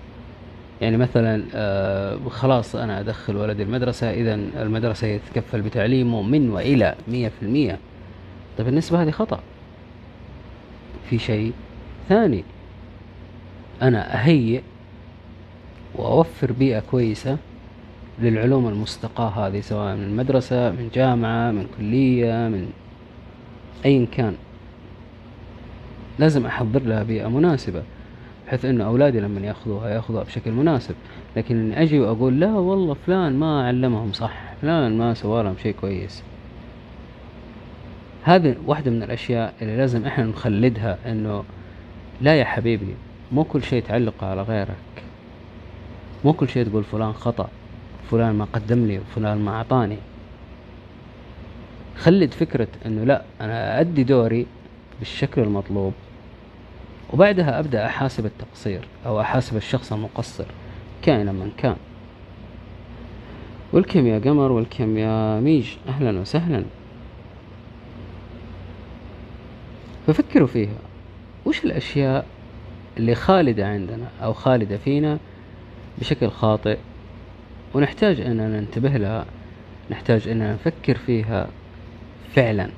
يعني 0.85 0.97
مثلا 0.97 1.43
آه 1.55 2.19
خلاص 2.29 2.77
أنا 2.77 3.01
أدخل 3.01 3.37
ولدي 3.37 3.63
المدرسة 3.63 4.11
اذا 4.11 4.35
المدرسة 4.35 5.07
يتكفل 5.07 5.63
بتعليمه 5.63 6.23
من 6.23 6.51
وإلى 6.51 6.95
مية 7.09 7.29
في 7.29 7.43
المية. 7.43 7.79
طيب 8.59 8.69
النسبة 8.69 9.03
هذه 9.03 9.11
خطأ. 9.11 9.41
في 11.11 11.19
شيء 11.19 11.53
ثاني. 12.09 12.45
أنا 13.83 14.23
أهيئ 14.23 14.61
وأوفر 15.95 16.53
بيئة 16.53 16.81
كويسة 16.91 17.37
للعلوم 18.23 18.69
المستقاة 18.69 19.29
هذه 19.29 19.61
سواء 19.61 19.97
من 19.97 20.17
مدرسة 20.17 20.71
من 20.71 20.91
جامعة 20.95 21.51
من 21.51 21.67
كلية 21.79 22.49
من 22.49 22.71
أيا 23.85 24.07
كان. 24.13 24.35
لازم 26.19 26.47
أحضر 26.47 26.83
لها 26.83 27.03
بيئة 27.03 27.29
مناسبة. 27.29 27.83
بحيث 28.47 28.65
أنه 28.65 28.85
أولادي 28.85 29.21
لما 29.21 29.41
يأخذوها 29.41 29.89
يأخذوها 29.89 30.23
بشكل 30.23 30.53
مناسب. 30.53 30.95
لكن 31.37 31.57
إني 31.57 31.83
أجي 31.83 32.01
وأقول 32.01 32.41
لا 32.41 32.53
والله 32.53 32.95
فلان 33.07 33.39
ما 33.39 33.67
علمهم 33.67 34.13
صح 34.13 34.55
فلان 34.63 34.99
ما 34.99 35.15
سوى 35.15 35.43
لهم 35.43 35.55
شيء 35.63 35.75
كويس. 35.81 36.23
هذه 38.23 38.57
واحدة 38.67 38.91
من 38.91 39.03
الأشياء 39.03 39.55
اللي 39.63 39.77
لازم 39.77 40.07
إحنا 40.07 40.25
نخلدها 40.25 40.99
إنه 41.07 41.45
لا 42.21 42.35
يا 42.35 42.45
حبيبي 42.45 42.95
مو 43.33 43.45
كل 43.45 43.63
شيء 43.63 43.83
تعلقه 43.83 44.27
على 44.27 44.43
غيرك. 44.43 45.05
مو 46.25 46.33
كل 46.33 46.49
شيء 46.49 46.67
تقول 46.67 46.85
فلان 46.85 47.13
خطأ 47.13 47.49
فلان 48.11 48.35
ما 48.35 48.47
قدم 48.53 48.87
لي 48.87 48.99
وفلان 48.99 49.39
ما 49.39 49.51
أعطاني. 49.51 49.97
خلد 51.99 52.33
فكرة 52.33 52.69
إنه 52.87 53.05
لا 53.05 53.23
أنا 53.41 53.81
أدي 53.81 54.05
دوري 54.05 54.47
بالشكل 54.99 55.43
المطلوب. 55.43 55.93
وبعدها 57.13 57.59
أبدأ 57.59 57.87
أحاسب 57.87 58.27
التقصير 58.27 58.81
أو 59.07 59.21
أحاسب 59.21 59.57
الشخص 59.57 59.93
المقصر 59.93 60.45
كائنا 61.03 61.33
من 61.33 61.51
كان. 61.59 61.77
ولكم 63.73 64.07
يا 64.07 64.19
قمر 64.19 64.53
ولكم 64.53 64.99
يا 64.99 65.41
ميج 65.41 65.67
أهلا 65.89 66.21
وسهلا. 66.21 66.65
ففكروا 70.07 70.47
فيها 70.47 70.79
وش 71.47 71.65
الأشياء 71.65 72.27
اللي 72.97 73.15
خالدة 73.15 73.67
عندنا 73.69 74.07
أو 74.23 74.33
خالدة 74.33 74.77
فينا 74.77 75.19
بشكل 75.99 76.31
خاطئ 76.31 76.79
ونحتاج 77.75 78.21
أننا 78.21 78.61
ننتبه 78.61 78.89
لها 78.89 79.25
نحتاج 79.91 80.29
أننا 80.29 80.53
نفكر 80.53 80.97
فيها 80.97 81.49
فعلا 82.35 82.69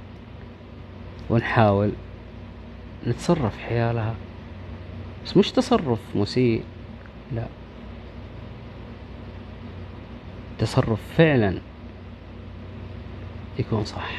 ونحاول 1.30 1.90
نتصرف 3.06 3.58
حيالها. 3.58 4.14
بس 5.26 5.36
مش 5.36 5.52
تصرف 5.52 5.98
مسيء 6.14 6.62
لا. 7.32 7.46
تصرف 10.58 11.00
فعلا 11.16 11.58
يكون 13.58 13.84
صح. 13.84 14.10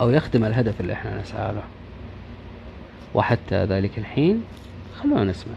أو 0.00 0.10
يخدم 0.10 0.44
الهدف 0.44 0.80
اللي 0.80 0.92
إحنا 0.92 1.20
نسعى 1.22 1.52
له. 1.52 1.62
وحتى 3.14 3.64
ذلك 3.64 3.98
الحين 3.98 4.44
خلونا 5.02 5.24
نسمع. 5.24 5.54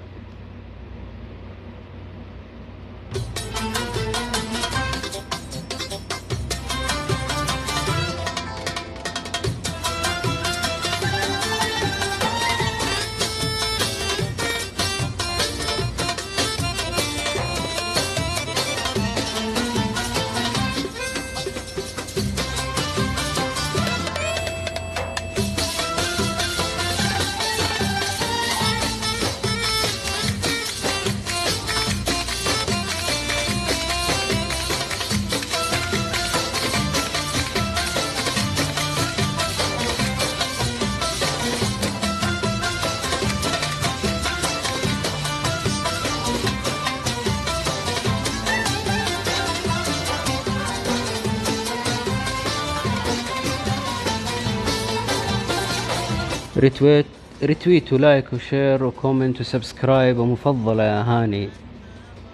ريتويت 56.64 57.06
ريتويت 57.44 57.94
ولايك 57.94 58.34
وشير 58.34 58.84
وكومنت 58.84 59.42
وسبسكرايب 59.42 60.18
ومفضلة 60.18 60.84
يا 60.84 61.02
هاني. 61.02 61.50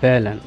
فعلا. 0.02 0.40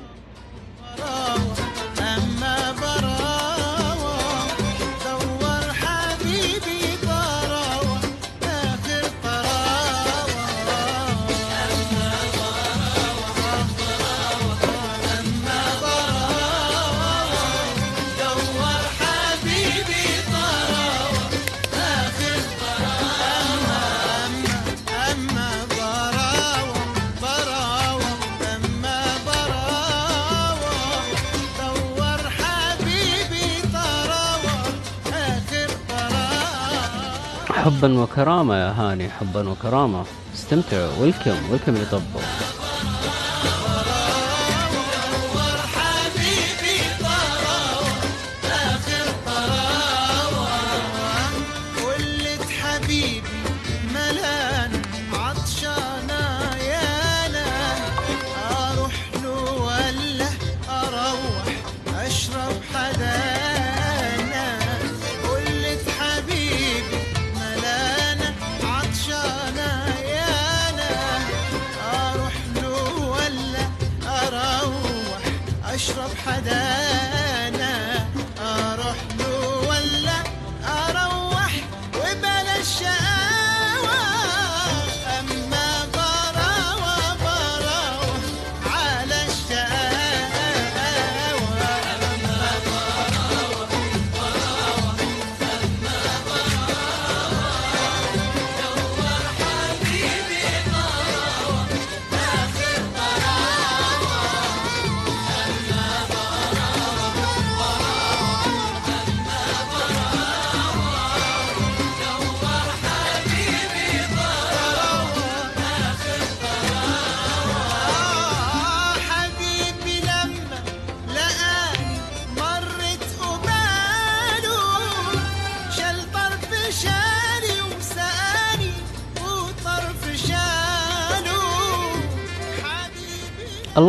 حبا 37.83 38.01
وكرامة 38.01 38.55
يا 38.55 38.71
هاني 38.71 39.09
حبا 39.09 39.49
وكرامة. 39.49 40.05
استمتعوا. 40.35 40.91
ويلكم 41.01 41.51
ويلكم 41.51 41.75
لطبوا 41.75 42.22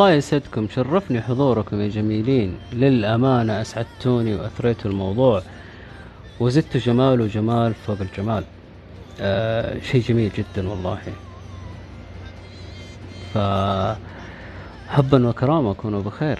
الله 0.03 0.15
يسعدكم 0.15 0.67
شرفني 0.75 1.21
حضوركم 1.21 1.81
يا 1.81 1.87
جميلين. 1.87 2.57
للأمانة 2.73 3.61
أسعدتوني 3.61 4.35
وأثريتوا 4.35 4.91
الموضوع 4.91 5.41
وزدتوا 6.39 6.81
جمال 6.81 7.21
وجمال 7.21 7.73
فوق 7.73 7.97
الجمال. 8.01 8.43
آه 9.21 9.79
شيء 9.79 10.01
جميل 10.01 10.31
جدا 10.37 10.69
والله. 10.69 10.97
ف 13.33 13.37
حبا 14.89 15.27
وكرامة 15.27 15.73
كونوا 15.73 16.01
بخير. 16.01 16.39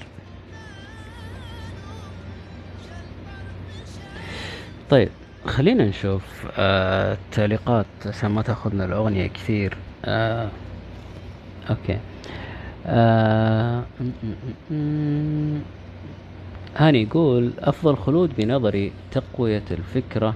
طيب 4.89 5.09
خلينا 5.45 5.85
نشوف 5.85 6.23
آه 6.57 7.13
التعليقات. 7.13 7.85
عشان 8.05 8.31
ما 8.31 8.41
تأخذنا 8.41 8.85
الأغنية 8.85 9.27
كثير. 9.27 9.77
آه 10.05 10.49
أوكي. 11.69 11.99
آه 12.85 13.83
هاني 16.75 17.01
يقول 17.03 17.51
أفضل 17.59 17.97
خلود 17.97 18.31
بنظري 18.37 18.91
تقوية 19.11 19.63
الفكرة 19.71 20.35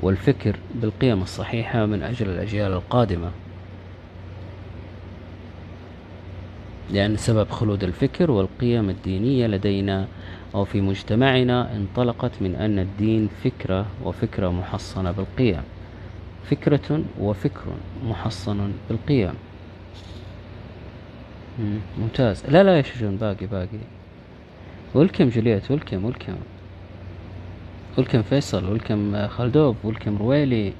والفكر 0.00 0.56
بالقيم 0.74 1.22
الصحيحة 1.22 1.86
من 1.86 2.02
أجل 2.02 2.28
الأجيال 2.30 2.72
القادمة. 2.72 3.30
لأن 6.90 7.16
سبب 7.16 7.50
خلود 7.50 7.84
الفكر 7.84 8.30
والقيم 8.30 8.90
الدينية 8.90 9.46
لدينا 9.46 10.06
أو 10.54 10.64
في 10.64 10.80
مجتمعنا 10.80 11.76
انطلقت 11.76 12.30
من 12.40 12.54
أن 12.54 12.78
الدين 12.78 13.28
فكرة 13.44 13.86
وفكرة 14.04 14.48
محصنة 14.48 15.10
بالقيم. 15.10 15.62
فكرة 16.50 17.02
وفكر 17.20 17.64
محصن 18.06 18.72
بالقيم. 18.88 19.34
ممتاز. 21.98 22.42
لا 22.48 22.62
لا 22.62 22.76
يا 22.76 22.82
شجون 22.82 23.16
باقي 23.16 23.46
باقي. 23.46 23.80
ولكم 24.94 25.28
جولييت 25.28 25.70
ولكم 25.70 26.04
ولكم 26.04 26.36
ولكم 27.98 28.22
فيصل 28.22 28.70
ولكم 28.70 29.28
خلدوب 29.28 29.76
ولكم 29.84 30.16
رويلي. 30.16 30.72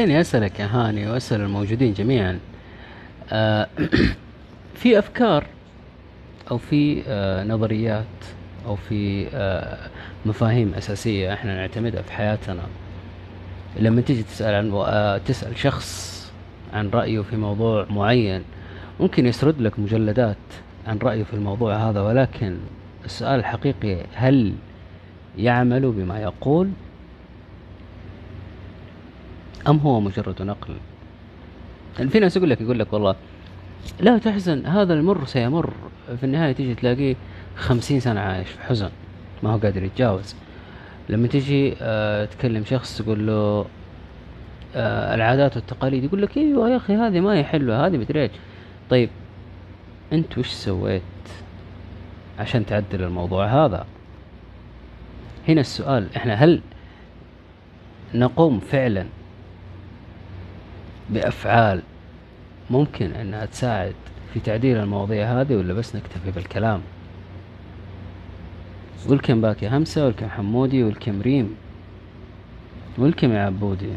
خليني 0.00 0.20
أسألك 0.20 0.60
يا 0.60 0.66
هاني 0.66 1.10
وأسأل 1.10 1.40
الموجودين 1.40 1.92
جميعا. 1.92 2.38
آه 3.32 3.68
في 4.80 4.98
أفكار 4.98 5.46
أو 6.50 6.58
في 6.58 7.02
آه 7.08 7.44
نظريات 7.44 8.04
أو 8.66 8.76
في 8.76 9.28
آه 9.34 9.78
مفاهيم 10.26 10.74
أساسية 10.74 11.32
إحنا 11.34 11.54
نعتمدها 11.54 12.02
في 12.02 12.12
حياتنا؟ 12.12 12.62
لما 13.76 14.00
تيجي 14.00 14.22
تسأل 14.22 14.54
عن 14.54 15.20
تسأل 15.26 15.58
شخص 15.58 16.20
عن 16.72 16.90
رأيه 16.90 17.20
في 17.20 17.36
موضوع 17.36 17.86
معين 17.90 18.42
ممكن 19.00 19.26
يسرد 19.26 19.60
لك 19.60 19.78
مجلدات 19.78 20.36
عن 20.86 20.98
رأيه 20.98 21.22
في 21.22 21.34
الموضوع 21.34 21.90
هذا 21.90 22.00
ولكن 22.00 22.56
السؤال 23.04 23.38
الحقيقي 23.38 23.96
هل 24.14 24.54
يعمل 25.38 25.90
بما 25.90 26.20
يقول 26.20 26.70
أم 29.68 29.76
هو 29.78 30.00
مجرد 30.00 30.42
نقل؟ 30.42 30.74
يعني 31.98 32.10
في 32.10 32.20
ناس 32.20 32.36
يقول 32.36 32.50
لك 32.50 32.60
يقول 32.60 32.78
لك 32.78 32.92
والله 32.92 33.16
لا 34.00 34.18
تحزن 34.18 34.66
هذا 34.66 34.94
المر 34.94 35.26
سيمر. 35.26 35.72
في 36.20 36.24
النهاية 36.24 36.52
تيجي 36.52 36.74
تلاقيه 36.74 37.16
خمسين 37.56 38.00
سنة 38.00 38.20
عايش 38.20 38.48
في 38.48 38.62
حزن 38.62 38.90
ما 39.42 39.50
هو 39.52 39.58
قادر 39.58 39.82
يتجاوز. 39.82 40.34
لما 41.08 41.28
تيجي 41.28 41.74
آه 41.82 42.24
تكلم 42.24 42.64
شخص 42.64 42.98
تقول 42.98 43.26
له 43.26 43.66
آه 44.76 45.14
العادات 45.14 45.56
والتقاليد 45.56 46.04
يقول 46.04 46.22
لك 46.22 46.36
إيوه 46.36 46.70
يا 46.70 46.76
أخي 46.76 46.94
هذه 46.94 47.20
ما 47.20 47.34
هي 47.34 47.44
حلوة 47.44 47.86
هذه 47.86 47.96
مدري 47.96 48.22
إيش؟ 48.22 48.30
طيب 48.90 49.10
أنت 50.12 50.38
وش 50.38 50.48
سويت 50.48 51.02
عشان 52.38 52.66
تعدل 52.66 53.02
الموضوع 53.02 53.46
هذا؟ 53.46 53.86
هنا 55.48 55.60
السؤال 55.60 56.06
إحنا 56.16 56.34
هل 56.34 56.60
نقوم 58.14 58.60
فعلا 58.60 59.06
بأفعال 61.10 61.82
ممكن 62.70 63.12
أنها 63.12 63.46
تساعد 63.46 63.94
في 64.34 64.40
تعديل 64.40 64.76
المواضيع 64.76 65.40
هذه 65.40 65.56
ولا 65.56 65.74
بس 65.74 65.96
نكتفي 65.96 66.30
بالكلام؟ 66.30 66.80
ولكم 69.08 69.40
باك 69.40 69.62
يا 69.62 69.76
همسة 69.76 70.06
ولكم 70.06 70.28
حمودي 70.28 70.84
ولكم 70.84 71.22
ريم 71.22 71.56
ولكم 72.98 73.32
يا 73.32 73.40
عبودي. 73.46 73.88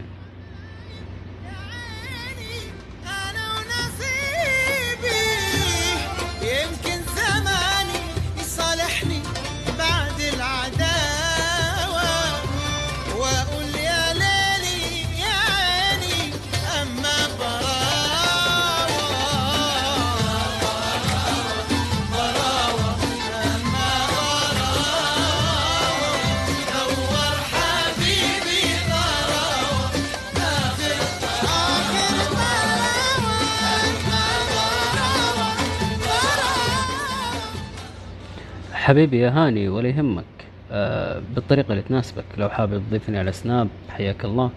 حبيبي 38.84 39.20
يا 39.20 39.30
هاني 39.30 39.70
ولا 39.70 39.90
يهمك. 39.90 40.26
آه 40.72 41.22
بالطريقة 41.36 41.72
اللي 41.72 41.82
تناسبك. 41.82 42.26
لو 42.38 42.50
حابب 42.50 42.84
تضيفني 42.90 43.18
على 43.18 43.32
سناب 43.32 43.68
حياك 43.90 44.26
الله. 44.26 44.52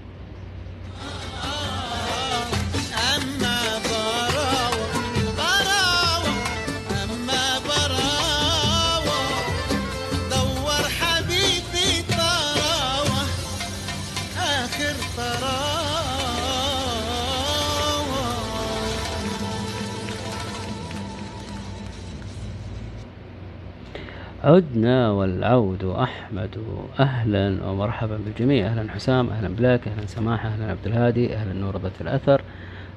عدنا 24.46 25.10
والعود 25.10 25.84
أحمد. 25.84 26.58
أهلا 27.00 27.66
ومرحبا 27.66 28.16
بالجميع. 28.16 28.66
أهلا 28.66 28.90
حسام 28.92 29.30
أهلا 29.30 29.48
بلاك 29.48 29.88
أهلا 29.88 30.06
سماحة 30.06 30.48
أهلا 30.48 30.70
عبد 30.70 30.86
الهادي 30.86 31.34
أهلا 31.34 31.52
نور 31.52 31.78
ذات 31.78 32.00
الأثر 32.00 32.42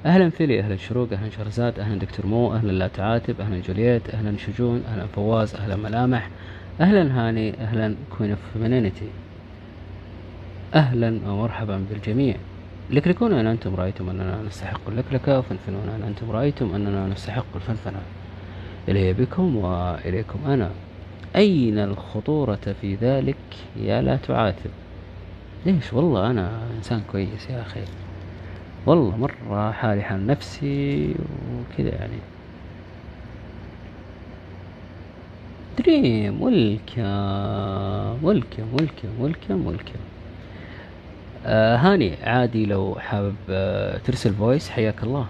أهلا 0.06 0.30
فيلي 0.30 0.60
أهلا 0.60 0.76
شروق 0.76 1.12
أهلا 1.12 1.30
شهرزاد 1.30 1.78
أهلا 1.78 1.98
دكتور 1.98 2.26
مو 2.26 2.54
أهلا 2.54 2.72
لا 2.72 2.88
تعاتب 2.88 3.40
أهلا 3.40 3.60
جولييت 3.60 4.14
أهلا 4.14 4.36
شجون 4.38 4.82
أهلا 4.88 5.06
فواز 5.06 5.54
أهلا 5.54 5.76
ملامح 5.76 6.30
أهلا 6.80 7.02
هاني 7.28 7.54
أهلا 7.60 7.94
Queen 8.18 8.30
of 8.30 8.38
Femininity. 8.52 9.08
أهلا 10.74 11.08
ومرحبا 11.30 11.84
بالجميع. 11.90 12.34
لكلكون 12.90 13.32
أن 13.32 13.46
أنتم 13.46 13.74
رأيتم 13.74 14.10
أننا 14.10 14.42
نستحق 14.46 14.80
اللكلكة 14.88 15.38
وفنفنون 15.38 15.88
أن 15.88 16.02
أنتم 16.08 16.30
رأيتم 16.30 16.74
أننا 16.74 17.06
نستحق 17.06 17.46
الفنفنة. 17.54 18.00
إلي 18.88 19.12
بكم 19.12 19.56
وإليكم 19.56 20.38
أنا. 20.46 20.70
أين 21.36 21.78
الخطورة 21.78 22.74
في 22.80 22.94
ذلك؟ 22.94 23.36
يا 23.76 24.02
لا 24.02 24.16
تعاتب. 24.16 24.70
ليش؟ 25.66 25.92
والله 25.92 26.30
أنا 26.30 26.62
إنسان 26.76 27.02
كويس 27.12 27.50
يا 27.50 27.60
أخي. 27.60 27.80
والله 28.86 29.16
مرة 29.16 29.72
حالي 29.72 30.02
حال 30.02 30.26
نفسي 30.26 31.14
وكذا 31.54 31.88
يعني. 31.94 32.18
دريم 35.78 36.42
welcome 36.42 37.04
welcome 38.22 38.62
welcome 38.72 39.08
welcome 39.20 39.66
welcome 39.66 39.98
آه 41.46 41.76
هاني 41.76 42.14
عادي 42.24 42.66
لو 42.66 42.94
حابب 43.00 43.34
آه 43.50 43.98
ترسل 43.98 44.34
voice 44.34 44.70
حياك 44.70 45.02
الله. 45.02 45.26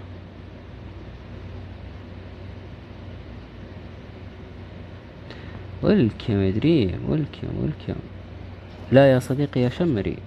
ولكم 5.81 6.41
يا 6.41 6.51
دريم 6.51 6.99
ولكم 7.09 7.47
ولكم 7.61 7.99
لا 8.91 9.11
يا 9.11 9.19
صديقي 9.19 9.61
يا 9.61 9.69
شمري. 9.69 10.17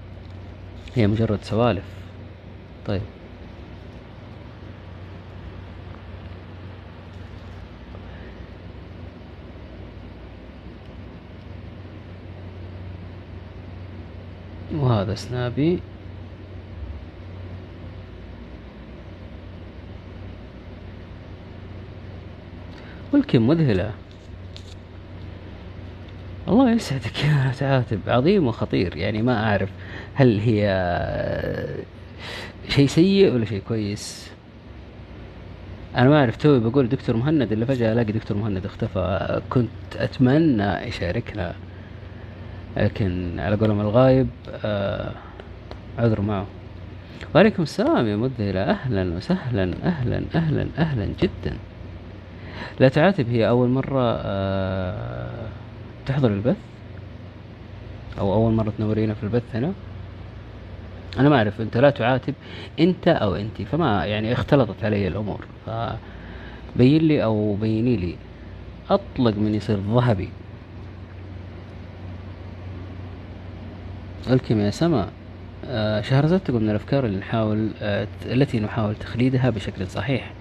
هي 0.94 1.06
مجرد 1.06 1.38
سوالف. 1.42 1.84
طيب. 2.86 3.02
وهذا 14.74 15.14
سنابي. 15.14 15.80
ولكن 23.12 23.42
مذهلة. 23.42 24.03
الله 26.48 26.70
يسعدك 26.70 27.24
يا 27.24 27.52
تعاتب 27.58 28.00
عظيم 28.06 28.46
وخطير. 28.46 28.96
يعني 28.96 29.22
ما 29.22 29.44
أعرف 29.44 29.68
هل 30.14 30.40
هي 30.40 30.64
شيء 32.68 32.86
سيء 32.86 33.34
ولا 33.34 33.44
شيء 33.44 33.62
كويس. 33.68 34.30
أنا 35.96 36.08
ما 36.08 36.20
أعرف 36.20 36.36
توي 36.36 36.60
بقول 36.60 36.88
دكتور 36.88 37.16
مهند 37.16 37.52
اللي 37.52 37.66
فجأة 37.66 37.92
ألاقي 37.92 38.12
دكتور 38.12 38.36
مهند 38.36 38.64
اختفى. 38.64 39.40
كنت 39.50 39.96
أتمنى 39.96 40.88
يشاركنا 40.88 41.54
لكن 42.76 43.40
على 43.40 43.56
قولهم 43.56 43.80
الغايب 43.80 44.28
آه 44.64 45.12
عذر 45.98 46.20
معه. 46.20 46.46
وعليكم 47.34 47.62
السلام 47.62 48.06
يا 48.06 48.16
مذهلة. 48.16 48.60
أهلا 48.60 49.16
وسهلا 49.16 49.74
أهلا 49.84 50.22
أهلا 50.34 50.66
أهلا 50.78 51.08
جدا. 51.22 51.56
لا 52.80 52.88
تعاتب 52.88 53.28
هي 53.28 53.48
أول 53.48 53.68
مرة 53.68 54.18
آه 54.24 55.48
تحضر 56.06 56.28
البث؟ 56.28 56.56
أو 58.18 58.34
أول 58.34 58.52
مرة 58.52 58.72
تنورينا 58.78 59.14
في 59.14 59.22
البث 59.22 59.42
هنا؟ 59.54 59.72
أنا 61.18 61.28
ما 61.28 61.36
أعرف 61.36 61.60
أنت 61.60 61.76
لا 61.76 61.90
تعاتب 61.90 62.34
أنت 62.80 63.08
أو 63.08 63.34
أنت 63.34 63.62
فما 63.62 64.04
يعني 64.04 64.32
اختلطت 64.32 64.84
علي 64.84 65.08
الأمور. 65.08 65.44
فبين 65.66 67.02
لي 67.02 67.24
أو 67.24 67.54
بيني 67.54 67.96
لي 67.96 68.16
أطلق 68.90 69.36
من 69.36 69.54
يصير 69.54 69.76
ذهبي. 69.76 70.28
الكم 74.30 74.60
يا 74.60 74.70
سما 74.70 75.08
آه 75.66 76.00
شهرزاد 76.00 76.40
تقول 76.40 76.62
من 76.62 76.70
الأفكار 76.70 77.06
اللي 77.06 77.18
نحاول 77.18 77.68
آه 77.82 78.06
التي 78.26 78.60
نحاول 78.60 78.94
تخليدها 78.96 79.50
بشكل 79.50 79.86
صحيح. 79.86 80.32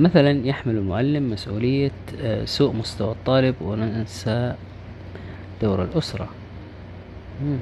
مثلا 0.00 0.46
يحمل 0.46 0.74
المعلم 0.74 1.30
مسؤولية 1.30 1.90
آه 2.22 2.44
سوء 2.44 2.72
مستوى 2.76 3.12
الطالب 3.12 3.54
وننسى 3.60 4.54
دور 5.62 5.82
الأسرة. 5.82 6.28
مم. 7.42 7.58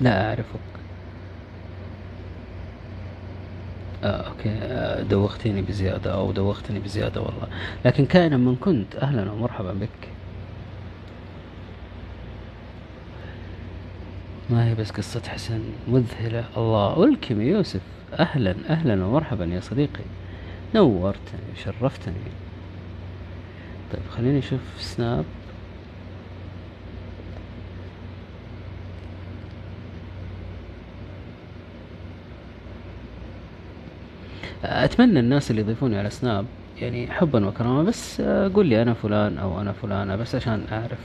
لا 0.00 0.28
أعرفك. 0.28 0.44
آه 4.04 4.06
أوكي. 4.06 4.48
آه 4.48 5.02
دوختني 5.02 5.62
بزيادة 5.62 6.14
أو 6.14 6.32
دوختني 6.32 6.78
بزيادة 6.78 7.20
والله. 7.20 7.48
لكن 7.84 8.06
كائنا 8.06 8.36
من 8.36 8.56
كنت 8.56 8.96
أهلا 8.96 9.32
ومرحبا 9.32 9.72
بك. 9.72 10.08
ما 14.50 14.68
هي 14.68 14.74
بس 14.74 14.90
قصة 14.90 15.22
حسن 15.28 15.60
مذهلة؟ 15.88 16.44
الله 16.56 16.98
ولكم 16.98 17.40
يا 17.40 17.46
يوسف. 17.46 17.80
أهلا 18.18 18.54
أهلا 18.68 19.04
ومرحبا 19.04 19.44
يا 19.44 19.60
صديقي. 19.60 20.04
نورتني 20.74 21.40
وشرفتني 21.52 22.14
طيب 23.92 24.02
خليني 24.08 24.38
أشوف 24.38 24.60
سناب 24.80 25.24
أتمنى 34.64 35.20
الناس 35.20 35.50
اللي 35.50 35.60
يضيفوني 35.62 35.98
على 35.98 36.10
سناب 36.10 36.46
يعني 36.76 37.10
حبا 37.12 37.46
وكرامة 37.48 37.82
بس 37.82 38.20
قول 38.54 38.66
لي 38.66 38.82
أنا 38.82 38.94
فلان 38.94 39.38
أو 39.38 39.60
أنا 39.60 39.72
فلانة 39.72 40.16
بس 40.16 40.34
عشان 40.34 40.66
أعرف 40.72 40.98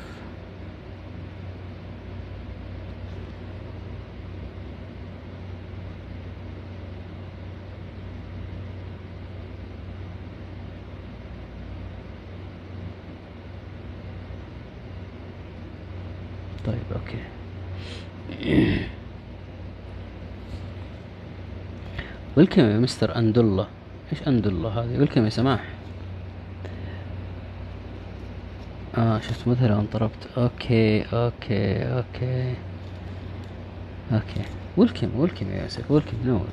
طيب 16.65 16.93
okay 16.95 17.17
welcome 22.37 22.61
يا 22.61 22.79
مستر 22.79 23.15
اندولا 23.15 23.67
إيش 24.11 24.27
اندولا 24.27 24.69
هذه؟ 24.69 24.99
welcome 24.99 25.25
يا 25.25 25.29
سماح. 25.29 25.63
آه 28.97 29.19
شفت 29.19 29.47
مثلا 29.47 29.79
انطربت. 29.79 30.27
okay 30.37 31.01
okay 31.01 31.83
okay. 31.83 32.53
okay. 34.13 34.41
welcome 34.77 35.19
welcome 35.19 35.51
يا 35.51 35.61
يوسف 35.61 35.91
welcome 35.91 36.17
نور. 36.25 36.47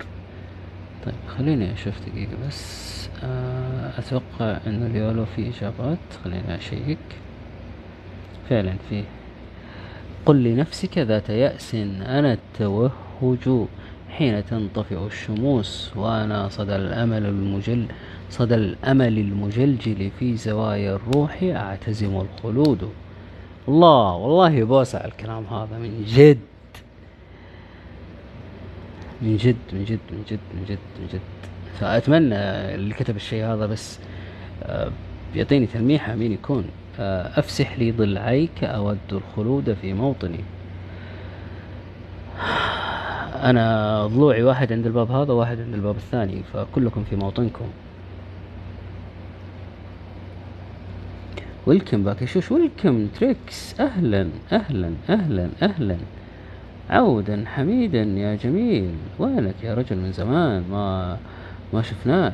طيب 1.06 1.14
خليني 1.38 1.72
أشوف 1.72 1.94
دقيقة 2.08 2.32
بس. 2.48 3.08
آه 3.24 3.98
أتوقع 3.98 4.58
انه 4.66 4.86
اليولو 4.86 5.24
في 5.24 5.48
إجابات. 5.48 5.98
خليني 6.24 6.56
أشيك. 6.56 6.98
فعلا 8.48 8.74
فيه 8.90 9.04
قل 10.26 10.44
لنفسك 10.44 10.98
ذات 10.98 11.30
يأس 11.30 11.74
أنا 12.06 12.32
التوهج 12.32 13.66
حين 14.18 14.46
تنطفئ 14.46 15.06
الشموس 15.06 15.90
وأنا 15.96 16.48
صدى 16.48 16.76
الأمل 16.76 17.26
المجل 17.26 17.86
صدى 18.30 18.54
الأمل 18.54 19.18
المجلجل 19.18 20.10
في 20.18 20.36
زوايا 20.36 20.94
الروح 20.96 21.42
أعتزم 21.42 22.20
الخلود. 22.20 22.90
الله 23.68 24.14
والله 24.14 24.64
بوسع 24.64 25.04
الكلام 25.04 25.44
هذا 25.44 25.78
من 25.78 26.04
جد. 26.06 26.38
من 29.22 29.36
جد 29.36 29.56
من 29.72 29.84
جد 29.84 29.98
من 30.10 30.24
جد 30.30 30.38
من 30.54 30.64
جد 30.68 30.78
من 31.00 31.08
جد. 31.12 31.20
فأتمنى 31.80 32.34
اللي 32.74 32.94
كتب 32.94 33.16
الشيء 33.16 33.44
هذا 33.44 33.66
بس 33.66 33.98
آه، 34.62 34.90
يعطيني 35.34 35.66
تلميحة 35.66 36.14
مين 36.14 36.32
يكون. 36.32 36.64
آه، 37.00 37.38
أفسح 37.38 37.78
لي 37.78 37.92
ضلعيك 37.92 38.64
أود 38.64 38.98
الخلود 39.12 39.76
في 39.82 39.92
موطني. 39.92 40.40
أنا 43.34 44.06
ضلوعي 44.06 44.42
واحد 44.42 44.72
عند 44.72 44.86
الباب 44.86 45.10
هذا 45.10 45.32
وواحد 45.32 45.60
عند 45.60 45.74
الباب 45.74 45.96
الثاني 45.96 46.42
فكلكم 46.52 47.04
في 47.04 47.16
موطنكم. 47.16 47.64
welcome 51.66 52.04
back 52.04 52.23
يشوش 52.23 52.52
welcome 52.52 53.06
تريكس. 53.06 53.80
أهلا 53.80 54.28
أهلا 54.52 54.92
أهلا 55.10 55.48
أهلا. 55.62 55.96
عودا 56.90 57.44
حميدا 57.46 58.02
يا 58.02 58.34
جميل. 58.34 58.94
وينك 59.18 59.54
يا 59.62 59.74
رجل 59.74 59.96
من 59.96 60.12
زمان؟ 60.12 60.64
ما 60.70 61.16
ما 61.72 61.82
شفناك. 61.82 62.32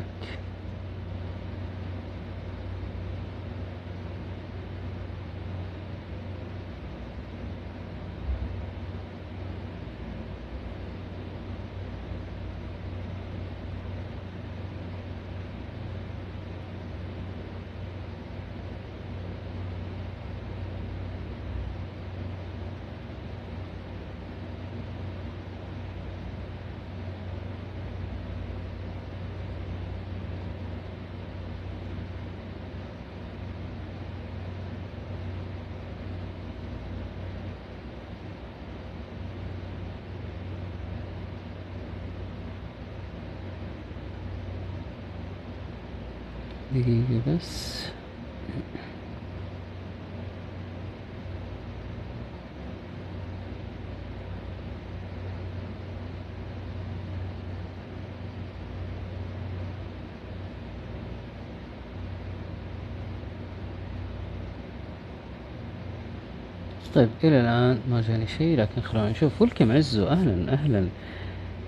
بس 47.40 47.80
طيب 66.94 67.08
إلى 67.24 67.40
الآن 67.40 67.80
ما 67.90 68.00
جاني 68.00 68.26
شيء 68.26 68.58
لكن 68.58 68.80
خلونا 68.82 69.10
نشوف. 69.10 69.42
ولكم 69.42 69.72
عزو 69.72 70.06
أهلا 70.06 70.52
أهلا. 70.52 70.88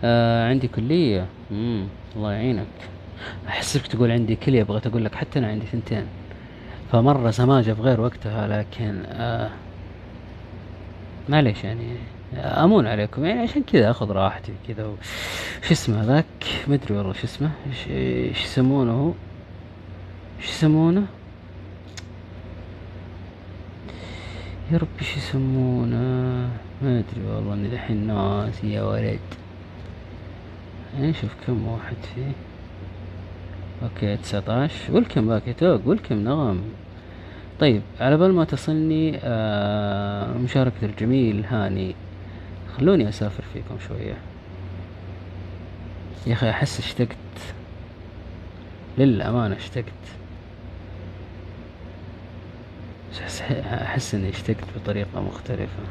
آه 0.05 0.49
عندي 0.49 0.69
كلية. 0.69 1.27
مم. 1.51 1.87
الله 2.17 2.33
يعينك. 2.33 2.67
أحسبك 3.49 3.87
تقول 3.87 4.11
عندي 4.11 4.37
كلية 4.37 4.63
بغيت 4.63 4.87
أقول 4.87 5.05
لك 5.05 5.15
حتى 5.15 5.39
أنا 5.39 5.49
عندي 5.49 5.67
ثنتين. 5.67 6.07
فمرة 6.93 7.31
سماجة 7.31 7.73
في 7.73 7.81
غير 7.81 8.01
وقتها 8.01 8.49
لكن 8.49 9.03
آه 9.07 9.51
معليش 11.29 11.65
يعني 11.65 11.97
أمون 12.35 12.87
عليكم. 12.87 13.25
يعني 13.25 13.41
عشان 13.41 13.63
كذا 13.63 13.91
أخذ 13.91 14.11
راحتي 14.11 14.53
كذا 14.69 14.85
و... 14.85 14.95
شو 15.63 15.73
اسمه 15.73 16.05
ذاك؟ 16.05 16.25
ما 16.69 16.75
أدري 16.75 16.95
والله 16.95 17.13
شو 17.13 17.25
اسمه. 17.25 17.51
إيش 17.89 18.45
يسمونه؟ 18.45 19.15
إيش 20.41 20.49
يسمونه؟ 20.49 21.07
يا 24.73 24.79
ربي 24.79 24.89
إيش 25.01 25.17
يسمونه؟ 25.17 26.49
ما 26.83 26.99
أدري 26.99 27.27
والله 27.27 27.55
إني 27.55 27.67
الحين 27.67 28.07
ناسي 28.07 28.73
يا 28.73 28.83
ولد. 28.83 29.19
نشوف 31.01 31.31
كم 31.47 31.69
واحد 31.69 31.97
فيه. 32.15 32.33
okay 33.83 34.17
19 34.17 34.93
welcome 34.93 35.27
back 35.29 35.48
يا 35.48 35.53
توق 35.53 35.81
welcome 35.87 36.15
نغم. 36.15 36.63
طيب 37.61 37.83
على 38.01 38.17
بال 38.17 38.33
ما 38.33 38.45
تصلني 38.45 39.19
آه 39.25 40.33
مشاركة 40.39 40.85
الجميل 40.85 41.45
هاني. 41.45 41.95
خلوني 42.77 43.09
أسافر 43.09 43.45
فيكم 43.53 43.79
شوية. 43.89 44.15
يا 46.27 46.33
أخي 46.33 46.51
أحس 46.51 46.79
اشتقت. 46.79 47.17
للأمانة 48.99 49.57
اشتقت. 49.57 49.85
أحس 53.73 54.15
إني 54.15 54.29
اشتقت 54.29 54.65
بطريقة 54.77 55.21
مختلفة. 55.21 55.83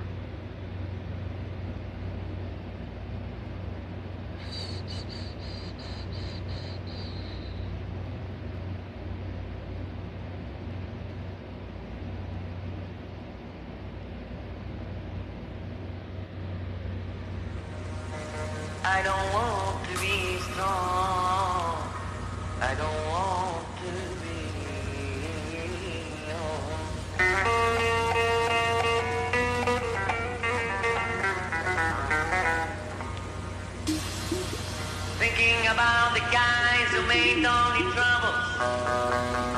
Guys 36.31 36.87
who 36.93 37.01
made 37.07 37.45
only 37.45 37.83
troubles. 37.93 39.51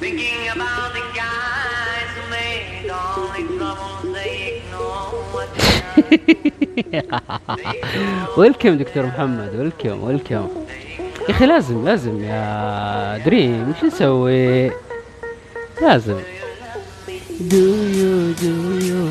Thinking 0.00 0.48
about 0.54 0.92
the 0.98 1.04
guys 1.22 2.08
who 2.16 2.22
made 2.30 2.90
only 2.90 3.44
troubles. 3.58 4.02
They 4.16 4.62
ignore 4.62 5.08
what 5.34 5.48
ويلكم 8.36 8.78
دكتور 8.78 9.06
محمد 9.06 9.54
ويلكم 9.54 10.04
ويلكم 10.04 10.48
يا 11.28 11.30
أخي 11.30 11.46
لازم 11.46 11.84
لازم 11.84 12.24
يا 12.24 13.18
دريم 13.24 13.74
شو 13.80 13.86
نسوي 13.86 14.70
لازم 15.82 16.20
do 17.50 17.64
you 17.98 18.34
do 18.42 18.52
you 18.88 19.02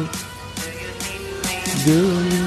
do 1.86 2.00
you 2.34 2.41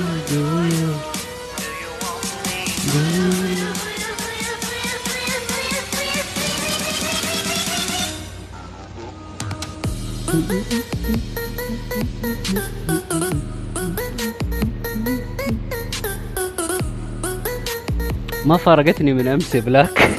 ما 18.44 18.56
فارقتني 18.56 19.14
من 19.14 19.28
أمس 19.28 19.56
بلاك. 19.56 20.10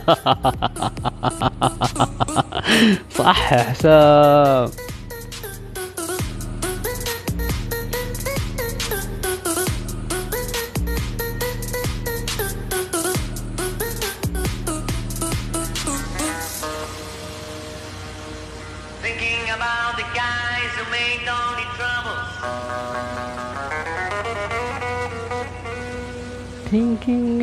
صح 3.18 3.52
يا 3.52 3.58
حسام. 3.58 4.70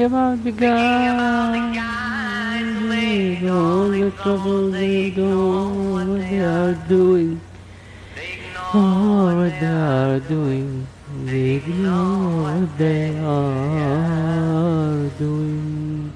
About 0.08 0.40
Guys 0.58 1.84
with 2.88 3.44
all 3.52 3.90
the 3.90 4.10
trouble 4.24 4.72
they 4.72 5.10
do, 5.10 5.92
what 5.92 6.08
they 6.22 6.40
are 6.40 6.74
doing, 6.88 7.42
what 8.72 9.52
they 9.60 9.68
are 9.68 10.20
doing, 10.22 10.88
they 11.26 11.56
ignore 11.56 12.44
what 12.44 12.78
they 12.78 13.18
are 13.20 15.10
doing. 15.20 16.14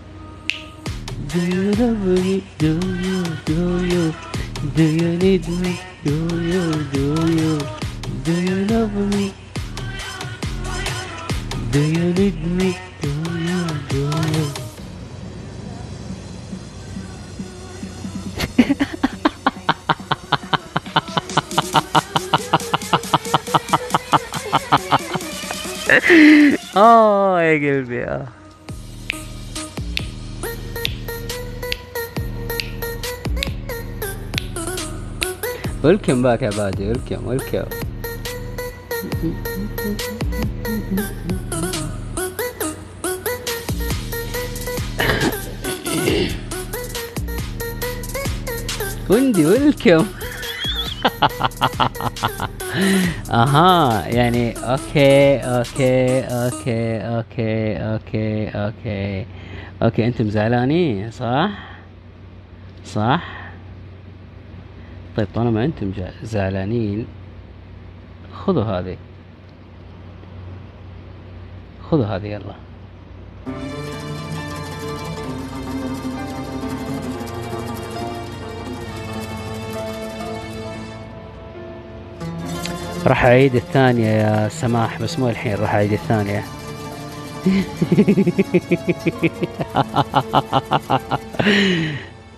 Do 1.28 1.40
you 1.54 1.72
love 1.74 2.02
me? 2.06 2.44
Do 2.58 2.80
you? 3.06 3.24
Do 3.44 3.86
you? 3.92 4.14
Do 4.74 4.84
you 4.84 5.18
need 5.18 5.48
me? 5.50 5.80
Do 6.06 6.16
you? 6.52 6.84
Do 6.96 7.06
you? 7.40 7.60
Do 8.24 8.34
you 8.48 8.58
love 8.72 8.94
me? 9.14 9.34
Do 11.72 11.82
you 11.82 12.14
need 12.14 12.40
me? 12.46 12.91
آه 26.78 27.42
يا 27.42 27.54
قلبي 27.74 28.04
آه 28.04 28.28
ويلكم 35.84 36.22
باك 36.22 36.42
يا 36.42 36.48
عبادي 36.48 36.88
ويلكم 36.88 37.28
ويلكم 37.28 37.64
وندي 49.10 49.46
welcome 49.46 50.06
أها 53.32 54.08
يعني 54.08 54.54
okay 54.58 55.38
okay 55.38 56.22
okay 56.22 56.98
okay 57.02 57.78
okay 57.78 58.50
okay 58.50 59.26
okay 59.84 60.08
أنتم 60.08 60.30
زعلانين 60.30 61.12
صح؟ 61.12 61.50
صح؟ 62.86 63.24
طيب 65.18 65.28
طالما 65.36 65.66
أنتم 65.66 65.92
زعلانين 66.24 67.08
خذوا 68.34 68.64
هذه. 68.64 68.98
خذوا 71.92 72.06
هذه 72.06 72.26
يلا. 72.28 72.54
راح 83.06 83.26
أعيد 83.26 83.56
الثانية 83.56 84.08
يا 84.08 84.50
سماح 84.50 85.02
بس 85.02 85.20
مو 85.20 85.30
الحين 85.30 85.56
راح 85.56 85.74
أعيد 85.74 85.94
الثانية. 85.94 86.44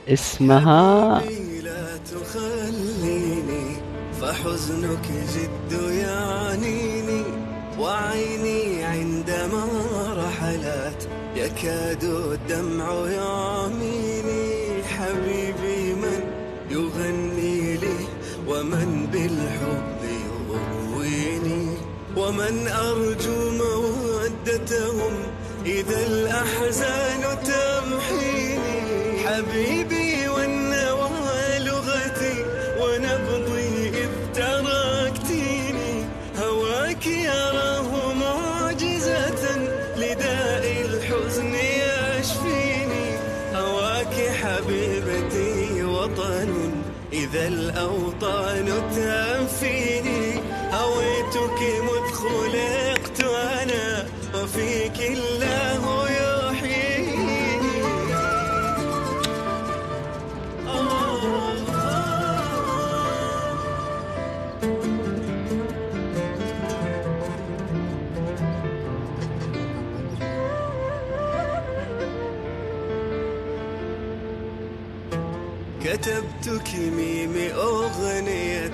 اسمها 0.10 1.22
لا 1.64 1.98
تخليني 1.98 3.76
فحزنك 4.22 5.08
جد 5.36 5.72
يعنيني 5.92 7.24
وعيني 7.80 8.84
عندما 8.84 9.66
رحلت 10.18 11.08
يكاد 11.36 12.04
الدمع 12.04 12.94
يعميني. 13.10 14.13
ومن 22.24 22.68
أرجو 22.68 23.50
مودتهم 23.50 25.14
إذا 25.66 26.00
الأحزان 26.08 27.22
تمحيني. 27.50 28.80
حبيبي 29.26 30.28
والنوى 30.28 31.60
لغتي 31.60 32.38
ونبضي 32.80 33.90
إذ 34.04 34.12
تركتيني. 34.36 35.94
هواك 36.40 37.06
يراه 37.08 38.14
معجزة 38.14 39.42
لداء 39.98 40.64
الحزن 40.86 41.54
يشفيني. 41.56 43.08
هواك 43.56 44.16
حبيبتي 44.42 45.84
وطن 45.84 46.52
إذا 47.14 47.48
الأوطان 47.48 48.68
تنفيني. 48.96 49.93
وفيك 54.54 55.00
الله 55.00 55.74
كتبتك 75.84 76.70
ميم 76.76 77.34
أغنية 77.56 78.72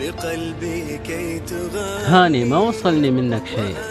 بقلبي 0.00 0.98
كي 0.98 1.38
تغني 1.38 2.04
هاني 2.04 2.44
ما 2.44 2.58
وصلني 2.58 3.10
منك 3.10 3.46
شيء. 3.46 3.89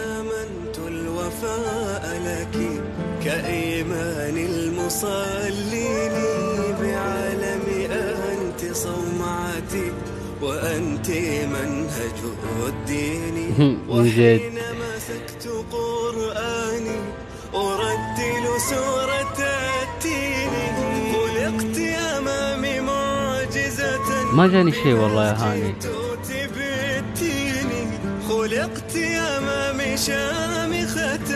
منهج 12.50 12.68
الدين 12.68 13.34
من 13.88 14.04
جد. 14.04 14.40
وحين 14.40 14.58
مسكت 14.80 15.48
قرآني 15.72 16.98
أرتل 17.54 18.60
سورة 18.70 19.36
التين 19.82 20.50
خلقت 21.12 21.78
أمامي 22.18 22.80
معجزة 22.80 24.32
ما 24.34 24.46
جاني 24.46 24.72
شيء 24.72 24.94
والله 24.94 25.26
يا 25.28 25.32
هاني 25.32 25.74
خلقت 28.28 28.96
أمامي 28.96 29.96
شامخة 29.96 31.30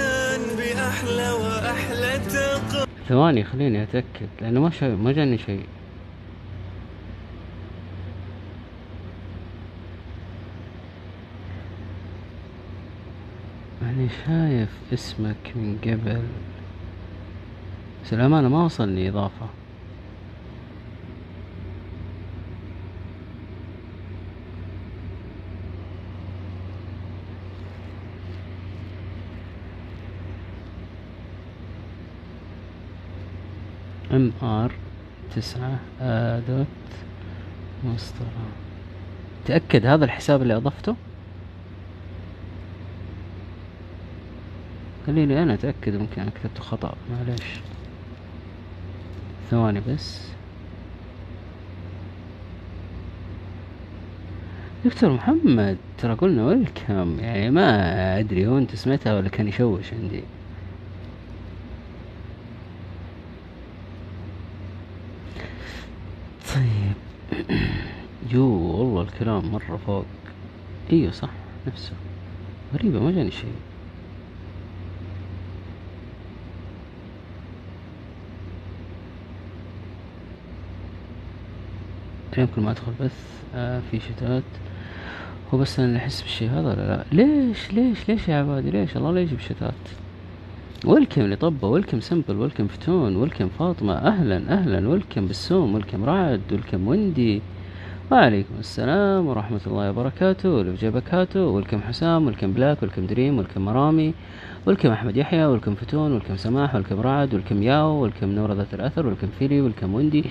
بأحلى 0.59 1.31
وأحلى 1.33 2.21
تقى 2.33 2.87
ثواني 3.09 3.45
خليني 3.45 3.83
أتأكد 3.83 4.29
لأنه 4.41 4.61
ما. 4.61 4.71
ما 4.97 5.13
جاني 5.13 5.39
شيء 5.39 5.67
يعني 13.83 14.09
شايف 14.27 14.69
اسمك 14.95 15.53
من 15.57 15.79
قبل. 15.85 16.23
بس 18.05 18.13
الأمانة 18.13 18.49
ما 18.49 18.65
وصلني 18.65 19.09
إضافة. 19.09 19.47
MR 34.13 34.73
تسعة 35.37 35.79
dot 36.49 36.67
مسطرة 37.85 38.27
تأكد 39.47 39.87
هذا 39.87 40.05
الحساب 40.05 40.43
اللي 40.43 40.57
أضفته؟ 40.57 40.97
خليني 45.07 45.43
أنا 45.43 45.55
أتأكد 45.55 45.97
ممكن 45.97 46.23
أنا 46.23 46.31
كتبته 46.31 46.61
خطأ 46.63 46.95
معلش 47.11 47.61
ثواني 49.51 49.81
بس. 49.81 50.35
دكتور 54.85 55.13
محمد 55.13 55.79
ترى 55.99 56.15
قلنا 56.15 56.47
ويلكم. 56.47 57.19
يعني 57.21 57.51
ما 57.51 58.19
أدري 58.19 58.47
هو 58.47 58.59
أنت 58.59 58.75
سمعتها 58.77 59.15
ولا 59.17 59.29
كان 59.29 59.49
يشوش 59.49 59.93
عندي. 59.95 60.23
طيب. 66.55 66.95
يو 68.33 68.45
والله 68.45 69.03
الكلام 69.03 69.53
مرة 69.53 69.77
فوق. 69.77 70.07
إيوه 70.93 71.13
صح 71.13 71.31
نفسه. 71.67 71.93
غريبة 72.75 73.01
ما 73.01 73.11
جاني 73.11 73.31
شيء. 73.31 73.55
اليوم 82.35 82.49
كل 82.57 82.63
ما 82.63 82.71
أدخل 82.71 82.93
بث 83.01 83.43
آه 83.55 83.81
في 83.91 84.01
شتات. 84.01 84.43
هو 85.55 85.59
بس 85.59 85.79
أنا 85.79 85.89
اللي 85.89 85.99
أحس 85.99 86.23
بالشي 86.23 86.49
هذا 86.49 86.69
ولا 86.69 86.75
لا؟ 86.75 87.05
ليش؟ 87.13 87.73
ليش؟ 87.73 88.09
ليش 88.09 88.29
يا 88.29 88.37
عبادي؟ 88.37 88.71
ليش؟ 88.71 88.97
الله 88.97 89.21
يجيب 89.21 89.41
شتات 89.41 89.75
welcome 90.85 91.23
لطبة 91.23 91.69
welcome 91.69 92.01
سمبل 92.01 92.37
welcome 92.37 92.67
فتون 92.67 93.17
welcome 93.17 93.49
فاطمة. 93.49 93.95
أهلا 93.95 94.37
أهلا. 94.49 94.89
welcome 94.89 95.27
بالسوم 95.27 95.75
welcome 95.75 96.05
رعد 96.05 96.41
welcome 96.51 96.89
وندي. 96.89 97.43
وعليكم 98.11 98.55
السلام 98.59 99.27
ورحمة 99.27 99.61
الله 99.67 99.91
وبركاته. 99.91 100.49
وبركاته 100.49 101.47
welcome 101.47 101.81
حسام 101.81 102.27
welcome 102.27 102.53
بلاك 102.53 102.83
welcome 102.83 103.07
دريم 103.07 103.39
welcome 103.39 103.65
مرامي. 103.65 104.15
welcome 104.67 104.89
أحمد 104.89 105.17
يحيى 105.17 105.45
welcome 105.47 105.75
فتون 105.75 106.13
welcome 106.13 106.37
سماح 106.37 106.75
welcome 106.75 107.01
رعد 107.01 107.35
welcome 107.35 107.63
ياو 107.63 108.03
welcome 108.03 108.33
نورة 108.33 108.53
ذات 108.55 108.75
الأثر 108.75 109.07
welcome 109.07 109.29
فيلي 109.39 109.61
welcome 109.61 109.95
وندي. 109.95 110.25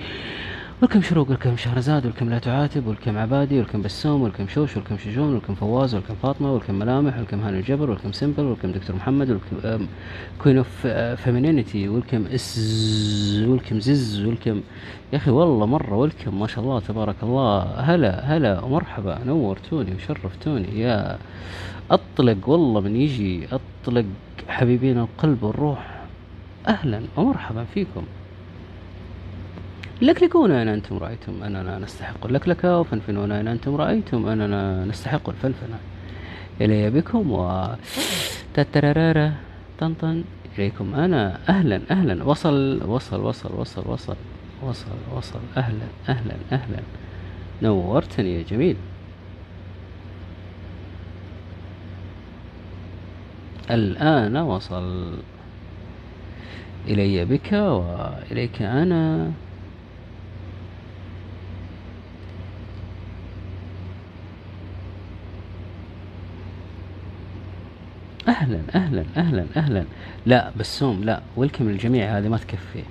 welcome 0.84 1.02
شروق 1.02 1.30
welcome 1.30 1.56
شهرزاد 1.56 2.06
welcome 2.06 2.30
لا 2.30 2.38
تعاتب 2.38 2.86
welcome 2.86 3.18
عبادي 3.18 3.58
welcome 3.58 3.82
بسوم 3.82 4.22
welcome 4.22 4.48
شوش 4.48 4.76
welcome 4.76 4.98
شجون 4.98 5.34
welcome 5.34 5.54
فواز 5.54 5.94
welcome 5.94 6.14
فاطمة 6.22 6.52
welcome 6.52 6.74
ملامح 6.74 7.18
welcome 7.18 7.40
هاني 7.40 7.58
الجبر 7.58 7.90
welcome 7.90 8.12
سمبل 8.12 8.42
welcome 8.42 8.72
دكتور 8.72 8.96
محمد 8.96 9.30
welcome 9.30 9.86
Queen 10.42 10.58
of 10.58 10.86
Femininity 11.16 11.88
welcome 11.88 12.26
اس 12.26 12.58
ولكم 13.46 13.80
زز 13.80 14.24
ولكم 14.24 14.60
يا 15.12 15.18
أخي 15.18 15.30
والله 15.30 15.66
مرة 15.66 15.96
ولكم 15.96 16.40
ما 16.40 16.46
شاء 16.46 16.64
الله 16.64 16.80
تبارك 16.80 17.16
الله. 17.22 17.62
هلا 17.62 18.36
هلا 18.36 18.60
ومرحبا 18.60 19.18
نورتوني 19.24 19.94
وشرفتوني 19.94 20.80
يا 20.80 21.18
أطلق 21.90 22.48
والله 22.48 22.80
من 22.80 22.96
يجي 22.96 23.48
أطلق 23.52 24.04
حبيبين 24.48 24.98
القلب 24.98 25.42
والروح. 25.42 26.02
أهلا 26.68 27.00
ومرحبا 27.16 27.64
فيكم. 27.74 28.02
لكلكون 30.02 30.50
أين 30.50 30.68
أنتم 30.68 30.98
رأيتم 30.98 31.42
أننا 31.42 31.78
نستحق 31.78 32.26
اللكلكة 32.26 32.78
وفنفنون 32.80 33.32
أين 33.32 33.48
أنتم 33.48 33.76
رأيتم 33.76 34.26
أننا 34.26 34.84
نستحق 34.84 35.28
الفنفنة. 35.28 35.78
إلي 36.60 36.90
بكم 36.90 37.32
و 37.32 37.66
تترارارا 38.54 39.32
طنطن. 39.78 40.24
إليكم 40.58 40.94
أنا. 40.94 41.38
أهلا 41.48 41.80
أهلا. 41.90 42.24
وصل 42.24 42.82
وصل 42.86 43.20
وصل 43.20 43.54
وصل 43.54 43.82
وصل 43.86 44.16
وصل 44.62 44.86
وصل. 45.16 45.40
أهلا 45.56 45.86
أهلا 46.08 46.34
أهلا. 46.52 46.78
نورتني 47.62 48.38
يا 48.38 48.42
جميل. 48.42 48.76
الآن 53.70 54.36
وصل 54.36 55.14
إلي 56.88 57.24
بك 57.24 57.52
وإليك 57.52 58.62
أنا. 58.62 59.32
أهلا 68.28 68.60
أهلا 68.74 69.04
أهلا 69.16 69.46
أهلا. 69.56 69.84
لا 70.26 70.50
بسوم 70.56 71.04
لا. 71.04 71.22
ويلكم 71.36 71.68
الجميع 71.68 72.18
هذه 72.18 72.28
ما 72.28 72.36
تكفي. 72.36 72.82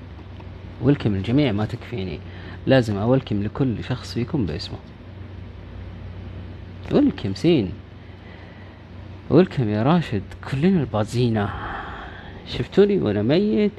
ويلكم 0.81 1.15
الجميع 1.15 1.51
ما 1.51 1.65
تكفيني. 1.65 2.19
لازم 2.67 2.97
أولكم 2.97 3.43
لكل 3.43 3.83
شخص 3.83 4.13
فيكم 4.13 4.45
باسمه. 4.45 4.77
ويلكم 6.91 7.33
سين. 7.33 7.71
ويلكم 9.29 9.69
يا 9.69 9.83
راشد 9.83 10.23
كلنا 10.51 10.79
البازينة 10.79 11.49
شفتوني 12.47 12.99
وأنا 12.99 13.21
ميت؟ 13.21 13.71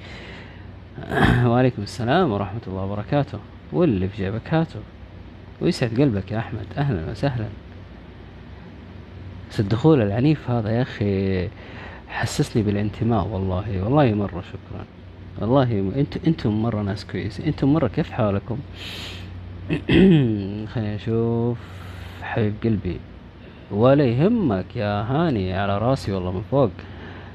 وعليكم 1.47 1.83
السلام 1.83 2.33
ورحمة 2.33 2.61
الله 2.67 2.83
وبركاته. 2.83 3.39
واللي 3.73 4.09
في 4.09 4.17
جيبك 4.17 4.55
هاته 4.55 4.81
ويسعد 5.61 6.01
قلبك 6.01 6.33
يا 6.33 6.39
أحمد. 6.39 6.67
أهلا 6.79 7.11
وسهلا. 7.11 7.47
بس 9.51 9.61
الدخول 9.61 10.03
العنيف 10.03 10.51
هذا 10.51 10.71
يا 10.71 10.83
أخي 10.83 11.49
حسسني 12.09 12.63
بالانتماء 12.63 13.27
والله 13.27 13.85
والله 13.85 14.15
مرة 14.15 14.43
شكرا. 14.43 14.85
والله 15.41 15.93
أنتم 15.97 16.21
أنتم 16.27 16.63
مرة 16.63 16.83
ناس 16.83 17.05
كويسين. 17.05 17.47
أنتم 17.47 17.73
مرة 17.75 17.89
كيف 17.89 18.11
حالكم؟ 18.11 18.59
خليني 20.73 20.95
أشوف 20.95 21.59
حبيب 22.23 22.55
قلبي. 22.65 23.01
ولا 23.71 24.05
يهمك 24.05 24.77
يا 24.77 25.03
هاني 25.03 25.55
على 25.55 25.79
راسي 25.79 26.13
والله 26.13 26.33
من 26.33 26.43
فوق. 26.51 26.71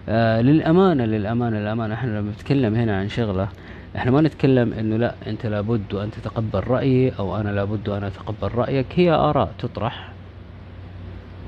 آه 0.09 0.41
للأمانة 0.41 1.05
للأمانة 1.05 1.59
للأمانة. 1.59 1.93
إحنا 1.93 2.19
لما 2.19 2.31
نتكلم 2.31 2.75
هنا 2.75 2.99
عن 2.99 3.09
شغلة 3.09 3.49
إحنا 3.95 4.11
ما 4.11 4.21
نتكلم 4.21 4.73
إنه 4.73 4.97
لا 4.97 5.15
أنت 5.27 5.45
لابد 5.45 5.93
وان 5.93 6.11
تتقبل 6.11 6.67
رأيي 6.67 7.13
أو 7.19 7.35
أنا 7.37 7.49
لابد 7.49 7.89
وان 7.89 8.03
أتقبل 8.03 8.55
رأيك. 8.55 8.87
هي 8.95 9.11
آراء 9.11 9.53
تطرح. 9.59 10.18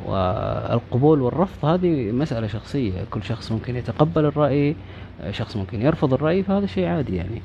والقبول 0.05 1.21
والرفض 1.21 1.65
هذه 1.65 2.11
مسألة 2.11 2.47
شخصية. 2.47 3.03
كل 3.11 3.23
شخص 3.23 3.51
ممكن 3.51 3.75
يتقبل 3.75 4.25
الرأي 4.25 4.75
شخص 5.31 5.57
ممكن 5.57 5.81
يرفض 5.81 6.13
الرأي 6.13 6.43
فهذا 6.43 6.65
شيء 6.65 6.85
عادي 6.85 7.15
يعني. 7.15 7.41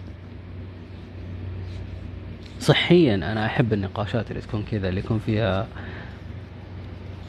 صحيا 2.60 3.14
أنا 3.14 3.46
أحب 3.46 3.72
النقاشات 3.72 4.30
اللي 4.30 4.42
تكون 4.42 4.64
كذا 4.70 4.88
اللي 4.88 5.00
يكون 5.00 5.18
فيها 5.26 5.66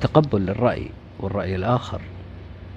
تقبل 0.01 0.41
للرأي 0.41 0.89
والرأي 1.19 1.55
الآخر 1.55 2.01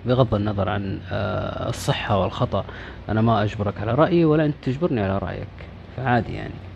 بغض 0.06 0.34
النظر 0.34 0.68
عن 0.68 1.00
آه، 1.12 1.68
الصحة 1.68 2.18
والخطأ. 2.18 2.64
أنا 3.08 3.20
ما 3.20 3.42
أجبرك 3.42 3.80
على 3.80 3.94
رأيي 3.94 4.24
ولا 4.24 4.44
أنت 4.46 4.54
تجبرني 4.62 5.00
على 5.00 5.18
رأيك. 5.18 5.48
فعادي 5.96 6.32
يعني. 6.34 6.69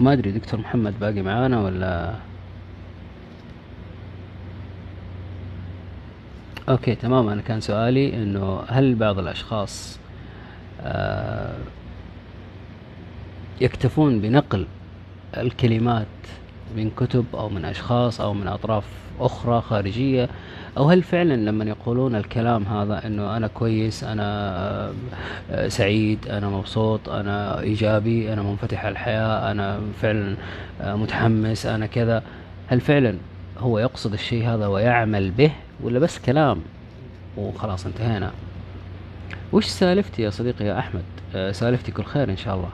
ما 0.00 0.12
أدري 0.12 0.30
دكتور 0.32 0.60
محمد 0.60 0.98
باقي 1.00 1.22
معانا 1.22 1.60
ولا؟ 1.60 2.14
أوكي 6.68 6.94
تمام. 6.94 7.28
أنا 7.28 7.42
كان 7.42 7.60
سؤالي 7.60 8.14
إنه 8.22 8.60
هل 8.68 8.94
بعض 8.94 9.18
الأشخاص 9.18 9.98
آه، 10.80 11.58
يكتفون 13.60 14.20
بنقل 14.20 14.66
الكلمات 15.36 16.06
من 16.76 16.90
كتب 16.90 17.24
أو 17.34 17.48
من 17.48 17.64
أشخاص 17.64 18.20
أو 18.20 18.34
من 18.34 18.46
أطراف 18.48 18.84
أخرى 19.20 19.60
خارجية 19.60 20.28
أو 20.76 20.90
هل 20.90 21.02
فعلا 21.02 21.34
لما 21.34 21.64
يقولون 21.64 22.14
الكلام 22.14 22.64
هذا 22.64 23.06
أنه 23.06 23.36
أنا 23.36 23.46
كويس 23.46 24.04
أنا 24.04 24.92
آه، 25.50 25.68
سعيد 25.68 26.28
أنا 26.28 26.48
مبسوط 26.48 27.08
أنا 27.08 27.60
إيجابي 27.60 28.32
أنا 28.32 28.42
منفتح 28.42 28.84
على 28.84 28.92
الحياة 28.92 29.50
أنا 29.50 29.80
فعلا 30.02 30.36
آه، 30.80 30.94
متحمس 30.96 31.66
أنا 31.66 31.86
كذا 31.86 32.22
هل 32.68 32.80
فعلا 32.80 33.14
هو 33.58 33.78
يقصد 33.78 34.12
الشيء 34.12 34.48
هذا 34.48 34.66
ويعمل 34.66 35.30
به 35.30 35.52
ولا 35.82 35.98
بس 35.98 36.18
كلام 36.18 36.60
وخلاص 37.36 37.86
انتهينا؟ 37.86 38.30
وش 39.52 39.66
سالفتي 39.66 40.22
يا 40.22 40.30
صديقي 40.30 40.64
يا 40.64 40.78
أحمد؟ 40.78 41.02
آه، 41.34 41.52
سالفتي 41.52 41.92
كل 41.92 42.04
خير 42.04 42.30
إن 42.30 42.36
شاء 42.36 42.54
الله. 42.54 42.68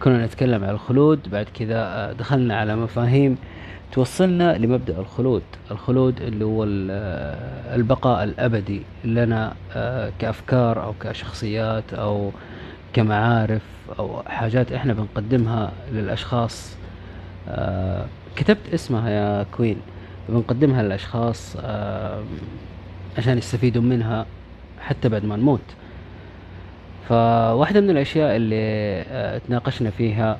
كنا 0.00 0.26
نتكلم 0.26 0.64
على 0.64 0.72
الخلود 0.72 1.30
بعد 1.30 1.46
كذا 1.54 2.12
دخلنا 2.12 2.56
على 2.56 2.76
مفاهيم 2.76 3.36
توصلنا 3.92 4.58
لمبدأ 4.58 4.98
الخلود 4.98 5.42
الخلود 5.70 6.20
اللي 6.22 6.44
هو 6.44 6.64
ال- 6.64 6.90
البقاء 7.74 8.24
الأبدي 8.24 8.82
لنا 9.04 9.54
آه، 9.76 10.12
كأفكار 10.18 10.84
أو 10.84 10.94
كشخصيات 11.00 11.94
أو 11.94 12.30
كمعارف 12.92 13.62
أو 13.98 14.22
حاجات 14.26 14.72
إحنا 14.72 14.92
بنقدمها 14.92 15.72
للأشخاص. 15.92 16.76
آه، 17.48 18.04
كتبت 18.36 18.74
اسمها 18.74 19.10
يا 19.10 19.42
كوين. 19.56 19.76
بنقدمها 20.28 20.82
للأشخاص 20.82 21.56
آه، 21.64 22.22
عشان 23.18 23.38
يستفيدوا 23.38 23.82
منها 23.82 24.26
حتى 24.80 25.08
بعد 25.08 25.24
ما 25.24 25.36
نموت. 25.36 25.60
فواحدة 27.08 27.80
من 27.80 27.90
الأشياء 27.90 28.36
اللي 28.36 29.40
تناقشنا 29.48 29.90
فيها 29.90 30.38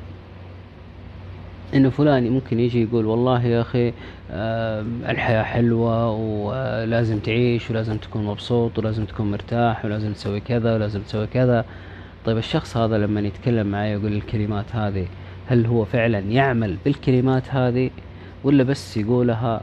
إنه 1.75 1.91
فلان 1.91 2.31
ممكن 2.31 2.61
يجي 2.61 2.83
يقول 2.83 3.07
والله 3.07 3.45
يا 3.45 3.61
أخي 3.61 3.93
آه، 4.31 4.85
الحياة 5.09 5.43
حلوة 5.43 6.11
ولازم 6.11 7.19
تعيش 7.19 7.71
ولازم 7.71 7.97
تكون 7.97 8.25
مبسوط 8.25 8.79
ولازم 8.79 9.05
تكون 9.05 9.31
مرتاح 9.31 9.85
ولازم 9.85 10.13
تسوي 10.13 10.41
كذا 10.41 10.75
ولازم 10.75 11.01
تسوي 11.03 11.27
كذا. 11.27 11.65
طيب 12.25 12.39
الشخص 12.39 12.77
هذا 12.77 12.99
لما 12.99 13.21
يتكلم 13.21 13.67
معي 13.67 13.93
يقول 13.93 14.13
الكلمات 14.13 14.65
هذه 14.77 15.07
هل 15.49 15.67
هو 15.67 15.85
فعلا 15.85 16.19
يعمل 16.19 16.77
بالكلمات 16.85 17.51
هذه 17.51 17.91
ولا 18.45 18.63
بس 18.65 18.97
يقولها 18.97 19.61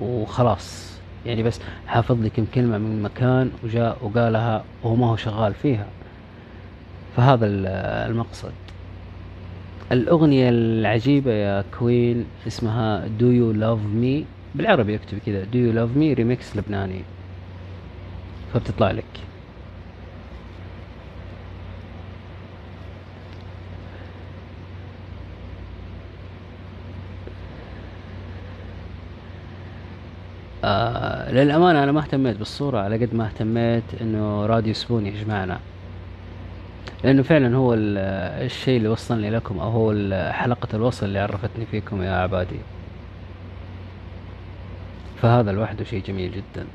وخلاص؟ 0.00 0.98
يعني 1.26 1.42
بس 1.42 1.60
حافظ 1.86 2.20
لي 2.22 2.30
كم 2.30 2.44
كلمة 2.54 2.78
من 2.78 3.02
مكان 3.02 3.50
وجاء 3.64 3.96
وقالها 4.02 4.64
وهو 4.82 4.94
ما 4.96 5.06
هو 5.10 5.16
شغال 5.16 5.54
فيها. 5.54 5.86
فهذا 7.16 7.46
ال- 7.46 7.66
المقصد. 8.10 8.52
الأغنية 9.92 10.48
العجيبة 10.48 11.32
يا 11.32 11.64
Queen 11.78 12.26
اسمها 12.46 13.06
Do 13.06 13.22
You 13.22 13.56
Love 13.56 13.84
Me 14.02 14.24
بالعربي 14.54 14.94
اكتب 14.94 15.18
كذا 15.18 15.44
Do 15.44 15.54
You 15.54 15.74
Love 15.76 15.96
Me 15.98 16.16
remix 16.16 16.56
لبناني. 16.56 17.04
فبتطلع 18.54 18.90
لك. 18.90 19.04
آه 30.64 31.32
للأمانة 31.32 31.82
أنا 31.84 31.92
ما 31.92 32.00
اهتميت 32.00 32.36
بالصورة 32.36 32.78
على 32.78 33.06
قد 33.06 33.14
ما 33.14 33.26
اهتميت 33.26 33.94
إنه 34.00 34.46
راديو 34.46 34.74
سبون 34.74 35.06
يجمعنا 35.06 35.60
لأنه 37.04 37.22
فعلا 37.22 37.56
هو 37.56 37.74
ال- 37.74 37.98
الشيء 38.44 38.76
اللي 38.76 38.88
وصلني 38.88 39.30
لكم 39.30 39.58
أو 39.58 39.70
هو 39.70 39.92
حلقة 40.32 40.68
الوصل 40.74 41.06
اللي 41.06 41.18
عرفتني 41.18 41.66
فيكم 41.66 42.02
يا 42.02 42.12
عبادي. 42.12 42.58
فهذا 45.22 45.52
لوحده 45.52 45.84
شيء 45.84 46.02
جميل 46.02 46.32
جدا. 46.32 46.66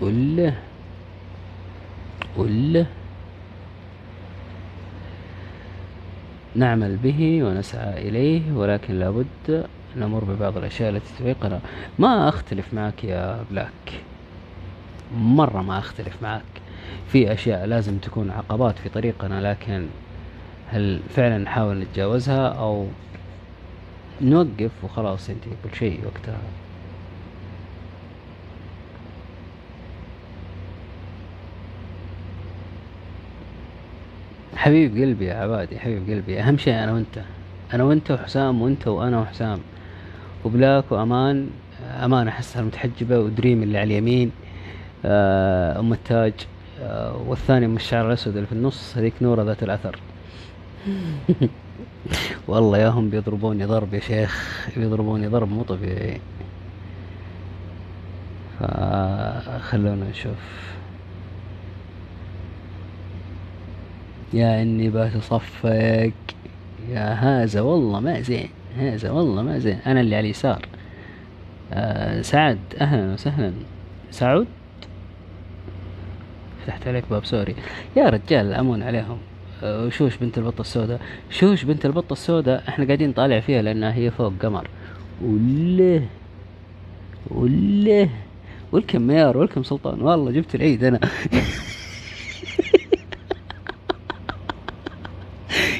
وله 0.00 0.54
وله 2.36 2.86
نعمل 6.56 6.96
به 6.96 7.42
ونسعى 7.44 8.08
إليه 8.08 8.52
ولكن 8.52 8.98
لابد 8.98 9.66
نمر 9.96 10.24
ببعض 10.24 10.56
الأشياء 10.56 10.90
التي 10.90 11.12
تعيقنا 11.18 11.60
ما 11.98 12.28
أختلف 12.28 12.74
معك 12.74 13.04
يا 13.04 13.44
بلاك. 13.50 14.02
مرة 15.16 15.62
ما 15.62 15.78
أختلف 15.78 16.22
معك. 16.22 16.42
في 17.08 17.32
أشياء 17.32 17.66
لازم 17.66 17.98
تكون 17.98 18.30
عقبات 18.30 18.78
في 18.78 18.88
طريقنا 18.88 19.50
لكن 19.50 19.86
هل 20.68 21.00
فعلا 21.08 21.38
نحاول 21.38 21.78
نتجاوزها 21.78 22.48
أو 22.48 22.86
نوقف 24.22 24.70
وخلاص 24.82 25.28
ينتهي 25.30 25.52
كل 25.64 25.76
شيء 25.78 26.00
وقتها؟ 26.04 26.38
حبيب 34.56 34.96
قلبي 34.96 35.24
يا 35.24 35.34
عبادي 35.34 35.78
حبيب 35.78 36.10
قلبي. 36.10 36.40
أهم 36.40 36.58
شيء 36.58 36.74
أنا 36.74 36.92
وأنت. 36.92 37.22
أنا 37.74 37.84
وأنت 37.84 38.10
وحسام 38.10 38.62
وأنت 38.62 38.88
وأنا 38.88 39.20
وحسام. 39.20 39.60
وبلاك 40.44 40.92
وأمان. 40.92 41.50
أمان 42.04 42.28
أحسها 42.28 42.62
المتحجبة 42.62 43.18
ودريم 43.18 43.62
اللي 43.62 43.78
على 43.78 43.86
اليمين 43.86 44.30
آه، 45.04 45.80
أم 45.80 45.92
التاج 45.92 46.32
آه، 46.80 47.16
والثاني 47.26 47.66
أم 47.66 47.76
الشعر 47.76 48.06
الأسود 48.06 48.34
اللي 48.34 48.46
في 48.46 48.52
النص 48.52 48.96
هذيك 48.96 49.14
نورة 49.22 49.42
ذات 49.42 49.62
الأثر. 49.62 49.98
والله 52.48 52.78
يا 52.78 52.88
هم 52.88 53.10
بيضربوني 53.10 53.64
ضرب 53.64 53.94
يا 53.94 54.00
شيخ 54.00 54.68
بيضربوني 54.76 55.26
ضرب 55.26 55.48
مو 55.52 55.62
طبيعي. 55.62 56.20
ف 58.58 58.62
فخلونا 59.44 60.10
نشوف. 60.10 60.74
يا 64.32 64.62
إني 64.62 64.90
بتصفق 64.90 66.12
يا 66.88 67.12
هذا 67.12 67.60
والله 67.60 68.00
ما 68.00 68.20
زين. 68.20 68.48
هذا 68.78 69.10
والله 69.10 69.42
ما 69.42 69.58
زين. 69.58 69.78
أنا 69.86 70.00
اللي 70.00 70.16
على 70.16 70.24
اليسار. 70.24 70.68
آه 71.72 72.22
سعد 72.22 72.58
أهلا 72.80 73.12
وسهلا. 73.12 73.52
سعود؟ 74.10 74.46
فتحت 76.64 76.88
عليك 76.88 77.04
باب 77.10 77.24
سوري. 77.24 77.54
يا 77.96 78.08
رجال 78.08 78.46
الامون 78.46 78.82
عليهم. 78.82 79.18
آه، 79.62 79.86
وشوش 79.86 80.16
بنت 80.16 80.38
البطة 80.38 80.60
السوداء. 80.60 81.00
شوش 81.30 81.64
بنت 81.64 81.86
البطة 81.86 82.12
السوداء 82.12 82.64
إحنا 82.68 82.84
قاعدين 82.84 83.10
نطالع 83.10 83.40
فيها 83.40 83.62
لأنها 83.62 83.94
هي 83.94 84.10
فوق 84.10 84.32
قمر. 84.42 84.68
وله 85.22 86.06
وله 87.30 88.08
ولكم 88.72 89.02
ميار 89.02 89.36
ولكم 89.36 89.62
سلطان. 89.62 90.02
والله 90.02 90.30
جبت 90.32 90.54
العيد 90.54 90.84
أنا. 90.84 91.00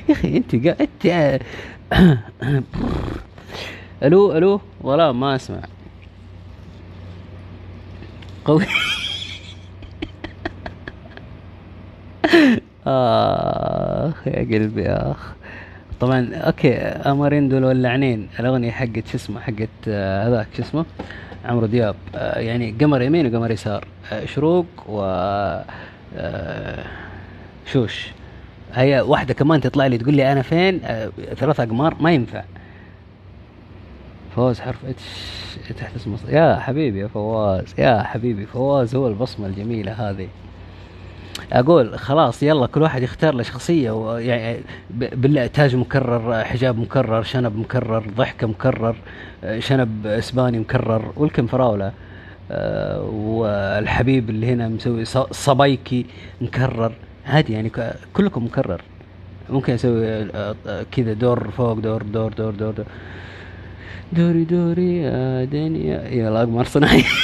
يا 0.08 0.14
أخي 0.14 0.36
أنت 0.36 0.56
قا... 0.56 0.76
أنت 0.80 1.40
ألو 4.02 4.32
ألو؟ 4.36 4.60
والله 4.80 5.12
ما 5.12 5.36
أسمع. 5.36 5.60
قوي. 8.44 8.64
آخ 12.86 14.26
يا 14.26 14.40
قلبي 14.40 14.88
آخ. 14.88 15.32
طبعا 16.00 16.34
أوكي 16.34 16.74
أمرين 16.76 17.48
دول 17.48 17.64
ولعنين. 17.64 18.28
الأغنية 18.40 18.70
حقت 18.70 19.06
شو 19.06 19.16
اسمه؟ 19.16 19.40
حقت 19.40 19.68
آه، 19.88 20.28
هذاك 20.28 20.46
شو 20.56 20.62
اسمه؟ 20.62 20.84
عمرو 21.44 21.66
دياب. 21.66 21.96
آه، 22.14 22.38
يعني 22.38 22.74
قمر 22.80 23.02
يمين 23.02 23.26
وقمر 23.26 23.50
يسار. 23.50 23.86
آه، 24.12 24.24
شروق 24.24 24.66
و 24.88 25.00
شوش. 27.66 28.08
هي 28.74 29.00
واحدة 29.00 29.34
كمان 29.34 29.60
تطلع 29.60 29.86
لي 29.86 29.98
تقول 29.98 30.14
لي 30.14 30.32
أنا 30.32 30.42
فين؟ 30.42 30.80
آه، 30.84 31.10
ثلاثة 31.34 31.62
أقمار؟ 31.62 31.96
ما 32.00 32.12
ينفع. 32.12 32.44
فواز 34.36 34.60
حرف 34.60 34.84
H 34.84 35.02
تحت 35.78 35.96
اسمه 35.96 36.18
يا 36.28 36.56
حبيبي 36.56 36.98
يا 37.00 37.06
فواز 37.06 37.74
يا 37.78 38.02
حبيبي 38.02 38.46
فواز 38.46 38.94
هو 38.94 39.08
البصمة 39.08 39.46
الجميلة 39.46 39.92
هذه. 39.92 40.28
أقول 41.52 41.98
خلاص 41.98 42.42
يلا 42.42 42.66
كل 42.66 42.82
واحد 42.82 43.02
يختار 43.02 43.34
له 43.34 43.42
شخصية 43.42 43.90
ويعني 43.90 44.60
بالله 44.90 45.46
تاج 45.46 45.76
مكرر 45.76 46.44
حجاب 46.44 46.78
مكرر 46.78 47.22
شنب 47.22 47.56
مكرر 47.56 48.04
ضحكه 48.16 48.46
مكرر 48.46 48.96
شنب 49.58 50.06
إسباني 50.06 50.58
مكرر 50.58 51.12
welcome 51.16 51.46
فراولة. 51.46 51.92
آه، 52.50 53.02
والحبيب 53.02 54.30
اللي 54.30 54.52
هنا 54.52 54.68
مسوي 54.68 55.04
صبايكي 55.30 56.06
مكرر. 56.40 56.92
عادي 57.26 57.52
يعني 57.52 57.70
كلكم 58.12 58.44
مكرر. 58.44 58.82
ممكن 59.50 59.72
أسوي 59.72 60.06
آه، 60.06 60.56
آه، 60.66 60.86
كذا 60.92 61.12
دور 61.12 61.50
فوق 61.50 61.72
دور 61.78 62.02
دور 62.02 62.32
دور 62.32 62.54
دور, 62.54 62.72
دور. 62.72 62.86
دوري 64.12 64.44
دوري 64.44 64.96
يا 64.96 65.44
دنيا 65.44 66.08
يلا 66.08 66.42
أقمر 66.42 66.64
صناعي. 66.64 67.04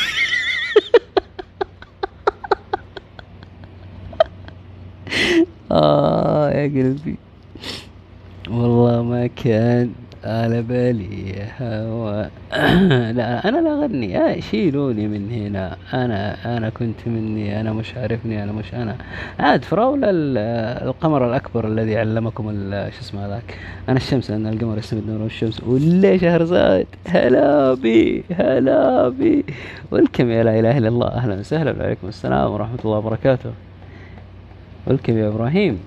آه 5.71 6.51
يا 6.51 6.67
قلبي. 6.67 7.17
والله 8.49 9.03
ما 9.03 9.27
كان. 9.27 9.93
على 10.25 10.63
بالي 10.63 11.35
هوا 11.61 12.23
لا 13.13 13.49
أنا 13.49 13.57
لا 13.61 13.73
أغني 13.73 14.19
آه 14.19 14.41
شيلوني 14.41 15.09
من 15.09 15.31
هنا. 15.33 15.77
أنا 15.95 16.37
أنا 16.57 16.69
كنت 16.71 16.97
مني. 17.07 17.61
أنا 17.61 17.73
مش 17.73 17.95
عارفني. 17.97 18.43
أنا 18.43 18.53
مش 18.53 18.75
أنا 18.75 18.97
عاد 19.39 19.65
فراولة 19.65 20.11
ال- 20.11 20.39
القمر 20.89 21.29
الأكبر 21.29 21.67
الذي 21.67 21.99
علمكم 21.99 22.45
شو 22.71 23.01
اسمه 23.01 23.27
هذاك؟ 23.27 23.59
أنا 23.89 23.97
الشمس 23.97 24.31
لأن 24.31 24.47
القمر 24.47 24.79
يستمد 24.79 25.03
نور 25.11 25.27
الشمس. 25.27 25.63
ولا 25.65 26.17
شهرزاد 26.17 26.87
هلا 27.09 27.75
بي 27.75 28.25
هلا 28.35 29.09
بي. 29.09 29.45
والكم 29.91 30.31
يا 30.31 30.43
لا 30.45 30.59
إله 30.61 30.79
إلا 30.79 30.89
الله. 30.89 31.09
أهلا 31.09 31.35
وسهلا. 31.35 31.75
وعليكم 31.81 32.09
السلام 32.09 32.51
ورحمة 32.53 32.79
الله 32.85 32.97
وبركاته. 32.99 33.51
ولكم 34.87 35.19
يا 35.19 35.29
إبراهيم. 35.29 35.79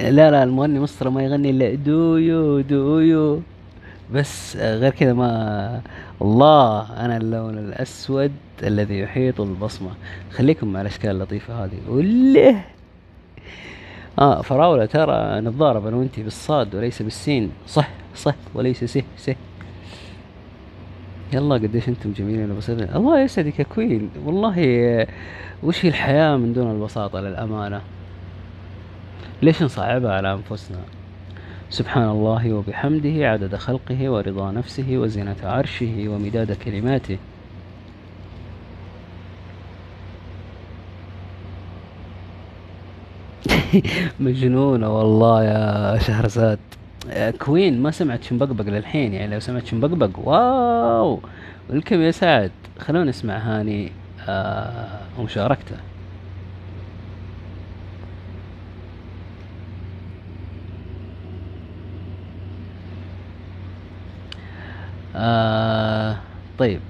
لا 0.00 0.30
لا 0.30 0.42
المغني 0.42 0.80
مصر 0.80 1.10
ما 1.10 1.22
يغني 1.22 1.50
إلا 1.50 1.74
do 1.74 2.60
you 2.60 2.91
do 2.91 3.11
you 3.11 3.42
بس 4.12 4.56
آه، 4.56 4.76
غير 4.76 4.90
كذا 4.90 5.12
ما 5.12 5.80
الله 6.22 7.04
أنا 7.04 7.16
اللون 7.16 7.58
الأسود 7.58 8.32
الذي 8.62 8.98
يحيط 9.00 9.40
البصمة. 9.40 9.90
خليكم 10.32 10.72
مع 10.72 10.80
الأشكال 10.80 11.10
اللطيفة 11.10 11.64
هذه. 11.64 11.78
وله 11.88 12.62
آه 14.18 14.42
فراولة 14.42 14.86
ترى 14.86 15.40
نتضارب 15.40 15.86
أنا 15.86 15.96
وأنتي 15.96 16.22
بالصاد 16.22 16.74
وليس 16.74 17.02
بالسين. 17.02 17.50
صح 17.68 17.88
صح 18.16 18.34
وليس 18.54 18.84
سه 18.84 19.02
سه. 19.16 19.36
يلا 21.32 21.54
قديش 21.54 21.88
أنتم 21.88 22.12
جميلين 22.12 22.50
وبسيطين 22.50 22.88
الله 22.94 23.20
يسعدك 23.20 23.58
يا 23.58 23.64
Queen 23.64 24.10
والله 24.24 24.54
آه، 24.58 25.06
وش 25.62 25.84
هي 25.84 25.88
الحياة 25.88 26.36
من 26.36 26.52
دون 26.52 26.70
البساطة 26.70 27.20
للأمانة؟ 27.20 27.80
ليش 29.42 29.62
نصعبها 29.62 30.12
على 30.12 30.32
أنفسنا؟ 30.32 30.78
سبحان 31.70 32.08
الله 32.08 32.52
وبحمده 32.52 33.28
عدد 33.30 33.56
خلقه 33.56 34.10
ورضا 34.10 34.52
نفسه 34.52 34.86
وزنة 34.90 35.36
عرشه 35.42 36.04
ومداد 36.08 36.52
كلماته. 36.52 37.18
مجنونة 44.20 44.98
والله 44.98 45.44
يا 45.44 45.98
شهرزاد. 45.98 46.58
كوين 47.38 47.82
ما 47.82 47.90
سمعت 47.90 48.22
شنبقبق 48.22 48.64
للحين 48.64 49.14
يعني 49.14 49.34
لو 49.34 49.40
سمعت 49.40 49.66
شنبقبق 49.66 50.18
واو! 50.28 51.20
ولكم 51.70 52.00
يا 52.00 52.10
سعد. 52.10 52.50
خلونا 52.78 53.10
نسمع 53.10 53.38
هاني 53.38 53.92
آه 54.28 55.00
ومشاركته 55.18 55.76
آه 65.16 66.16
طيب. 66.58 66.80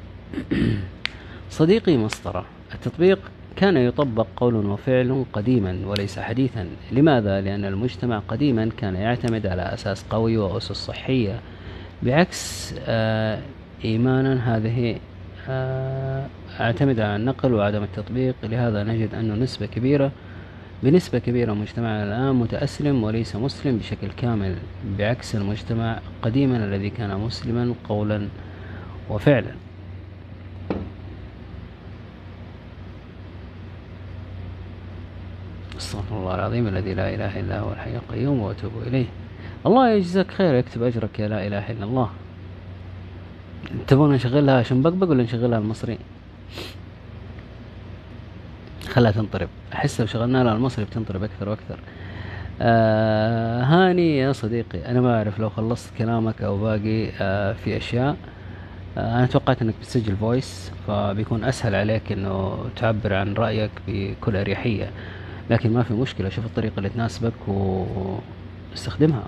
صديقي 1.50 1.96
مسطرة 1.96 2.44
التطبيق 2.74 3.18
كان 3.56 3.76
يطبق 3.76 4.26
قول 4.36 4.54
وفعل 4.54 5.24
قديما 5.32 5.78
وليس 5.86 6.18
حديثا. 6.18 6.66
لماذا؟ 6.92 7.40
لأن 7.40 7.64
المجتمع 7.64 8.18
قديما 8.28 8.70
كان 8.76 8.94
يعتمد 8.94 9.46
على 9.46 9.62
أساس 9.62 10.04
قوي 10.10 10.36
وأسس 10.36 10.72
صحية. 10.72 11.40
بعكس 12.02 12.74
آه 12.78 13.38
إيمانا 13.84 14.56
هذه 14.56 14.98
آه 15.48 16.26
أعتمد 16.60 17.00
على 17.00 17.16
النقل 17.16 17.54
وعدم 17.54 17.82
التطبيق. 17.82 18.34
لهذا 18.42 18.84
نجد 18.84 19.14
أنه 19.14 19.34
نسبة 19.34 19.66
كبيرة 19.66 20.12
بنسبة 20.82 21.18
كبيرة 21.18 21.52
مجتمعنا 21.52 22.04
الآن 22.04 22.34
متأسلم 22.34 23.04
وليس 23.04 23.36
مسلم 23.36 23.78
بشكل 23.78 24.08
كامل 24.16 24.56
بعكس 24.98 25.36
المجتمع 25.36 25.98
قديما 26.22 26.56
الذي 26.56 26.90
كان 26.90 27.20
مسلما 27.20 27.74
قولا 27.88 28.28
وفعلا. 29.10 29.50
استغفر 35.78 36.18
الله 36.18 36.34
العظيم 36.34 36.66
الذي 36.66 36.94
لا 36.94 37.14
إله 37.14 37.40
إلا 37.40 37.60
هو 37.60 37.72
الحي 37.72 37.96
القيوم 37.96 38.40
وأتوب 38.40 38.72
إليه. 38.86 39.06
الله 39.66 39.90
يجزاك 39.90 40.30
خير 40.30 40.54
يكتب 40.54 40.82
أجرك 40.82 41.18
يا 41.18 41.28
لا 41.28 41.46
إله 41.46 41.70
إلا 41.70 41.84
الله. 41.84 42.10
تبون 43.86 44.14
نشغلها 44.14 44.62
شنبقبق 44.62 45.10
ولا 45.10 45.22
نشغلها 45.22 45.58
المصري؟ 45.58 45.98
خلها 48.88 49.10
تنطرب. 49.10 49.48
احس 49.72 50.00
لو 50.00 50.06
شغلنا 50.06 50.44
لها 50.44 50.52
المصري 50.54 50.84
بتنطرب 50.84 51.22
أكثر 51.22 51.48
وأكثر. 51.48 51.78
آه 52.60 53.62
هاني 53.62 54.18
يا 54.18 54.32
صديقي 54.32 54.86
أنا 54.86 55.00
ما 55.00 55.16
أعرف 55.18 55.38
لو 55.38 55.50
خلصت 55.50 55.90
كلامك 55.98 56.42
أو 56.42 56.58
باقي 56.58 57.10
آه 57.20 57.52
في 57.52 57.76
أشياء. 57.76 58.16
آه 58.98 59.18
أنا 59.18 59.26
توقعت 59.26 59.62
إنك 59.62 59.74
بتسجل 59.80 60.16
فويس 60.16 60.72
فبيكون 60.86 61.44
أسهل 61.44 61.74
عليك 61.74 62.12
إنه 62.12 62.58
تعبر 62.76 63.14
عن 63.14 63.34
رأيك 63.34 63.70
بكل 63.88 64.36
أريحية. 64.36 64.90
لكن 65.50 65.72
ما 65.72 65.82
في 65.82 65.94
مشكلة 65.94 66.28
شوف 66.28 66.46
الطريقة 66.46 66.78
اللي 66.78 66.88
تناسبك 66.88 67.32
واستخدمها. 67.48 69.22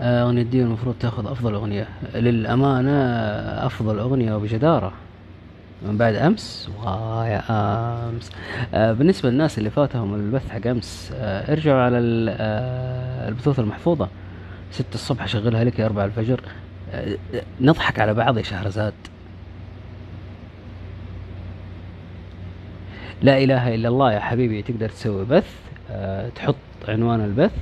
آه، 0.00 0.22
أغنية 0.22 0.42
دي 0.42 0.62
المفروض 0.62 0.94
تاخذ 1.00 1.26
أفضل 1.26 1.54
أغنية. 1.54 1.88
للأمانة 2.14 2.92
أفضل 3.66 3.98
أغنية 3.98 4.34
وبجدارة. 4.36 4.92
من 5.82 5.96
بعد 5.96 6.14
أمس. 6.14 6.70
ويا 6.84 7.42
أمس. 8.08 8.30
آه، 8.74 8.92
بالنسبة 8.92 9.30
للناس 9.30 9.58
اللي 9.58 9.70
فاتهم 9.70 10.14
البث 10.14 10.48
حق 10.50 10.66
أمس 10.66 11.12
آه، 11.14 11.52
ارجعوا 11.52 11.80
على 11.82 11.98
آه، 12.30 13.28
البثوث 13.28 13.58
المحفوظة. 13.58 14.08
ستة 14.70 14.94
الصبح 14.94 15.22
أشغلها 15.24 15.64
لك 15.64 15.78
يا 15.78 15.86
أربعة 15.86 16.04
الفجر. 16.04 16.40
آه، 16.92 17.16
نضحك 17.60 17.98
على 18.00 18.14
بعض 18.14 18.38
يا 18.38 18.42
شهرزاد. 18.42 18.94
لا 23.22 23.38
إله 23.38 23.74
إلا 23.74 23.88
الله 23.88 24.12
يا 24.12 24.20
حبيبي 24.20 24.62
تقدر 24.62 24.88
تسوي 24.88 25.24
بث 25.24 25.54
آه، 25.90 26.28
تحط 26.28 26.54
عنوان 26.88 27.20
البث 27.20 27.52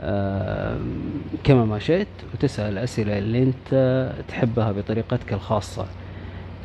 آه، 0.00 0.76
كما 1.44 1.64
ما 1.64 1.78
شئت 1.78 2.08
وتسأل 2.34 2.72
الأسئلة 2.72 3.18
اللي 3.18 3.42
أنت 3.42 4.10
تحبها 4.28 4.72
بطريقتك 4.72 5.32
الخاصة. 5.32 5.86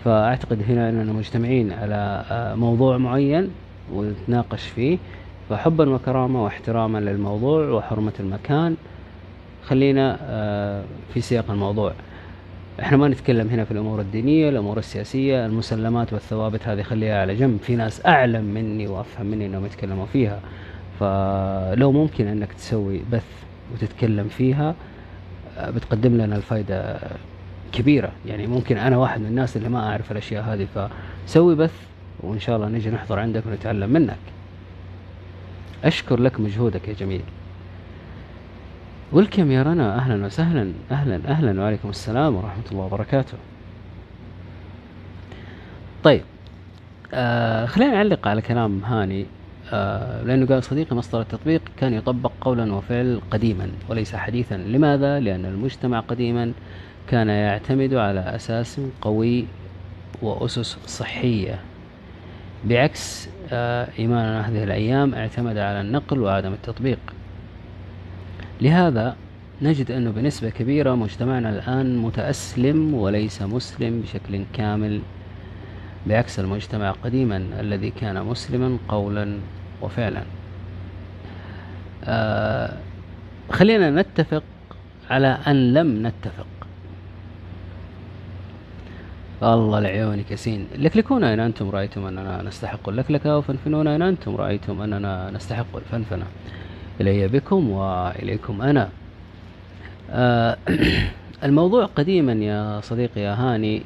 فأعتقد 0.06 0.64
هنا 0.70 0.90
أننا 0.90 1.14
مجتمعين 1.14 1.72
على 1.74 2.26
آه، 2.32 2.56
موضوع 2.56 2.98
معين 2.98 3.50
ونتناقش 3.94 4.68
فيه. 4.68 4.98
فحبا 5.50 5.90
وكرامة 5.90 6.44
واحتراما 6.44 6.98
للموضوع 6.98 7.70
وحرمة 7.70 8.14
المكان. 8.20 8.76
خلينا 9.66 10.18
آه، 10.22 10.84
في 11.14 11.22
سياق 11.22 11.52
الموضوع. 11.52 11.94
إحنا 12.80 12.98
ما 12.98 13.08
نتكلم 13.08 13.48
هنا 13.48 13.64
في 13.66 13.72
الأمور 13.72 14.02
الدينية 14.02 14.50
الأمور 14.50 14.78
السياسية 14.78 15.46
المسلمات 15.46 16.14
والثوابت 16.14 16.68
هذه 16.68 16.82
خليها 16.82 17.22
على 17.22 17.36
جنب. 17.36 17.60
في 17.62 17.76
ناس 17.76 18.06
أعلم 18.06 18.44
مني 18.44 18.88
وأفهم 18.88 19.26
مني 19.26 19.46
أنهم 19.46 19.66
يتكلموا 19.66 20.06
فيها. 20.06 20.40
فلو 21.00 21.92
ممكن 21.92 22.28
أنك 22.28 22.54
تسوي 22.54 23.02
بث 23.12 23.26
وتتكلم 23.74 24.28
فيها 24.28 24.76
آه، 25.58 25.70
بتقدم 25.70 26.18
لنا 26.18 26.36
الفائده 26.36 27.00
كبيرة. 27.72 28.12
يعني 28.26 28.48
ممكن 28.48 28.78
أنا 28.78 28.98
واحد 28.98 29.22
من 29.22 29.28
الناس 29.28 29.58
اللي 29.58 29.70
ما 29.70 29.90
أعرف 29.90 30.12
الأشياء 30.12 30.44
هذه 30.44 30.90
فسوي 31.28 31.56
بث 31.56 31.74
وإن 32.20 32.40
شاء 32.40 32.56
الله 32.56 32.68
نجي 32.68 32.90
نحضر 32.90 33.20
عندك 33.20 33.44
ونتعلم 33.46 33.90
منك. 33.90 34.18
أشكر 35.84 36.20
لك 36.20 36.40
مجهودك 36.40 36.88
يا 36.88 36.94
جميل. 36.94 37.22
ولكم 39.12 39.52
يا 39.52 39.64
رنا؟ 39.64 39.96
أهلا 39.96 40.26
وسهلا. 40.26 40.74
أهلا 40.92 41.22
أهلا. 41.28 41.62
وعليكم 41.62 41.90
السلام 41.90 42.36
ورحمة 42.36 42.64
الله 42.72 42.84
وبركاته. 42.84 43.38
طيب 46.04 46.22
آه 47.14 47.66
خلينا 47.66 47.92
نعلق 47.92 48.28
على 48.28 48.42
كلام 48.42 48.84
هاني. 48.84 49.26
آه 49.74 50.24
لأنه 50.24 50.46
قال 50.46 50.64
صديقي 50.64 50.96
مصدر 50.96 51.22
التطبيق 51.22 51.62
كان 51.78 51.94
يطبق 51.94 52.32
قولا 52.42 52.74
وفعل 52.74 53.22
قديما 53.32 53.70
وليس 53.90 54.16
حديثا. 54.16 54.58
لماذا؟ 54.58 55.20
لأن 55.20 55.46
المجتمع 55.46 56.00
قديما. 56.00 56.52
كان 57.08 57.30
يعتمد 57.30 57.94
على 57.94 58.20
أساس 58.20 58.82
قوي 59.02 59.46
وأسس 60.22 60.78
صحية. 60.88 61.60
بعكس 62.66 63.30
آه 63.52 63.88
إيماننا 64.00 64.50
هذه 64.50 64.64
الأيام 64.64 65.16
اعتمد 65.16 65.58
على 65.58 65.82
النقل 65.82 66.20
وعدم 66.20 66.54
التطبيق. 66.54 67.00
لهذا 68.62 69.16
نجد 69.62 69.92
أنه 69.92 70.12
بنسبة 70.12 70.50
كبيرة 70.50 70.96
مجتمعنا 70.96 71.50
الآن 71.50 71.98
متأسلم 71.98 72.94
وليس 72.94 73.42
مسلم 73.42 74.02
بشكل 74.02 74.44
كامل. 74.54 75.02
بعكس 76.08 76.40
المجتمع 76.40 76.92
قديما 76.92 77.38
الذي 77.60 77.90
كان 77.90 78.26
مسلما 78.26 78.78
قولا 78.88 79.38
وفعلا. 79.82 80.24
آه 82.04 82.78
خلينا 83.52 83.92
نتفق 83.92 84.44
على 85.10 85.38
أن 85.48 85.74
لم 85.74 86.08
نتفق. 86.08 86.46
الله 89.44 89.80
لعيونك 89.80 90.32
ياسين 90.32 90.68
لكلكونا 90.76 91.34
إن 91.34 91.40
أنتم؟ 91.40 91.70
رأيتم 91.70 92.06
أننا 92.06 92.44
نستحق 92.44 92.90
اللكلكة 92.90 93.38
وفنفنونا 93.38 93.96
إن 93.96 94.02
أنتم؟ 94.02 94.36
رأيتم 94.36 94.82
أننا 94.82 95.32
نستحق 95.32 95.76
الفنفنة. 95.76 96.26
إلي 97.02 97.28
بكم 97.28 97.70
وإليكم 97.70 98.62
أنا. 98.62 98.90
آه 100.12 100.58
الموضوع 101.44 101.86
قديما 101.86 102.34
يا 102.34 102.82
صديقي 102.82 103.22
يا 103.22 103.34
هاني. 103.34 103.82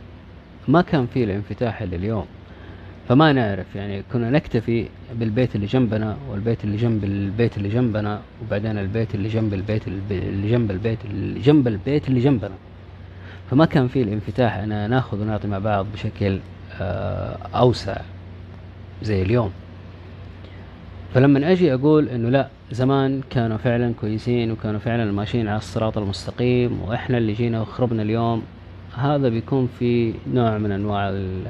ما 0.67 0.81
كان 0.81 1.07
فيه 1.13 1.23
الانفتاح 1.23 1.81
اللي 1.81 1.95
اليوم. 1.95 2.25
فما 3.09 3.31
نعرف 3.33 3.75
يعني 3.75 4.03
كنا 4.13 4.29
نكتفي 4.29 4.85
بالبيت 5.15 5.55
اللي 5.55 5.67
جنبنا 5.67 6.17
والبيت 6.29 6.63
اللي 6.63 6.77
جنب 6.77 7.03
البيت 7.03 7.57
اللي 7.57 7.69
جنبنا 7.69 8.21
وبعدين 8.41 8.77
البيت 8.77 9.15
اللي 9.15 9.29
جنب 9.29 9.53
البيت 9.53 9.87
اللي 9.87 10.51
جنب 10.51 10.71
البيت 10.71 10.99
اللي 11.05 11.39
جنب 11.39 11.67
البيت 11.67 12.07
اللي 12.07 12.19
جنبنا. 12.19 12.55
فما 13.51 13.65
كان 13.65 13.87
فيه 13.87 14.03
الانفتاح 14.03 14.55
أنا 14.57 14.87
نأخذ 14.87 15.21
ونعطي 15.21 15.47
مع 15.47 15.59
بعض 15.59 15.85
بشكل 15.93 16.39
آه 16.81 17.37
أوسع 17.55 17.97
زي 19.03 19.21
اليوم. 19.21 19.51
فلما 21.13 21.51
أجي 21.51 21.73
أقول 21.73 22.09
إنه 22.09 22.29
لا 22.29 22.47
زمان 22.71 23.21
كانوا 23.29 23.57
فعلا 23.57 23.93
كويسين 24.01 24.51
وكانوا 24.51 24.79
فعلا 24.79 25.11
ماشيين 25.11 25.47
على 25.47 25.57
الصراط 25.57 25.97
المستقيم 25.97 26.81
وإحنا 26.81 27.17
اللي 27.17 27.33
جينا 27.33 27.61
وخربنا 27.61 28.01
اليوم 28.01 28.43
هذا 28.97 29.29
بيكون 29.29 29.69
في 29.79 30.13
نوع 30.33 30.57
من 30.57 30.71
أنواع 30.71 31.09
ال- 31.09 31.47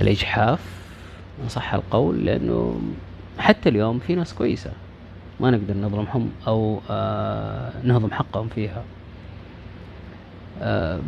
الإجحاف 0.00 0.60
إن 1.42 1.48
صح 1.48 1.74
القول 1.74 2.24
لأنه 2.24 2.80
حتى 3.38 3.68
اليوم 3.68 3.98
في 3.98 4.14
ناس 4.14 4.34
كويسة 4.34 4.70
ما 5.40 5.50
نقدر 5.50 5.74
نظلمهم 5.76 6.30
أو 6.46 6.80
آه 6.90 7.72
نهضم 7.82 8.10
حقهم 8.10 8.48
فيها. 8.48 8.82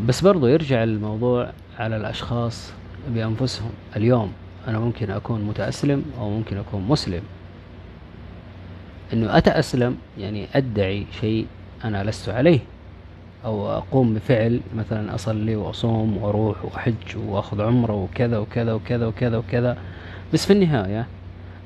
بس 0.06 0.20
برضو 0.20 0.46
يرجع 0.46 0.82
الموضوع 0.82 1.50
على 1.78 1.96
الأشخاص 1.96 2.72
بأنفسهم. 3.14 3.70
اليوم 3.96 4.32
أنا 4.68 4.78
ممكن 4.78 5.10
أكون 5.10 5.40
متأسلم 5.42 6.04
أو 6.18 6.30
ممكن 6.30 6.56
أكون 6.56 6.82
مسلم. 6.88 7.22
إنه 9.12 9.36
أتأسلم 9.36 9.96
يعني 10.18 10.46
أدعي 10.54 11.06
شيء 11.20 11.46
أنا 11.84 12.04
لست 12.04 12.28
عليه. 12.28 12.58
أو 13.44 13.70
أقوم 13.70 14.14
بفعل 14.14 14.60
مثلا 14.76 15.14
أصلي 15.14 15.56
وأصوم 15.56 16.16
وأروح 16.16 16.64
وأحج 16.64 17.16
وأخذ 17.16 17.62
عمرة 17.62 17.94
وكذا 17.94 18.38
وكذا 18.38 18.72
وكذا 18.72 19.06
وكذا 19.06 19.36
وكذا. 19.36 19.78
بس 20.34 20.46
في 20.46 20.52
النهاية 20.52 21.06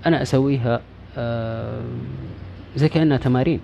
أنا 0.07 0.23
أسويها 0.23 0.81
آه، 1.17 1.81
زي 2.77 2.89
كأنها 2.89 3.17
تمارين. 3.17 3.61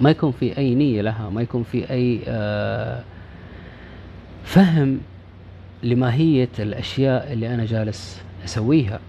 ما 0.00 0.10
يكون 0.10 0.32
في 0.32 0.58
أي 0.58 0.74
نية 0.74 1.02
لها 1.02 1.30
ما 1.30 1.42
يكون 1.42 1.62
في 1.62 1.90
أي 1.90 2.20
آه، 2.28 3.02
فهم 4.44 5.00
لماهية 5.82 6.48
الأشياء 6.58 7.32
اللي 7.32 7.54
أنا 7.54 7.64
جالس 7.64 8.22
أسويها. 8.44 9.00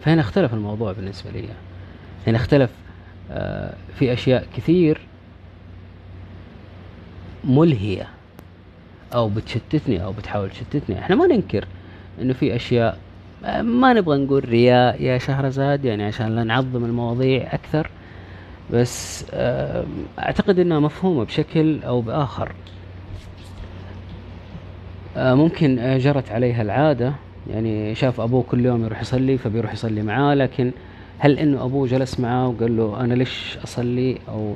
فهنا 0.00 0.20
اختلف 0.20 0.54
الموضوع 0.54 0.92
بالنسبة 0.92 1.30
لي. 1.30 1.44
هنا 2.26 2.36
اختلف 2.36 2.70
آه، 3.30 3.74
في 3.98 4.12
أشياء 4.12 4.46
كثير 4.56 5.00
ملهية 7.44 8.08
أو 9.14 9.28
بتشتتني 9.28 10.04
أو 10.04 10.12
بتحاول 10.12 10.50
تشتتني. 10.50 10.98
إحنا 10.98 11.16
ما 11.16 11.26
ننكر 11.26 11.64
إنه 12.20 12.32
في 12.32 12.56
أشياء 12.56 12.98
آه، 13.44 13.62
ما 13.62 13.92
نبغى 13.92 14.18
نقول 14.18 14.48
رياء 14.48 15.02
يا 15.02 15.18
شهرزاد 15.18 15.84
يعني 15.84 16.04
عشان 16.04 16.36
لا 16.36 16.44
نعظم 16.44 16.84
المواضيع 16.84 17.54
أكثر. 17.54 17.90
بس 18.72 19.24
أعتقد 20.18 20.58
إنها 20.58 20.80
مفهومة 20.80 21.24
بشكل 21.24 21.82
أو 21.82 22.00
بآخر. 22.00 22.52
آه، 25.16 25.34
ممكن 25.34 25.78
آه، 25.78 25.98
جرت 25.98 26.30
عليها 26.30 26.62
العادة. 26.62 27.12
يعني 27.50 27.94
شاف 27.94 28.20
أبوه 28.20 28.42
كل 28.42 28.66
يوم 28.66 28.84
يروح 28.84 29.00
يصلي 29.00 29.38
فبيروح 29.38 29.72
يصلي 29.72 30.02
معاه. 30.02 30.34
لكن 30.34 30.70
هل 31.18 31.38
إنه 31.38 31.64
أبوه 31.64 31.86
جلس 31.86 32.20
معاه 32.20 32.48
وقال 32.48 32.76
له 32.76 33.00
أنا 33.00 33.14
ليش 33.14 33.58
أصلي؟ 33.64 34.18
أو 34.28 34.54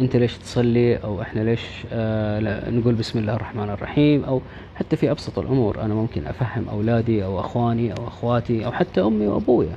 أنت 0.00 0.16
ليش 0.16 0.38
تصلي؟ 0.38 0.96
أو 0.96 1.22
إحنا 1.22 1.40
ليش؟ 1.40 1.60
آه 1.92 2.70
نقول 2.70 2.94
بسم 2.94 3.18
الله 3.18 3.34
الرحمن 3.34 3.70
الرحيم. 3.70 4.24
أو 4.24 4.40
حتى 4.76 4.96
في 4.96 5.10
أبسط 5.10 5.38
الأمور 5.38 5.80
أنا 5.82 5.94
ممكن 5.94 6.26
أفهم 6.26 6.68
أولادي 6.68 7.24
أو 7.24 7.40
أخواني 7.40 7.92
أو 7.92 8.08
أخواتي 8.08 8.66
أو 8.66 8.72
حتى 8.72 9.00
أمي 9.00 9.26
وأبويا. 9.26 9.76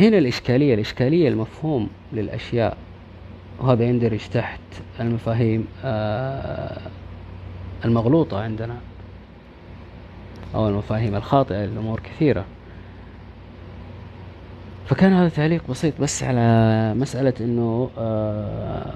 فهنا 0.00 0.18
الإشكالية 0.18 0.74
الإشكالية 0.74 1.28
المفهوم 1.28 1.88
للأشياء. 2.12 2.76
وهذا 3.60 3.84
يندرج 3.84 4.20
تحت 4.32 4.60
المفاهيم 5.00 5.66
آه 5.84 6.80
المغلوطة 7.84 8.40
عندنا 8.42 8.76
أو 10.54 10.68
المفاهيم 10.68 11.14
الخاطئة 11.14 11.64
للأمور 11.64 12.00
كثيرة. 12.00 12.44
فكان 14.86 15.12
هذا 15.12 15.28
تعليق 15.28 15.62
بسيط 15.70 15.94
بس 16.00 16.22
على 16.22 16.94
مسألة 16.94 17.34
إنه 17.40 17.90
آه، 17.98 18.92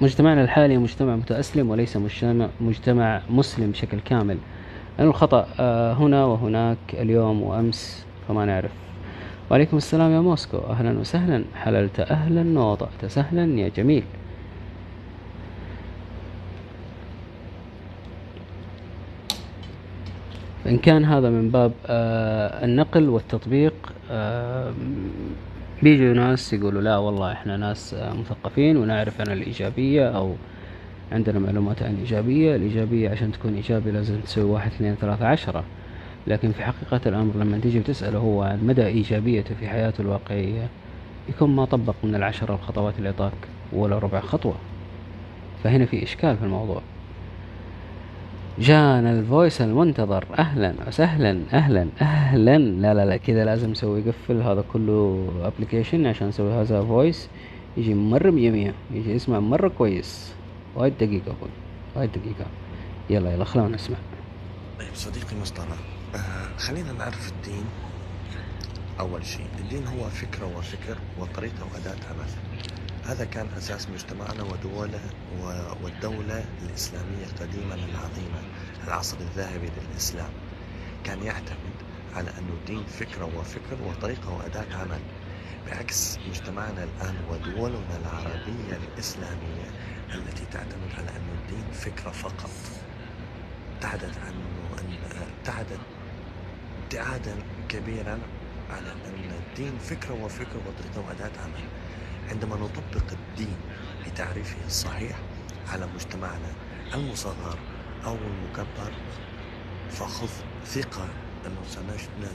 مجتمعنا 0.00 0.42
الحالي 0.42 0.76
مجتمع 0.76 1.16
متأسلم 1.16 1.70
وليس 1.70 1.96
مجتمع 1.96 2.48
مجتمع 2.60 3.22
مسلم 3.30 3.70
بشكل 3.70 4.00
كامل. 4.00 4.38
لأن 4.98 5.08
الخطأ 5.08 5.46
آه، 5.60 5.92
هنا 5.92 6.24
وهناك 6.24 6.78
اليوم 6.94 7.42
وأمس 7.42 8.06
فما 8.28 8.44
نعرف. 8.44 8.85
وعليكم 9.50 9.76
السلام 9.76 10.10
يا 10.10 10.20
موسكو. 10.20 10.58
أهلا 10.58 10.98
وسهلا. 10.98 11.44
حللت. 11.54 12.00
أهلا 12.00 12.60
ووطأت 12.60 13.04
سهلا 13.06 13.60
يا 13.60 13.68
جميل. 13.68 14.02
فإن 20.64 20.78
كان 20.78 21.04
هذا 21.04 21.30
من 21.30 21.50
باب 21.50 21.72
آه، 21.86 22.64
النقل 22.64 23.08
والتطبيق 23.08 23.74
آه، 24.10 24.72
بيجوا 25.82 26.14
ناس 26.14 26.52
يقولوا 26.52 26.82
لا 26.82 26.96
والله 26.96 27.32
إحنا 27.32 27.56
ناس 27.56 27.94
آه، 27.94 28.12
مثقفين 28.14 28.76
ونعرف 28.76 29.20
عن 29.20 29.26
الإيجابية 29.26 30.08
أو 30.08 30.34
عندنا 31.12 31.38
معلومات 31.38 31.82
عن 31.82 31.94
الإيجابية. 31.94 32.56
الإيجابية 32.56 33.10
عشان 33.10 33.32
تكون 33.32 33.54
إيجابي 33.54 33.90
لازم 33.90 34.20
تسوي 34.20 34.44
واحد 34.44 34.70
اثنين 34.70 34.94
ثلاثة 34.94 35.26
عشرة. 35.26 35.64
لكن 36.26 36.52
في 36.52 36.64
حقيقة 36.64 37.00
الأمر 37.06 37.34
لما 37.36 37.58
تيجي 37.58 37.78
وتسأله 37.78 38.18
هو 38.18 38.42
عن 38.42 38.66
مدى 38.66 38.86
إيجابيته 38.86 39.54
في 39.54 39.68
حياته 39.68 40.00
الواقعية 40.02 40.68
يكون 41.28 41.56
ما 41.56 41.64
طبق 41.64 41.94
من 42.04 42.14
العشرة 42.14 42.54
الخطوات 42.54 42.94
اللي 42.98 43.08
أعطاك 43.08 43.32
ولا 43.72 43.98
ربع 43.98 44.20
خطوة. 44.20 44.54
فهنا 45.64 45.86
في 45.86 46.02
إشكال 46.02 46.36
في 46.36 46.44
الموضوع. 46.44 46.82
جانا 48.58 49.12
ال 49.12 49.20
voice 49.20 49.60
المنتظر 49.60 50.24
أهلا 50.38 50.74
وسهلا 50.88 51.40
أهلا 51.52 51.86
أهلا. 52.00 52.58
لا 52.58 52.94
لا 52.94 53.04
لا 53.04 53.16
كذا 53.16 53.44
لازم 53.44 53.70
نسوي 53.70 54.02
قفل 54.02 54.42
هذا 54.42 54.64
كله 54.72 55.28
application 55.42 56.06
عشان 56.06 56.28
نسوي 56.28 56.52
هذا 56.52 56.82
voice 56.82 57.28
يجي 57.76 57.94
مية 57.94 58.50
مية 58.50 58.74
يجي 58.94 59.12
يسمع 59.12 59.40
مرة 59.40 59.68
كويس. 59.68 60.34
wait 60.76 60.92
دقيقة 61.00 61.26
أقول 61.26 61.50
وايد 61.96 62.10
دقيقة. 62.10 62.46
يلا 63.10 63.32
يلا 63.32 63.44
خلونا 63.44 63.74
نسمع. 63.74 63.96
طيب 64.78 64.88
صديقي 64.94 65.36
مصطفى 65.42 65.95
آه 66.16 66.56
خلينا 66.58 66.92
نعرف 66.92 67.28
الدين. 67.28 67.64
أول 69.00 69.26
شيء 69.26 69.46
الدين 69.58 69.86
هو 69.86 70.08
فكرة 70.10 70.46
وفكر 70.58 70.98
وطريقة 71.18 71.64
وأداة 71.72 71.96
عمل 72.10 72.28
هذا 73.06 73.24
كان 73.24 73.46
أساس 73.58 73.88
مجتمعنا 73.88 74.42
ودولة 74.42 75.00
والدولة 75.82 76.44
الإسلامية 76.62 77.26
قديما 77.40 77.74
العظيمة 77.74 78.40
العصر 78.86 79.16
الذهبي 79.20 79.70
للإسلام. 79.90 80.30
كان 81.04 81.22
يعتمد 81.22 81.76
على 82.14 82.30
أنه 82.38 82.52
الدين 82.60 82.84
فكرة 82.84 83.24
وفكر 83.38 83.82
وطريقة 83.86 84.30
وأداة 84.30 84.76
عمل. 84.76 85.00
بعكس 85.66 86.18
مجتمعنا 86.28 86.84
الآن 86.84 87.16
ودولنا 87.30 87.96
العربية 88.02 88.78
الإسلامية 88.92 89.70
التي 90.14 90.44
تعتمد 90.52 90.90
على 90.98 91.08
أن 91.10 91.28
الدين 91.42 91.64
فكرة 91.72 92.10
فقط. 92.10 92.50
ابتعدت 93.74 94.16
أن 94.28 94.34
ابتعدت 95.38 95.78
ابتعادا 96.86 97.36
كبيرا 97.68 98.18
على 98.70 98.92
أن 98.92 99.30
الدين 99.48 99.78
فكرة 99.78 100.24
وفكر 100.24 100.56
وطريقة 100.56 101.08
وأداة 101.08 101.40
عمل. 101.44 101.68
عندما 102.30 102.56
نطبق 102.56 103.12
الدين 103.12 103.56
بتعريفه 104.06 104.56
الصحيح 104.66 105.16
على 105.72 105.86
مجتمعنا 105.94 106.52
المصغر 106.94 107.58
أو 108.04 108.14
المكبر 108.14 108.92
فخذ 109.90 110.28
ثقة 110.66 111.08
أنه 111.46 111.56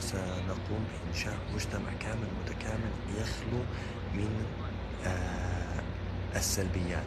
سنقوم 0.00 0.84
بإنشاء 1.06 1.34
مجتمع 1.54 1.90
كامل 2.00 2.26
متكامل 2.44 2.90
يخلو 3.20 3.62
من 4.14 4.44
آه، 5.06 5.82
السلبيات 6.36 7.06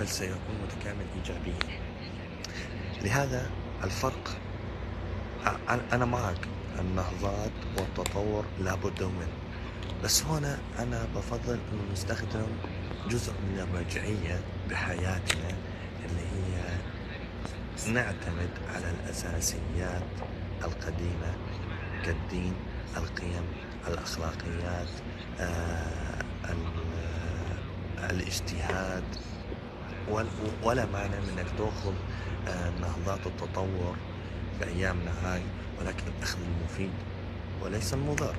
بل 0.00 0.08
سيكون 0.08 0.56
متكامل 0.66 1.04
إيجابيا. 1.16 1.80
لهذا 3.02 3.50
الفرق 3.84 4.36
أنا 5.92 6.04
معك. 6.04 6.38
النهضات 6.78 7.50
والتطور 7.78 8.44
لابد 8.60 9.02
منه. 9.02 9.28
بس 10.04 10.22
هنا 10.24 10.58
أنا 10.78 11.06
بفضل 11.16 11.52
أنه 11.72 11.92
نستخدم 11.92 12.46
جزء 13.08 13.32
من 13.32 13.58
الرجعية 13.72 14.40
بحياتنا 14.70 15.48
اللي 16.04 16.22
هي 16.22 16.60
نعتمد 17.92 18.50
على 18.74 18.90
الأساسيات 18.90 20.02
القديمة 20.64 21.34
كالدين 22.04 22.54
القيم 22.96 23.44
الأخلاقيات 23.88 24.88
آه، 25.40 26.22
ال- 26.48 28.10
الاجتهاد 28.10 29.02
ول- 30.10 30.26
ولا 30.62 30.86
معنى 30.86 31.16
من 31.20 31.38
انك 31.38 31.46
تأخذ 31.58 31.92
آه، 32.48 32.70
نهضات 32.80 33.26
التطور 33.26 33.96
في 34.58 34.64
ايامنا 34.68 35.12
هاي. 35.24 35.42
ولكن 35.80 36.02
الاخذ 36.18 36.38
المفيد 36.60 36.90
وليس 37.64 37.94
المضر 37.94 38.34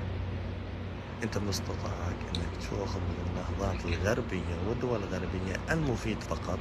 انت 1.23 1.37
من 1.37 1.49
استطاعك 1.49 2.15
إنك 2.35 2.61
تاخذ 2.61 2.99
من 2.99 3.15
النهضات 3.29 3.85
الغربية 3.85 4.55
والدول 4.69 4.99
الغربية 5.03 5.55
المفيد 5.71 6.17
فقط 6.21 6.59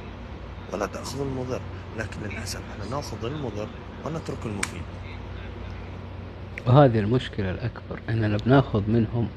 ولا 0.73 0.85
تأخذ 0.85 1.21
المضر 1.21 1.61
لكن 1.99 2.17
للأسف 2.25 2.59
إحنا 2.71 2.95
نأخذ 2.95 3.25
المضر 3.25 3.67
ونترك 4.05 4.45
المفيد. 4.45 4.81
وهذه 6.67 6.99
المشكلة 6.99 7.51
الأكبر 7.51 7.99
أننا 8.09 8.37
بناخذ 8.37 8.83
منهم 8.89 9.27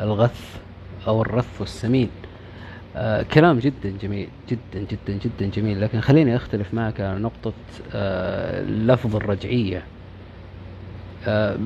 الغث 0.00 0.56
أو 1.06 1.22
الرث 1.22 1.62
السمين 1.62 2.10
آه 2.96 3.22
كلام 3.22 3.58
جدا 3.58 3.90
جميل 4.02 4.28
جدا 4.48 4.86
جدا 4.90 5.18
جدا 5.24 5.46
جميل 5.50 5.80
لكن 5.80 6.00
خليني 6.00 6.36
أختلف 6.36 6.74
معك 6.74 7.00
على 7.00 7.18
نقطة 7.18 7.52
آه 7.92 8.62
لفظ 8.62 9.16
الرجعية. 9.16 9.82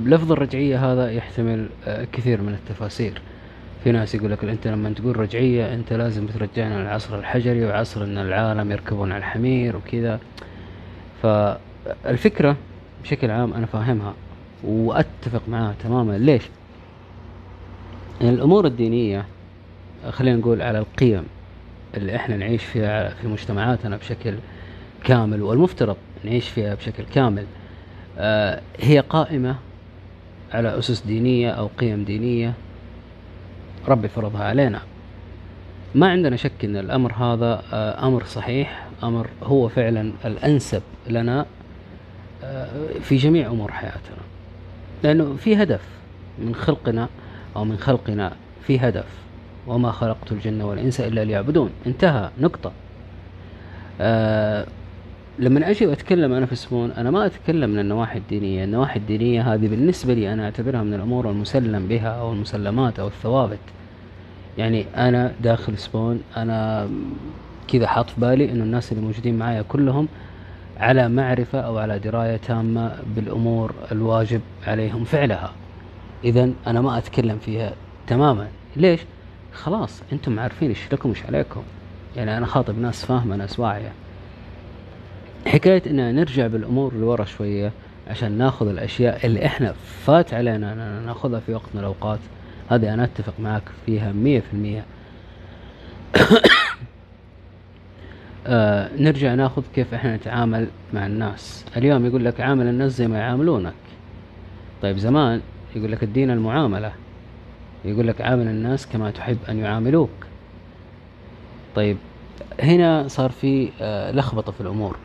لفظ 0.07 0.33
الرجعية 0.33 0.93
هذا 0.93 1.11
يحتمل 1.11 1.69
آه 1.87 2.07
كثير 2.13 2.43
من 2.43 2.53
التفاسير. 2.55 3.23
في 3.85 3.93
ناس 3.93 4.15
يقول 4.15 4.31
لك 4.33 4.45
أنت 4.45 4.69
لما 4.69 4.91
تقول 4.91 5.17
رجعية 5.17 5.75
أنت 5.75 5.93
لازم 5.93 6.27
ترجعنا 6.27 6.83
للعصر 6.83 7.19
الحجري 7.19 7.65
وعصر 7.65 8.05
إن 8.05 8.19
العالم 8.19 8.73
يركبون 8.73 9.13
على 9.13 9.19
الحمير 9.19 9.77
وكذا. 9.77 10.21
فالفكرة 11.23 12.57
بشكل 13.03 13.31
عام 13.31 13.55
أنا 13.55 13.67
فاهمها 13.67 14.15
وأتفق 14.65 15.43
معاها 15.49 15.75
تماما. 15.83 16.19
ليش؟ 16.19 16.43
يعني 18.21 18.35
الأمور 18.35 18.67
الدينية 18.67 19.25
خلينا 20.11 20.37
نقول 20.37 20.63
على 20.63 20.79
القيم 20.79 21.25
اللي 21.97 22.17
إحنا 22.17 22.37
نعيش 22.37 22.65
فيها 22.65 23.09
في 23.09 23.29
مجتمعاتنا 23.29 23.97
بشكل 23.97 24.35
كامل 25.05 25.43
والمفترض 25.43 25.97
نعيش 26.25 26.49
فيها 26.49 26.75
بشكل 26.75 27.05
كامل 27.15 27.43
آه، 27.43 27.45
هي 28.79 29.01
قائمة 29.09 29.57
على 30.53 30.79
أسس 30.79 31.01
دينية 31.01 31.51
أو 31.51 31.67
قيم 31.79 32.05
دينية. 32.05 32.55
ربي 33.89 34.09
فرضها 34.09 34.45
علينا. 34.45 34.81
ما 35.95 36.11
عندنا 36.11 36.37
شك 36.37 36.65
إن 36.65 36.77
الأمر 36.77 37.13
هذا 37.13 37.63
آه، 37.73 38.07
أمر 38.07 38.25
صحيح 38.25 38.87
أمر 39.03 39.27
هو 39.43 39.69
فعلا 39.69 40.13
الأنسب 40.25 40.83
لنا 41.11 41.47
آه، 42.45 42.69
في 43.03 43.17
جميع 43.17 43.47
أمور 43.47 43.73
حياتنا. 43.73 44.19
لأنه 45.03 45.37
في 45.37 45.63
هدف 45.63 45.81
من 46.39 46.55
خلقنا 46.55 47.09
أو 47.57 47.65
من 47.65 47.77
خلقنا 47.77 48.33
في 48.67 48.79
هدف. 48.79 49.07
وما 49.67 49.93
خلقت 49.93 50.33
الجن 50.33 50.63
والإنس 50.63 51.01
إلا 51.01 51.25
ليعبدون. 51.25 51.71
انتهى 51.87 52.31
نقطة. 52.41 52.73
آه 54.01 54.67
لما 55.39 55.71
أجي 55.71 55.93
اتكلم 55.93 56.33
أنا 56.33 56.47
في 56.47 56.57
سمون 56.57 56.91
أنا 56.91 57.11
ما 57.11 57.27
أتكلم 57.27 57.71
من 57.71 57.79
النواحي 57.79 58.19
الدينية، 58.19 58.65
النواحي 58.65 58.99
الدينية 58.99 59.55
هذه 59.55 59.69
بالنسبة 59.69 60.15
لي 60.15 60.33
أنا 60.33 60.45
أعتبرها 60.45 60.83
من 60.83 60.95
الأمور 60.95 61.31
المسلم 61.31 61.89
بها 61.89 62.09
أو 62.09 62.33
المسلمات 62.33 62.99
أو 62.99 63.07
الثوابت. 63.07 63.59
يعني 64.59 64.85
أنا 64.97 65.33
داخل 65.41 65.79
سبون 65.79 66.21
أنا 66.37 66.89
كذا 67.69 67.87
حاط 67.87 68.11
في 68.11 68.21
بالي 68.21 68.53
إنه 68.53 68.65
الناس 68.65 68.93
اللي 68.93 69.05
موجودين 69.05 69.39
معايا 69.39 69.63
كلهم 69.63 70.09
على 70.81 71.09
معرفة 71.09 71.61
أو 71.61 71.79
على 71.79 71.99
دراية 71.99 72.37
تامة 72.37 72.97
بالأمور 73.17 73.75
الواجب 73.93 74.41
عليهم 74.67 75.05
فعلها. 75.05 75.53
اذا 76.25 76.51
أنا 76.67 76.81
ما 76.81 76.99
أتكلم 76.99 77.39
فيها 77.39 77.73
تماما، 78.07 78.49
ليش؟ 78.77 79.01
خلاص 79.53 80.03
أنتم 80.13 80.41
عارفين 80.41 80.69
إيش 80.69 80.93
لكم 80.93 81.09
إيش 81.09 81.27
عليكم. 81.27 81.63
يعني 82.17 82.39
أنا 82.39 82.47
خاطب 82.47 82.79
ناس 82.79 83.05
فاهمة 83.05 83.37
ناس 83.37 83.61
واعية. 83.61 83.93
حكاية 85.49 85.83
ان 85.87 86.15
نرجع 86.15 86.47
بالأمور 86.47 86.95
لورا 86.95 87.25
شوية 87.25 87.73
عشان 88.09 88.33
ناخذ 88.33 88.69
الأشياء 88.69 89.27
اللي 89.27 89.47
إحنا 89.47 89.75
فات 90.07 90.35
علينا 90.35 90.73
إننا 90.73 91.01
ناخذها 91.01 91.41
في 91.41 91.55
وقت 91.55 91.69
من 91.75 91.81
الأوقات. 91.81 92.19
هذه 92.71 92.95
أنا 92.95 93.05
أتفق 93.05 93.35
معك 93.39 93.63
فيها 93.87 94.13
مية 94.13 94.41
في 94.41 94.53
المية. 94.53 94.85
آه 98.47 98.91
نرجع 98.99 99.35
ناخذ 99.35 99.63
كيف 99.75 99.95
إحنا 99.95 100.17
نتعامل 100.17 100.69
مع 100.95 101.07
الناس. 101.07 101.65
اليوم 101.77 102.07
يقول 102.07 102.25
لك 102.25 102.41
عامل 102.41 102.67
الناس 102.67 102.93
زي 102.93 103.09
ما 103.09 103.19
يعاملونك. 103.19 103.75
طيب 104.83 104.97
زمان 104.97 105.41
يقول 105.77 105.93
لك 105.93 106.03
الدين 106.03 106.31
المعاملة. 106.31 106.93
يقول 107.85 108.09
لك 108.09 108.21
عامل 108.21 108.47
الناس 108.47 108.87
كما 108.87 109.11
تحب 109.11 109.39
أن 109.49 109.59
يعاملوك. 109.59 110.11
طيب 111.75 111.97
هنا 112.61 113.09
صار 113.09 113.31
في 113.31 113.69
آه 113.81 114.11
لخبطة 114.13 114.53
في 114.53 114.61
الأمور. 114.61 114.97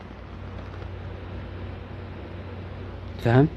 فهمت؟ 3.24 3.48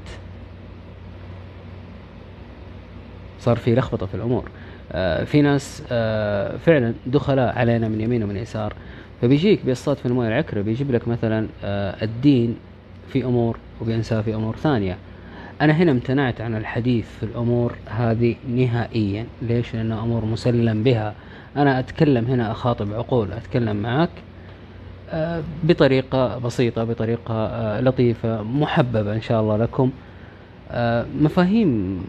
صار 3.40 3.56
في 3.56 3.74
لخبطة 3.74 4.06
في 4.06 4.14
الأمور. 4.14 4.48
آه 4.92 5.24
في 5.24 5.42
ناس 5.42 5.82
آه 5.90 6.56
فعلا 6.56 6.94
دخلاء 7.06 7.58
علينا 7.58 7.88
من 7.88 8.00
يمين 8.00 8.22
ومن 8.22 8.36
يسار. 8.36 8.74
فبيجيك 9.22 9.64
بيصطاد 9.64 9.96
في 9.96 10.06
المويه 10.06 10.28
العكره 10.28 10.62
بيجيب 10.62 10.90
لك 10.90 11.08
مثلا 11.08 11.46
آه 11.64 12.04
الدين 12.04 12.56
في 13.12 13.24
أمور 13.24 13.58
وبينساه 13.80 14.20
في 14.20 14.34
أمور 14.34 14.56
ثانية. 14.56 14.96
أنا 15.60 15.72
هنا 15.72 15.90
امتنعت 15.90 16.40
عن 16.40 16.56
الحديث 16.56 17.06
في 17.20 17.22
الأمور 17.22 17.74
هذه 17.86 18.34
نهائيا. 18.48 19.26
ليش؟ 19.42 19.74
لأنها 19.74 20.02
أمور 20.02 20.24
مسلم 20.24 20.82
بها. 20.82 21.14
أنا 21.56 21.78
أتكلم 21.78 22.24
هنا 22.24 22.50
أخاطب 22.50 22.92
عقول 22.92 23.32
أتكلم 23.32 23.76
معك. 23.76 24.10
بطريقة 25.64 26.38
بسيطة 26.38 26.84
بطريقة 26.84 27.34
آه، 27.34 27.80
لطيفة 27.80 28.42
محببة 28.42 29.12
إن 29.12 29.20
شاء 29.20 29.40
الله 29.40 29.56
لكم. 29.56 29.90
آه، 30.70 31.06
مفاهيم 31.20 32.04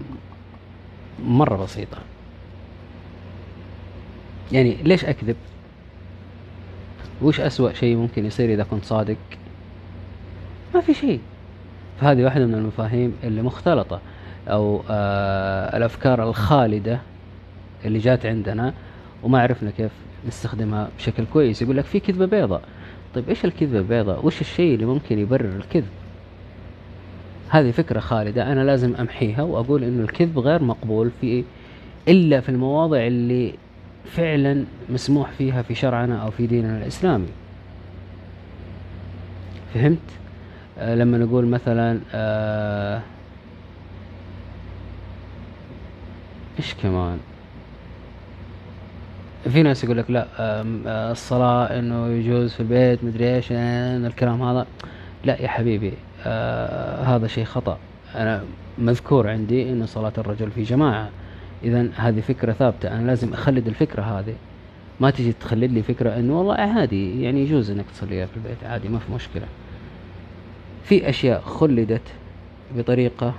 مرة 1.25 1.57
بسيطة. 1.57 1.97
يعني 4.51 4.77
ليش 4.83 5.05
أكذب؟ 5.05 5.35
وش 7.21 7.39
أسوأ 7.39 7.73
شيء 7.73 7.95
ممكن 7.95 8.25
يصير 8.25 8.53
إذا 8.53 8.63
كنت 8.63 8.85
صادق؟ 8.85 9.17
ما 10.75 10.81
في 10.81 10.93
شيء. 10.93 11.19
فهذه 12.01 12.23
واحدة 12.23 12.45
من 12.45 12.53
المفاهيم 12.53 13.15
اللي 13.23 13.41
مختلطة 13.41 13.99
أو 14.47 14.81
آه 14.89 15.77
الأفكار 15.77 16.29
الخالدة 16.29 16.99
اللي 17.85 17.99
جات 17.99 18.25
عندنا 18.25 18.73
وما 19.23 19.41
عرفنا 19.41 19.71
كيف 19.71 19.91
نستخدمها 20.27 20.89
بشكل 20.97 21.23
كويس. 21.33 21.61
يقول 21.61 21.77
لك 21.77 21.85
في 21.85 21.99
كذبة 21.99 22.25
بيضاء. 22.25 22.61
طيب 23.15 23.29
إيش 23.29 23.45
الكذبة 23.45 23.77
البيضاء 23.79 24.25
وش 24.25 24.41
الشيء 24.41 24.73
اللي 24.73 24.85
ممكن 24.85 25.19
يبرر 25.19 25.55
الكذب؟ 25.55 25.87
هذه 27.49 27.71
فكرة 27.71 27.99
خالدة 27.99 28.51
أنا 28.51 28.63
لازم 28.63 28.95
أمحيها 28.95 29.43
وأقول 29.43 29.83
إنه 29.83 30.03
الكذب 30.03 30.39
غير 30.39 30.63
مقبول 30.63 31.11
في 31.21 31.43
إلا 32.07 32.41
في 32.41 32.49
المواضع 32.49 33.07
اللي 33.07 33.53
فعلا 34.05 34.65
مسموح 34.89 35.31
فيها 35.31 35.61
في 35.61 35.75
شرعنا 35.75 36.23
أو 36.23 36.31
في 36.31 36.47
ديننا 36.47 36.77
الإسلامي. 36.77 37.27
فهمت؟ 39.73 39.97
آه 40.79 40.95
لما 40.95 41.17
نقول 41.17 41.45
مثلا 41.45 41.99
آه 42.13 43.01
إيش 46.59 46.73
كمان؟ 46.73 47.17
في 49.43 49.63
ناس 49.63 49.83
يقول 49.83 49.97
لك 49.97 50.11
لا 50.11 50.27
آه، 50.39 51.11
الصلاة 51.11 51.79
إنه 51.79 52.07
يجوز 52.07 52.53
في 52.53 52.59
البيت 52.59 53.03
مدري 53.03 53.35
إيش 53.35 53.51
الكلام 53.51 54.41
هذا. 54.41 54.67
لا 55.25 55.41
يا 55.41 55.47
حبيبي 55.47 55.93
آه 56.25 57.03
هذا 57.03 57.27
شيء 57.27 57.43
خطأ. 57.43 57.77
أنا 58.15 58.43
مذكور 58.77 59.29
عندي 59.29 59.69
إن 59.69 59.85
صلاة 59.85 60.13
الرجل 60.17 60.51
في 60.51 60.63
جماعة. 60.63 61.09
اذا 61.63 61.89
هذه 61.95 62.19
فكرة 62.19 62.51
ثابتة. 62.51 62.89
أنا 62.89 63.07
لازم 63.07 63.33
أخلد 63.33 63.67
الفكرة 63.67 64.01
هذه. 64.01 64.35
ما 64.99 65.09
تجي 65.09 65.33
تخلد 65.33 65.71
لي 65.71 65.83
فكرة 65.83 66.19
إنه 66.19 66.37
والله 66.37 66.55
عادي 66.55 67.21
يعني 67.21 67.41
يجوز 67.41 67.71
إنك 67.71 67.85
تصليها 67.93 68.25
في 68.25 68.37
البيت 68.37 68.63
عادي 68.63 68.89
ما 68.89 68.99
في 68.99 69.11
مشكلة. 69.13 69.45
في 70.83 71.09
أشياء 71.09 71.41
خلدت 71.41 72.01
بطريقة 72.75 73.33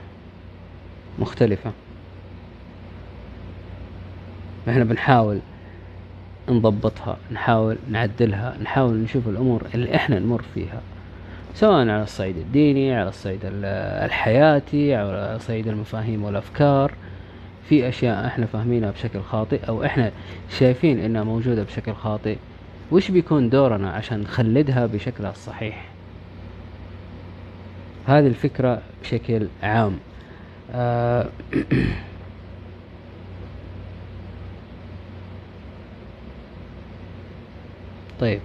مختلفة. 1.18 1.72
إحنا 4.68 4.84
بنحاول 4.84 5.38
نضبطها 6.50 7.16
نحاول 7.32 7.76
نعدلها 7.90 8.56
نحاول 8.62 8.94
نشوف 8.94 9.28
الأمور 9.28 9.62
اللي 9.74 9.94
إحنا 9.96 10.18
نمر 10.18 10.42
فيها 10.54 10.80
سواء 11.54 11.74
على 11.88 12.02
الصعيد 12.02 12.36
الديني 12.36 12.94
على 12.94 13.08
الصعيد 13.08 13.40
ال- 13.44 13.64
الحياتي 14.04 14.94
على 14.94 15.38
صعيد 15.40 15.68
المفاهيم 15.68 16.24
والأفكار. 16.24 16.92
في 17.68 17.88
أشياء 17.88 18.26
إحنا 18.26 18.46
فاهمينها 18.46 18.90
بشكل 18.90 19.20
خاطئ 19.20 19.68
أو 19.68 19.84
إحنا 19.84 20.10
شايفين 20.58 20.98
إنها 20.98 21.24
موجودة 21.24 21.62
بشكل 21.62 21.92
خاطئ 21.94 22.36
وش 22.92 23.10
بيكون 23.10 23.50
دورنا 23.50 23.90
عشان 23.90 24.20
نخلدها 24.20 24.86
بشكلها 24.86 25.30
الصحيح 25.30 25.84
هذه 28.06 28.26
الفكرة 28.26 28.82
بشكل 29.02 29.46
عام. 29.62 29.98
آه 30.72 31.26
طيب. 38.20 38.40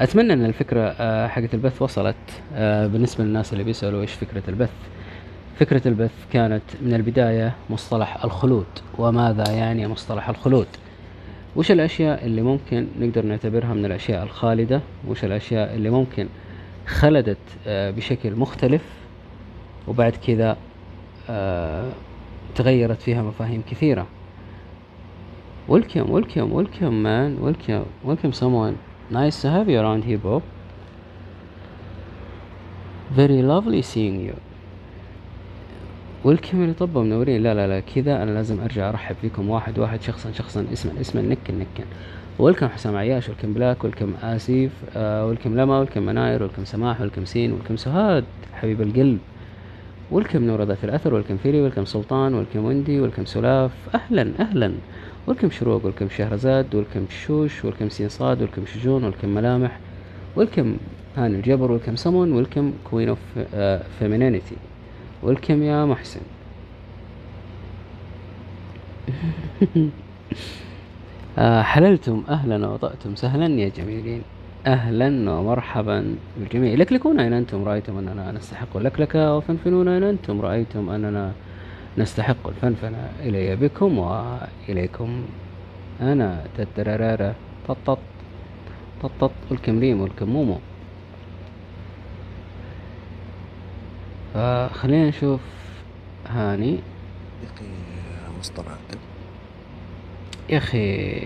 أتمنى 0.00 0.32
إن 0.32 0.44
الفكرة 0.44 0.80
آه، 0.80 1.26
حقت 1.26 1.54
البث 1.54 1.82
وصلت 1.82 2.16
آه، 2.54 2.86
بالنسبة 2.86 3.24
للناس 3.24 3.52
اللي 3.52 3.64
بيسألوا 3.64 4.02
إيش 4.02 4.12
فكرة 4.12 4.42
البث. 4.48 4.70
فكرة 5.58 5.88
البث 5.88 6.10
كانت 6.32 6.62
من 6.82 6.94
البداية 6.94 7.54
مصطلح 7.70 8.24
الخلود. 8.24 8.66
وماذا 8.98 9.50
يعني 9.52 9.88
مصطلح 9.88 10.28
الخلود؟ 10.28 10.66
وش 11.56 11.70
الأشياء 11.70 12.26
اللي 12.26 12.42
ممكن 12.42 12.86
نقدر 13.00 13.24
نعتبرها 13.24 13.74
من 13.74 13.84
الأشياء 13.84 14.22
الخالدة؟ 14.22 14.80
وش 15.08 15.24
الأشياء 15.24 15.74
اللي 15.74 15.90
ممكن 15.90 16.28
خلدت 16.86 17.38
آه، 17.66 17.90
بشكل 17.90 18.36
مختلف؟ 18.36 18.82
وبعد 19.88 20.12
كذا 20.26 20.56
تغيرت 22.54 23.02
فيها 23.02 23.22
مفاهيم 23.22 23.62
كثيرة. 23.70 24.06
Welcome, 25.68 26.08
welcome, 26.08 26.50
welcome, 26.50 27.02
man. 27.02 27.42
Welcome, 27.42 27.92
welcome, 28.02 28.32
someone. 28.32 28.78
Nice 29.10 29.42
to 29.42 29.50
have 29.50 29.68
you 29.68 29.78
around 29.78 30.04
here, 30.04 30.16
Bob. 30.16 30.42
Very 33.10 33.42
lovely 33.42 33.82
seeing 33.82 34.18
you. 34.18 34.36
welcome 36.24 36.54
اللي 36.54 36.74
منورين 36.80 37.42
لا 37.42 37.54
لا 37.54 37.66
لا 37.66 37.80
كذا 37.80 38.22
أنا 38.22 38.30
لازم 38.30 38.60
أرجع 38.60 38.88
أرحب 38.88 39.16
فيكم 39.20 39.50
واحد 39.50 39.78
واحد 39.78 40.02
شخصا 40.02 40.32
شخصا 40.32 40.66
اسما 40.72 41.00
اسما 41.00 41.22
نكا 41.22 41.52
نكا 41.52 41.84
welcome 42.38 42.68
حسام 42.68 42.96
عياش 42.96 43.28
welcome 43.28 43.52
بلاك 43.54 43.84
welcome 43.84 44.12
آسيف 44.22 44.72
آه 44.96 45.26
welcome 45.26 45.56
لما 45.56 45.78
welcome 45.78 46.02
مناير 46.02 46.42
welcome 46.42 46.64
سماح 46.64 47.00
welcome 47.00 47.24
سين 47.24 47.52
welcome 47.52 47.76
سهاد 47.76 48.24
حبيب 48.54 48.82
القلب 48.82 49.18
welcome 50.10 50.44
نور 50.44 50.62
ذات 50.62 50.84
الأثر 50.84 51.14
welcome 51.14 51.36
فيري 51.36 51.60
welcome 51.60 51.84
سلطان 51.84 52.34
welcome 52.34 52.64
وندي 52.64 53.00
welcome 53.00 53.24
سلاف 53.24 53.70
أهلا 53.94 54.30
أهلا 54.40 54.72
welcome 55.28 55.50
شروق 55.50 55.84
welcome 55.84 56.08
شهرزاد 56.08 56.74
welcome 56.74 57.06
شوش 57.26 57.64
welcome 57.64 57.88
سين 57.88 58.08
صاد 58.08 58.40
welcome 58.40 58.66
شجون 58.66 59.04
welcome 59.04 59.28
ملامح 59.28 59.78
welcome 60.36 60.76
هاني 61.16 61.36
الجبر 61.36 61.72
welcome 61.72 61.96
سمون 61.96 62.32
welcome 62.32 62.72
Queen 62.90 63.08
of 63.08 63.18
Femininity 63.98 64.56
welcome 65.22 65.62
يا 65.62 65.84
محسن. 65.84 66.20
آه، 71.38 71.62
حللتم 71.62 72.24
أهلا 72.28 72.68
وطأتم 72.68 73.14
سهلا 73.14 73.60
يا 73.60 73.68
جميلين. 73.68 74.22
أهلا 74.66 75.30
ومرحبا 75.30 76.14
بالجميع. 76.38 76.74
لكلكونا 76.74 77.26
ان 77.26 77.32
أنتم؟ 77.32 77.64
رأيتم 77.64 77.98
أننا 77.98 78.32
نستحق 78.32 78.76
اللكلكه 78.76 79.36
وفنفنونا 79.36 79.98
ان 79.98 80.02
أنتم؟ 80.02 80.40
رأيتم 80.40 80.90
أننا 80.90 81.32
نستحق 81.98 82.48
الفنفنة 82.48 83.10
إلي 83.20 83.56
بكم 83.56 83.98
وإليكم 83.98 85.24
أنا 86.00 86.44
تترارارا 86.58 87.34
طط 87.68 87.98
طط 89.20 89.30
والكم 89.50 89.78
ريم 89.78 90.00
والكم 90.00 90.28
مومو 90.28 90.58
فخلينا 94.34 95.08
نشوف 95.08 95.40
هاني. 96.26 96.78
صديقي 97.42 97.72
مصطفى 98.40 98.70
يا 100.48 100.58
أخي 100.58 101.20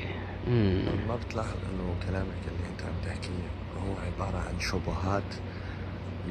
مم. 0.49 0.83
ما 1.09 1.17
بتلاحظ 1.17 1.57
إنه 1.73 1.95
كلامك 2.11 2.43
اللي 2.49 2.69
أنت 2.73 2.83
عم 2.83 2.95
تحكيه 3.07 3.49
هو 3.79 3.93
عبارة 4.07 4.39
عن 4.39 4.61
شبهات 4.61 5.23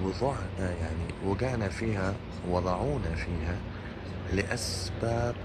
وضعنا 0.03 0.71
يعني 0.81 1.05
وقعنا 1.27 1.69
فيها 1.69 2.13
وضعونا 2.49 3.15
فيها 3.15 3.55
لأسباب 4.33 5.35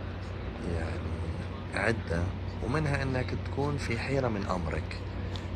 يعني 0.75 1.01
عدة 1.75 2.23
ومنها 2.65 3.03
إنك 3.03 3.27
تكون 3.47 3.77
في 3.79 3.99
حيرة 3.99 4.29
من 4.29 4.47
أمرك 4.47 5.01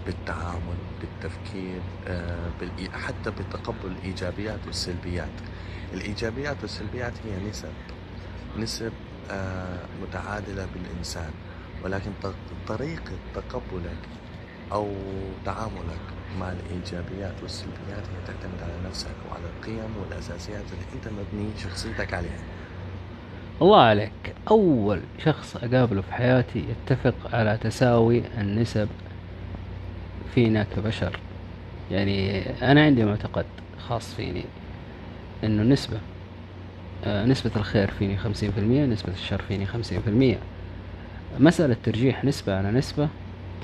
بالتعامل 0.06 0.76
بالتفكير 1.00 1.80
آه، 2.08 2.50
حتى 2.92 3.30
بتقبل 3.30 3.86
الإيجابيات 4.00 4.58
والسلبيات. 4.66 5.28
الإيجابيات 5.94 6.56
والسلبيات 6.62 7.12
هي 7.26 7.48
نسب 7.50 7.72
نسب 8.58 8.92
آه، 9.30 9.78
متعادلة 10.02 10.66
بالإنسان. 10.74 11.30
ولكن 11.84 12.10
طريقة 12.68 13.12
تقبلك 13.34 13.98
أو 14.72 14.92
تعاملك 15.44 16.00
مع 16.40 16.52
الإيجابيات 16.52 17.34
والسلبيات 17.42 18.04
هي 18.12 18.26
تعتمد 18.26 18.62
على 18.62 18.88
نفسك 18.88 19.14
وعلى 19.30 19.44
القيم 19.44 19.96
والأساسيات 20.02 20.64
اللي 20.72 20.84
أنت 20.94 21.08
مبني 21.08 21.50
شخصيتك 21.58 22.14
عليها. 22.14 22.38
الله 23.62 23.80
عليك. 23.80 24.34
أول 24.50 25.00
شخص 25.24 25.56
أقابله 25.56 26.00
في 26.02 26.12
حياتي 26.12 26.64
يتفق 26.70 27.14
على 27.32 27.58
تساوي 27.60 28.22
النسب 28.38 28.88
فينا 30.34 30.66
كبشر. 30.76 31.18
يعني 31.90 32.42
أنا 32.62 32.84
عندي 32.84 33.04
معتقد 33.04 33.44
خاص 33.78 34.14
فيني 34.14 34.44
إنه 35.44 35.62
نسبة 35.62 35.98
آه، 37.04 37.24
نسبة 37.26 37.50
الخير 37.56 37.90
فيني 37.90 38.16
خمسين 38.16 38.50
في 38.50 38.58
المية 38.58 38.86
نسبة 38.86 39.12
الشر 39.12 39.42
فيني 39.48 39.66
خمسين 39.66 40.00
في 40.00 40.08
المية. 40.08 40.38
مسألة 41.38 41.76
ترجيح 41.82 42.24
نسبة 42.24 42.56
على 42.56 42.70
نسبة 42.70 43.08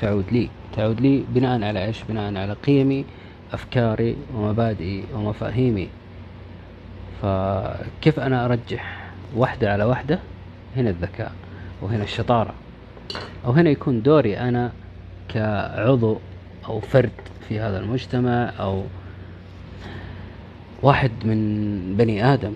تعود 0.01 0.25
لي 0.33 0.49
تعود 0.77 1.01
لي 1.01 1.25
بناء 1.29 1.65
على 1.65 1.85
إيش؟ 1.85 2.03
بناء 2.09 2.37
على 2.37 2.53
قيمي 2.53 3.05
أفكاري 3.53 4.17
ومبادئي 4.35 5.05
ومفاهيمي. 5.15 5.89
فكيف 7.23 8.21
أنا 8.21 8.45
أرجح 8.45 9.06
واحدة 9.35 9.73
على 9.73 9.85
واحدة 9.85 10.19
هنا 10.77 10.91
الذكاء 10.91 11.33
وهنا 11.83 12.05
الشطارة. 12.05 12.55
أو 13.45 13.51
هنا 13.53 13.71
يكون 13.71 14.03
دوري 14.03 14.39
أنا 14.39 14.73
كعضو 15.29 16.19
أو 16.69 16.81
فرد 16.81 17.11
في 17.49 17.61
هذا 17.61 17.79
المجتمع 17.79 18.53
أو 18.61 18.83
واحد 20.83 21.11
من 21.25 21.97
بني 21.97 22.25
آدم. 22.25 22.53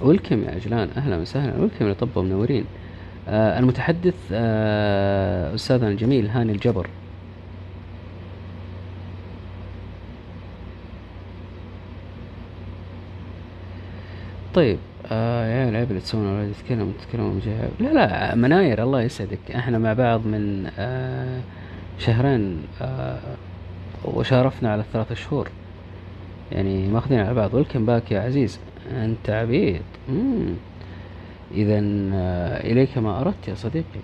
ويلكم 0.00 0.44
يا 0.44 0.50
عجلان 0.50 0.88
أهلا 0.96 1.16
وسهلا. 1.16 1.60
ويلكم 1.60 1.88
يا 1.88 1.92
طب 1.92 2.18
منورين. 2.18 2.64
آه 3.28 3.58
المتحدث 3.58 4.14
آه 4.32 5.54
أستاذنا 5.54 5.88
الجميل 5.88 6.28
هاني 6.28 6.52
الجبر. 6.52 6.86
طيب 14.56 14.78
آه 15.12 15.46
يا 15.46 15.68
العيب 15.68 15.90
اللي 15.90 16.00
تسوونه 16.00 16.38
ولا 16.38 16.52
تتكلم 16.52 16.92
تتكلم 17.00 17.40
لا 17.80 17.92
لا 17.92 18.34
مناير 18.34 18.82
الله 18.82 19.02
يسعدك. 19.02 19.38
إحنا 19.54 19.78
مع 19.78 19.92
بعض 19.92 20.26
من 20.26 20.70
آه 20.78 21.40
شهرين 21.98 22.62
آه 22.82 23.18
وشارفنا 24.04 24.72
على 24.72 24.80
الثلاثة 24.80 25.14
شهور. 25.14 25.48
يعني 26.52 26.88
ماخذين 26.88 27.20
على 27.20 27.34
بعض. 27.34 27.54
ولكن 27.54 27.86
باك 27.86 28.12
يا 28.12 28.20
عزيز. 28.20 28.60
أنت 28.90 29.30
عبيد. 29.30 29.82
اذا 31.54 31.80
آه 32.14 32.72
إليك 32.72 32.98
ما 32.98 33.20
أردت 33.20 33.48
يا 33.48 33.54
صديقي. 33.54 34.00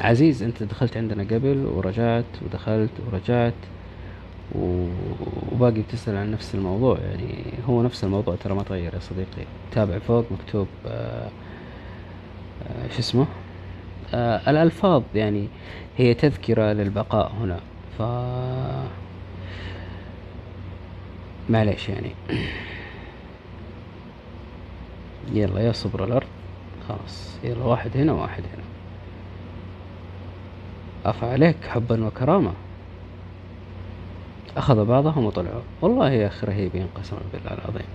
عزيز 0.00 0.42
أنت 0.42 0.62
دخلت 0.62 0.96
عندنا 0.96 1.22
قبل 1.22 1.66
ورجعت 1.66 2.24
ودخلت 2.44 2.90
ورجعت. 3.12 3.54
وباقي 4.54 5.82
بتسأل 5.82 6.16
عن 6.16 6.30
نفس 6.30 6.54
الموضوع 6.54 6.98
يعني 7.00 7.62
هو 7.68 7.82
نفس 7.82 8.04
الموضوع 8.04 8.36
ترى 8.36 8.54
ما 8.54 8.62
تغير 8.62 8.94
يا 8.94 8.98
صديقي. 9.00 9.46
تابع 9.70 9.98
فوق 9.98 10.32
مكتوب 10.32 10.68
آه 10.86 11.30
آه 12.62 12.88
شو 12.88 12.98
اسمه؟ 12.98 13.26
آه 14.14 14.50
الألفاظ 14.50 15.02
يعني 15.14 15.48
هي 15.96 16.14
تذكرة 16.14 16.72
للبقاء 16.72 17.32
هنا. 17.32 17.60
ف 17.98 18.02
معليش 21.48 21.88
يعني. 21.88 22.16
يلا 25.32 25.60
يا 25.60 25.72
صبر 25.72 26.04
الأرض. 26.04 26.28
خلاص 26.88 27.40
يلا 27.44 27.64
واحد 27.64 27.96
هنا 27.96 28.12
واحد 28.12 28.42
هنا. 28.54 28.64
أفا 31.04 31.26
عليك 31.26 31.64
حبا 31.64 32.06
وكرامة. 32.06 32.63
أخذ 34.56 34.84
بعضهم 34.84 35.24
وطلعوا. 35.24 35.62
والله 35.82 36.10
يا 36.10 36.26
أخي 36.26 36.46
رهيبين 36.46 36.86
قسما 36.94 37.18
بالله 37.32 37.54
العظيم. 37.54 37.86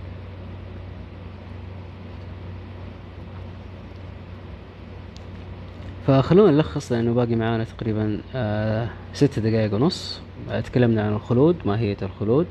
فخلونا 6.06 6.50
نلخص 6.52 6.92
لأنه 6.92 7.14
باقي 7.14 7.34
معانا 7.34 7.64
تقريبا 7.64 8.20
آه 8.34 8.88
ست 9.12 9.38
دقائق 9.38 9.74
ونص. 9.74 10.20
تكلمنا 10.64 11.02
عن 11.02 11.12
الخلود 11.12 11.56
ماهية 11.64 11.96
الخلود 12.02 12.46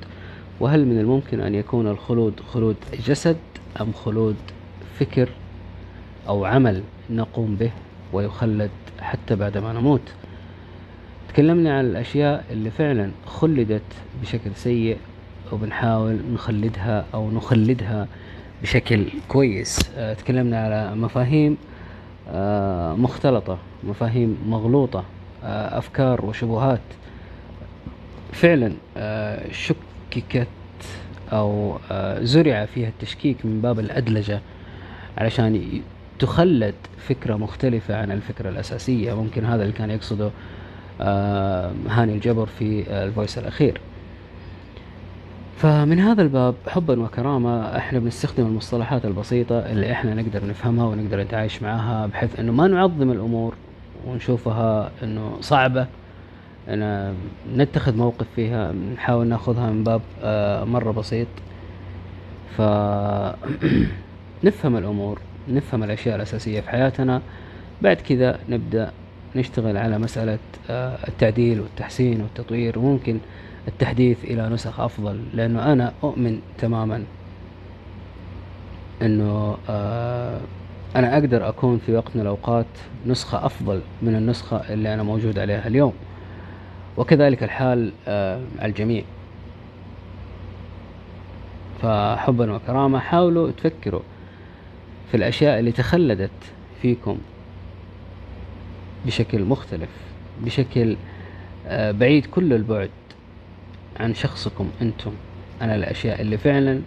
وهل 0.60 0.86
من 0.86 1.00
الممكن 1.00 1.40
أن 1.40 1.56
يكون 1.56 1.88
الخلود 1.88 2.40
خلود 2.54 2.76
جسد 3.08 3.38
أم 3.82 3.92
خلود 3.92 4.36
فكر 5.00 5.30
أو 6.28 6.46
عمل 6.46 6.84
نقوم 7.10 7.56
به 7.56 7.72
ويخلد 8.14 8.70
حتى 9.00 9.36
بعد 9.36 9.58
ما 9.58 9.74
نموت؟ 9.74 10.02
تكلمنا 11.34 11.78
عن 11.78 11.86
الأشياء 11.86 12.46
اللي 12.52 12.72
فعلا 12.72 13.12
خلدت 13.26 13.82
بشكل 14.22 14.52
سيء 14.56 14.98
وبنحاول 15.52 16.20
نخلدها 16.34 17.06
أو 17.14 17.32
نخلدها 17.32 18.08
بشكل 18.62 19.06
كويس. 19.28 19.80
آه، 19.98 20.14
تكلمنا 20.14 20.64
على 20.64 20.96
مفاهيم 20.96 21.58
آه، 22.30 22.94
مختلطة 22.96 23.58
مفاهيم 23.84 24.38
مغلوطة 24.48 25.04
آه، 25.44 25.78
أفكار 25.78 26.26
وشبهات. 26.26 26.82
فعلا 28.34 28.74
شككت 29.52 30.48
أو 31.34 31.78
زرع 32.22 32.66
فيها 32.66 32.88
التشكيك 32.88 33.38
من 33.46 33.62
باب 33.62 33.80
الأدلجة 33.80 34.42
علشان 35.18 35.82
تخلد 36.20 36.76
فكرة 36.98 37.36
مختلفة 37.36 37.98
عن 37.98 38.12
الفكرة 38.12 38.50
الأساسية. 38.50 39.14
ممكن 39.14 39.46
هذا 39.46 39.62
اللي 39.62 39.74
كان 39.74 39.92
يقصده 39.92 40.30
هاني 41.00 42.14
الجبر 42.14 42.46
في 42.46 42.90
آه، 42.90 43.06
الفويس 43.06 43.38
الأخير. 43.38 43.82
فمن 45.58 46.00
هذا 46.00 46.22
الباب 46.22 46.56
حبا 46.68 47.00
وكرامة 47.00 47.78
إحنا 47.78 48.00
بنستخدم 48.00 48.46
المصطلحات 48.46 49.06
البسيطة 49.06 49.60
اللي 49.60 49.92
إحنا 49.92 50.14
نقدر 50.14 50.48
نفهمها 50.48 50.86
ونقدر 50.86 51.22
نتعايش 51.22 51.62
معاها 51.64 52.08
بحيث 52.08 52.40
إنه 52.40 52.52
ما 52.52 52.68
نعظم 52.68 53.12
الأمور 53.12 53.54
ونشوفها 54.08 54.92
إنه 55.04 55.38
صعبة. 55.42 55.88
أنا 56.68 57.14
نتخذ 57.56 57.98
موقف 57.98 58.28
فيها 58.36 58.72
نحاول 58.72 59.28
ناخذها 59.28 59.72
من 59.72 59.84
باب 59.84 60.02
آه، 60.24 60.64
مرة 60.64 60.92
بسيط. 60.92 61.28
ف 62.58 62.62
نفهم 64.44 64.78
الأمور 64.78 65.20
نفهم 65.50 65.84
الأشياء 65.84 66.16
الأساسية 66.16 66.62
في 66.62 66.70
حياتنا. 66.70 67.22
بعد 67.82 67.96
كذا 67.96 68.40
نبدأ 68.50 68.92
نشتغل 69.36 69.78
على 69.78 69.98
مسألة 69.98 70.40
آه، 70.70 70.98
التعديل 71.08 71.60
والتحسين 71.60 72.22
والتطوير 72.22 72.80
وممكن 72.80 73.20
التحديث 73.68 74.24
إلى 74.24 74.50
نسخ 74.50 74.80
أفضل 74.80 75.24
لأنه 75.34 75.74
أنا 75.74 75.94
أؤمن 76.04 76.40
تماما 76.58 77.04
أنه 79.02 79.58
آه، 79.70 80.40
أنا 80.96 81.14
أقدر 81.14 81.50
أكون 81.50 81.80
في 81.86 81.96
وقت 81.96 82.16
من 82.16 82.22
الأوقات 82.22 82.66
نسخة 83.06 83.46
أفضل 83.46 83.82
من 84.02 84.16
النسخة 84.16 84.58
اللي 84.74 84.94
أنا 84.94 85.04
موجود 85.04 85.40
عليها 85.40 85.68
اليوم. 85.68 85.94
وكذلك 86.98 87.44
الحال 87.44 87.92
آه، 88.08 88.42
على 88.60 88.70
الجميع. 88.70 89.04
فحبا 91.82 92.52
وكرامة 92.56 93.00
حاولوا 93.00 93.52
تفكروا 93.52 94.02
في 95.12 95.18
الأشياء 95.18 95.60
اللي 95.60 95.72
تخلدت 95.72 96.32
فيكم. 96.82 97.18
بشكل 99.06 99.42
مختلف 99.44 99.90
بشكل 100.42 100.98
آه، 101.68 101.92
بعيد 101.92 102.26
كل 102.26 102.54
البعد 102.54 102.90
عن 104.00 104.14
شخصكم 104.14 104.70
أنتم. 104.82 105.12
عن 105.62 105.70
الأشياء 105.70 106.22
اللي 106.22 106.38
فعلا 106.38 106.82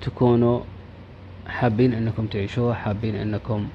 تكونوا 0.00 0.60
حابين 1.46 1.92
أنكم 1.92 2.26
تعيشوها 2.26 2.74
حابين 2.74 3.14
أنكم 3.14 3.68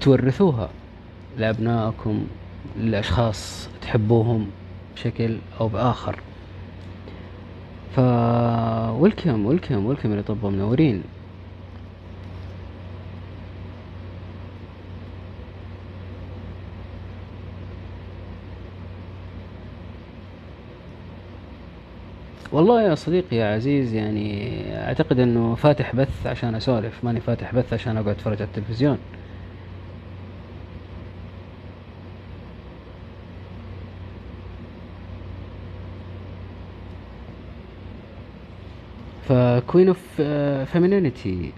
تورثوها 0.00 0.70
لأبنائكم 1.38 2.26
لأشخاص 2.80 3.68
تحبوهم 3.82 4.46
بشكل 4.96 5.36
أو 5.60 5.68
بآخر. 5.68 6.20
ف 7.96 7.98
ويلكم 9.00 9.46
ويلكم 9.46 9.86
ويلكم 9.86 10.12
اللي 10.12 10.22
طب 10.22 10.46
منورين 10.46 11.02
والله 22.56 22.82
يا 22.82 22.94
صديقي 22.94 23.36
يا 23.36 23.54
عزيز 23.54 23.94
يعني 23.94 24.76
أعتقد 24.88 25.18
إنه 25.20 25.54
فاتح 25.54 25.96
بث 25.96 26.26
عشان 26.26 26.54
أسولف 26.54 27.04
ماني 27.04 27.20
فاتح 27.20 27.54
بث 27.54 27.72
عشان 27.72 27.96
أقعد 27.96 28.08
أتفرج 28.08 28.42
على 28.42 28.44
التلفزيون 28.48 28.98
ف 39.28 39.38
Queen 39.38 39.88
of 39.88 40.20
Femininity 40.72 41.54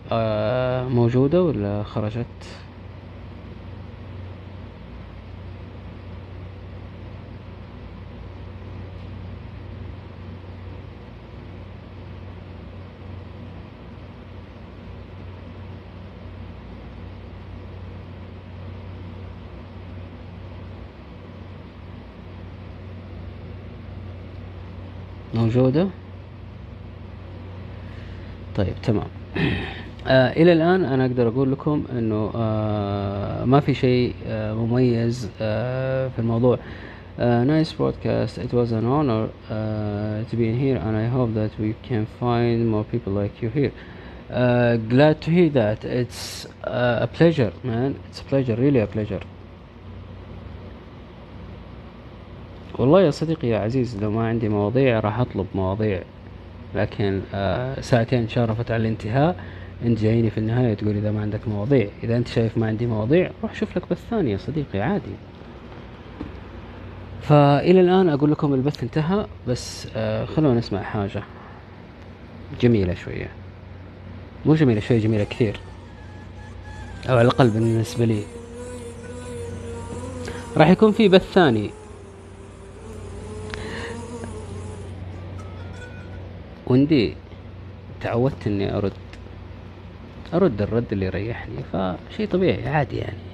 موجودة 0.88 1.42
ولا 1.42 1.82
خرجت؟ 1.82 2.67
موجودة 25.38 25.88
طيب 28.56 28.74
تمام 28.82 29.06
آه 30.06 30.32
إلى 30.32 30.52
الان 30.52 30.84
أنا 30.84 31.06
أقدر 31.06 31.28
أقول 31.28 31.52
لكم 31.52 31.84
انه 31.92 32.30
آه 32.34 33.44
ما 33.44 33.60
في 33.60 33.74
شيء 33.74 34.14
آه 34.26 34.54
مميز 34.54 35.30
آه 35.40 36.08
في 36.08 36.18
الموضوع 36.18 36.58
Uh, 37.18 37.42
nice 37.42 37.72
broadcast. 37.72 38.38
It 38.38 38.52
was 38.52 38.70
an 38.70 38.86
honor 38.86 39.24
uh, 39.50 40.22
to 40.30 40.36
be 40.36 40.46
in 40.50 40.56
here, 40.56 40.76
and 40.76 40.96
I 40.96 41.06
hope 41.08 41.34
that 41.34 41.50
we 41.58 41.74
can 41.82 42.06
find 42.20 42.68
more 42.74 42.84
people 42.84 43.12
like 43.12 43.42
you 43.42 43.48
here. 43.48 43.72
Uh, 44.30 44.76
glad 44.76 45.20
to 45.22 45.30
hear 45.32 45.50
that. 45.50 45.84
It's 45.84 46.46
uh, 46.62 47.06
a 47.06 47.08
pleasure, 47.08 47.52
man. 47.64 47.98
It's 48.08 48.20
a 48.20 48.24
pleasure, 48.32 48.54
really 48.54 48.78
a 48.78 48.86
pleasure. 48.86 49.20
والله 52.78 53.02
يا 53.02 53.10
صديقي 53.10 53.48
يا 53.48 53.58
عزيز 53.58 54.02
لو 54.02 54.10
ما 54.10 54.28
عندي 54.28 54.48
مواضيع 54.48 55.00
راح 55.00 55.20
أطلب 55.20 55.46
مواضيع. 55.54 56.02
لكن 56.74 57.20
آه 57.34 57.80
ساعتين 57.80 58.28
شارفت 58.28 58.70
على 58.70 58.80
الانتهاء. 58.80 59.36
انت 59.84 59.98
جايني 60.00 60.30
في 60.30 60.38
النهاية 60.38 60.74
تقول 60.74 60.96
إذا 60.96 61.10
ما 61.10 61.20
عندك 61.20 61.48
مواضيع. 61.48 61.88
إذا 62.02 62.16
أنت 62.16 62.28
شايف 62.28 62.58
ما 62.58 62.66
عندي 62.66 62.86
مواضيع 62.86 63.30
روح 63.42 63.54
شوف 63.54 63.76
لك 63.76 63.82
بث 63.90 63.98
ثاني 64.10 64.30
يا 64.30 64.36
صديقي 64.36 64.80
عادي. 64.80 65.14
فإلى 67.22 67.80
الآن 67.80 68.08
أقول 68.08 68.30
لكم 68.30 68.54
البث 68.54 68.82
انتهى 68.82 69.26
بس 69.48 69.88
آه 69.96 70.24
خلونا 70.24 70.58
نسمع 70.58 70.82
حاجة 70.82 71.22
جميلة 72.60 72.94
شوية. 72.94 73.28
مو 74.46 74.54
جميلة 74.54 74.80
شوية 74.80 74.98
جميلة 74.98 75.24
كثير. 75.24 75.60
أو 77.08 77.16
على 77.16 77.22
الأقل 77.22 77.50
بالنسبة 77.50 78.04
لي. 78.04 78.22
راح 80.56 80.68
يكون 80.68 80.92
في 80.92 81.08
بث 81.08 81.32
ثاني. 81.32 81.70
وندي 86.70 87.14
تعودت 88.00 88.46
إني 88.46 88.76
أرد. 88.76 88.92
أرد 90.34 90.62
الرد 90.62 90.92
اللي 90.92 91.06
يريحني 91.06 91.62
فشيء 91.62 92.26
طبيعي 92.26 92.68
عادي 92.68 92.96
يعني. 92.96 93.27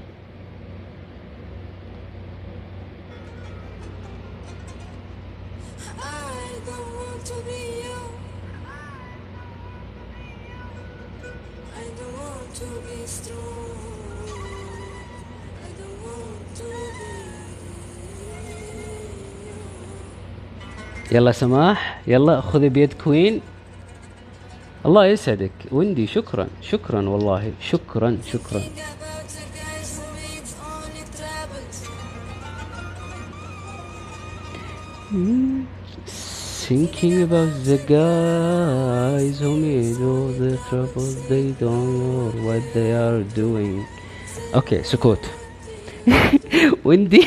يلا 21.14 21.32
سماح 21.32 22.00
يلا 22.06 22.40
خذي 22.40 22.68
بيد 22.68 22.92
Queen 22.92 23.40
الله 24.86 25.06
يسعدك 25.06 25.52
وندي 25.72 26.06
شكرا 26.06 26.48
شكرا 26.62 27.08
والله 27.08 27.52
شكرا 27.70 28.18
شكرا. 28.32 28.62
Thinking 36.66 37.22
about 37.22 37.52
the 37.70 37.78
guys 37.86 39.38
who 39.38 39.52
made 39.64 40.00
all 40.10 40.32
the 40.42 40.58
troubles 40.68 41.14
they 41.28 41.46
don't 41.62 41.92
know 42.00 42.24
what 42.46 42.62
they 42.74 42.90
are 42.92 43.22
doing 43.36 43.86
okay 44.54 44.82
سكوت 44.82 45.30
وندي 46.84 47.26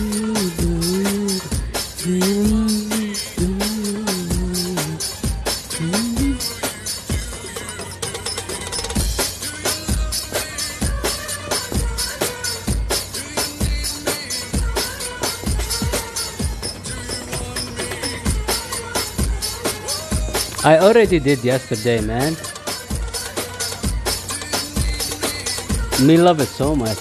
I 20.64 20.78
already 20.78 21.18
did 21.18 21.44
yesterday, 21.44 22.00
man. 22.00 22.36
Me 26.06 26.16
love 26.16 26.40
it 26.40 26.48
so 26.48 26.74
much. 26.74 26.98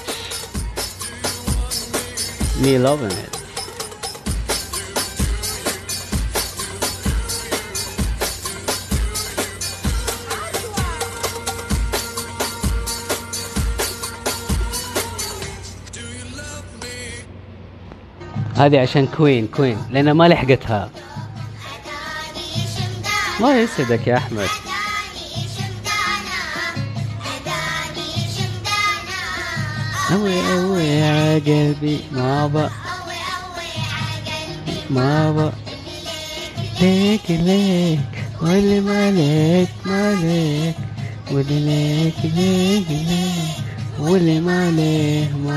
Me 2.62 2.78
loving 2.78 3.12
it. 3.12 3.36
هذه 18.56 18.80
عشان 18.80 19.08
كوين 19.08 19.48
كوين 19.48 19.78
لان 19.92 20.12
ما 20.12 20.28
لحقتها 20.28 20.90
الله 23.41 23.57
يسعدك 23.57 24.07
يا 24.07 24.17
أحمد. 24.17 24.49
أوي 30.13 30.85
يا 30.85 31.35
قلبي 31.35 32.01
ما 32.13 32.47
با 32.47 32.71
ما 34.91 35.33
با 35.33 35.53
ليك 36.81 37.31
ليك 37.31 38.13
واللي 38.43 38.81
ما 38.81 39.11
ليك 39.11 39.69
ليك 39.87 40.77
واللي 41.33 41.61
ليك 41.61 42.15
ليك 42.37 42.89
ليك 42.91 43.55
واللي 43.99 44.41
ما 44.41 44.71
ليه 44.71 45.29
ما 45.45 45.49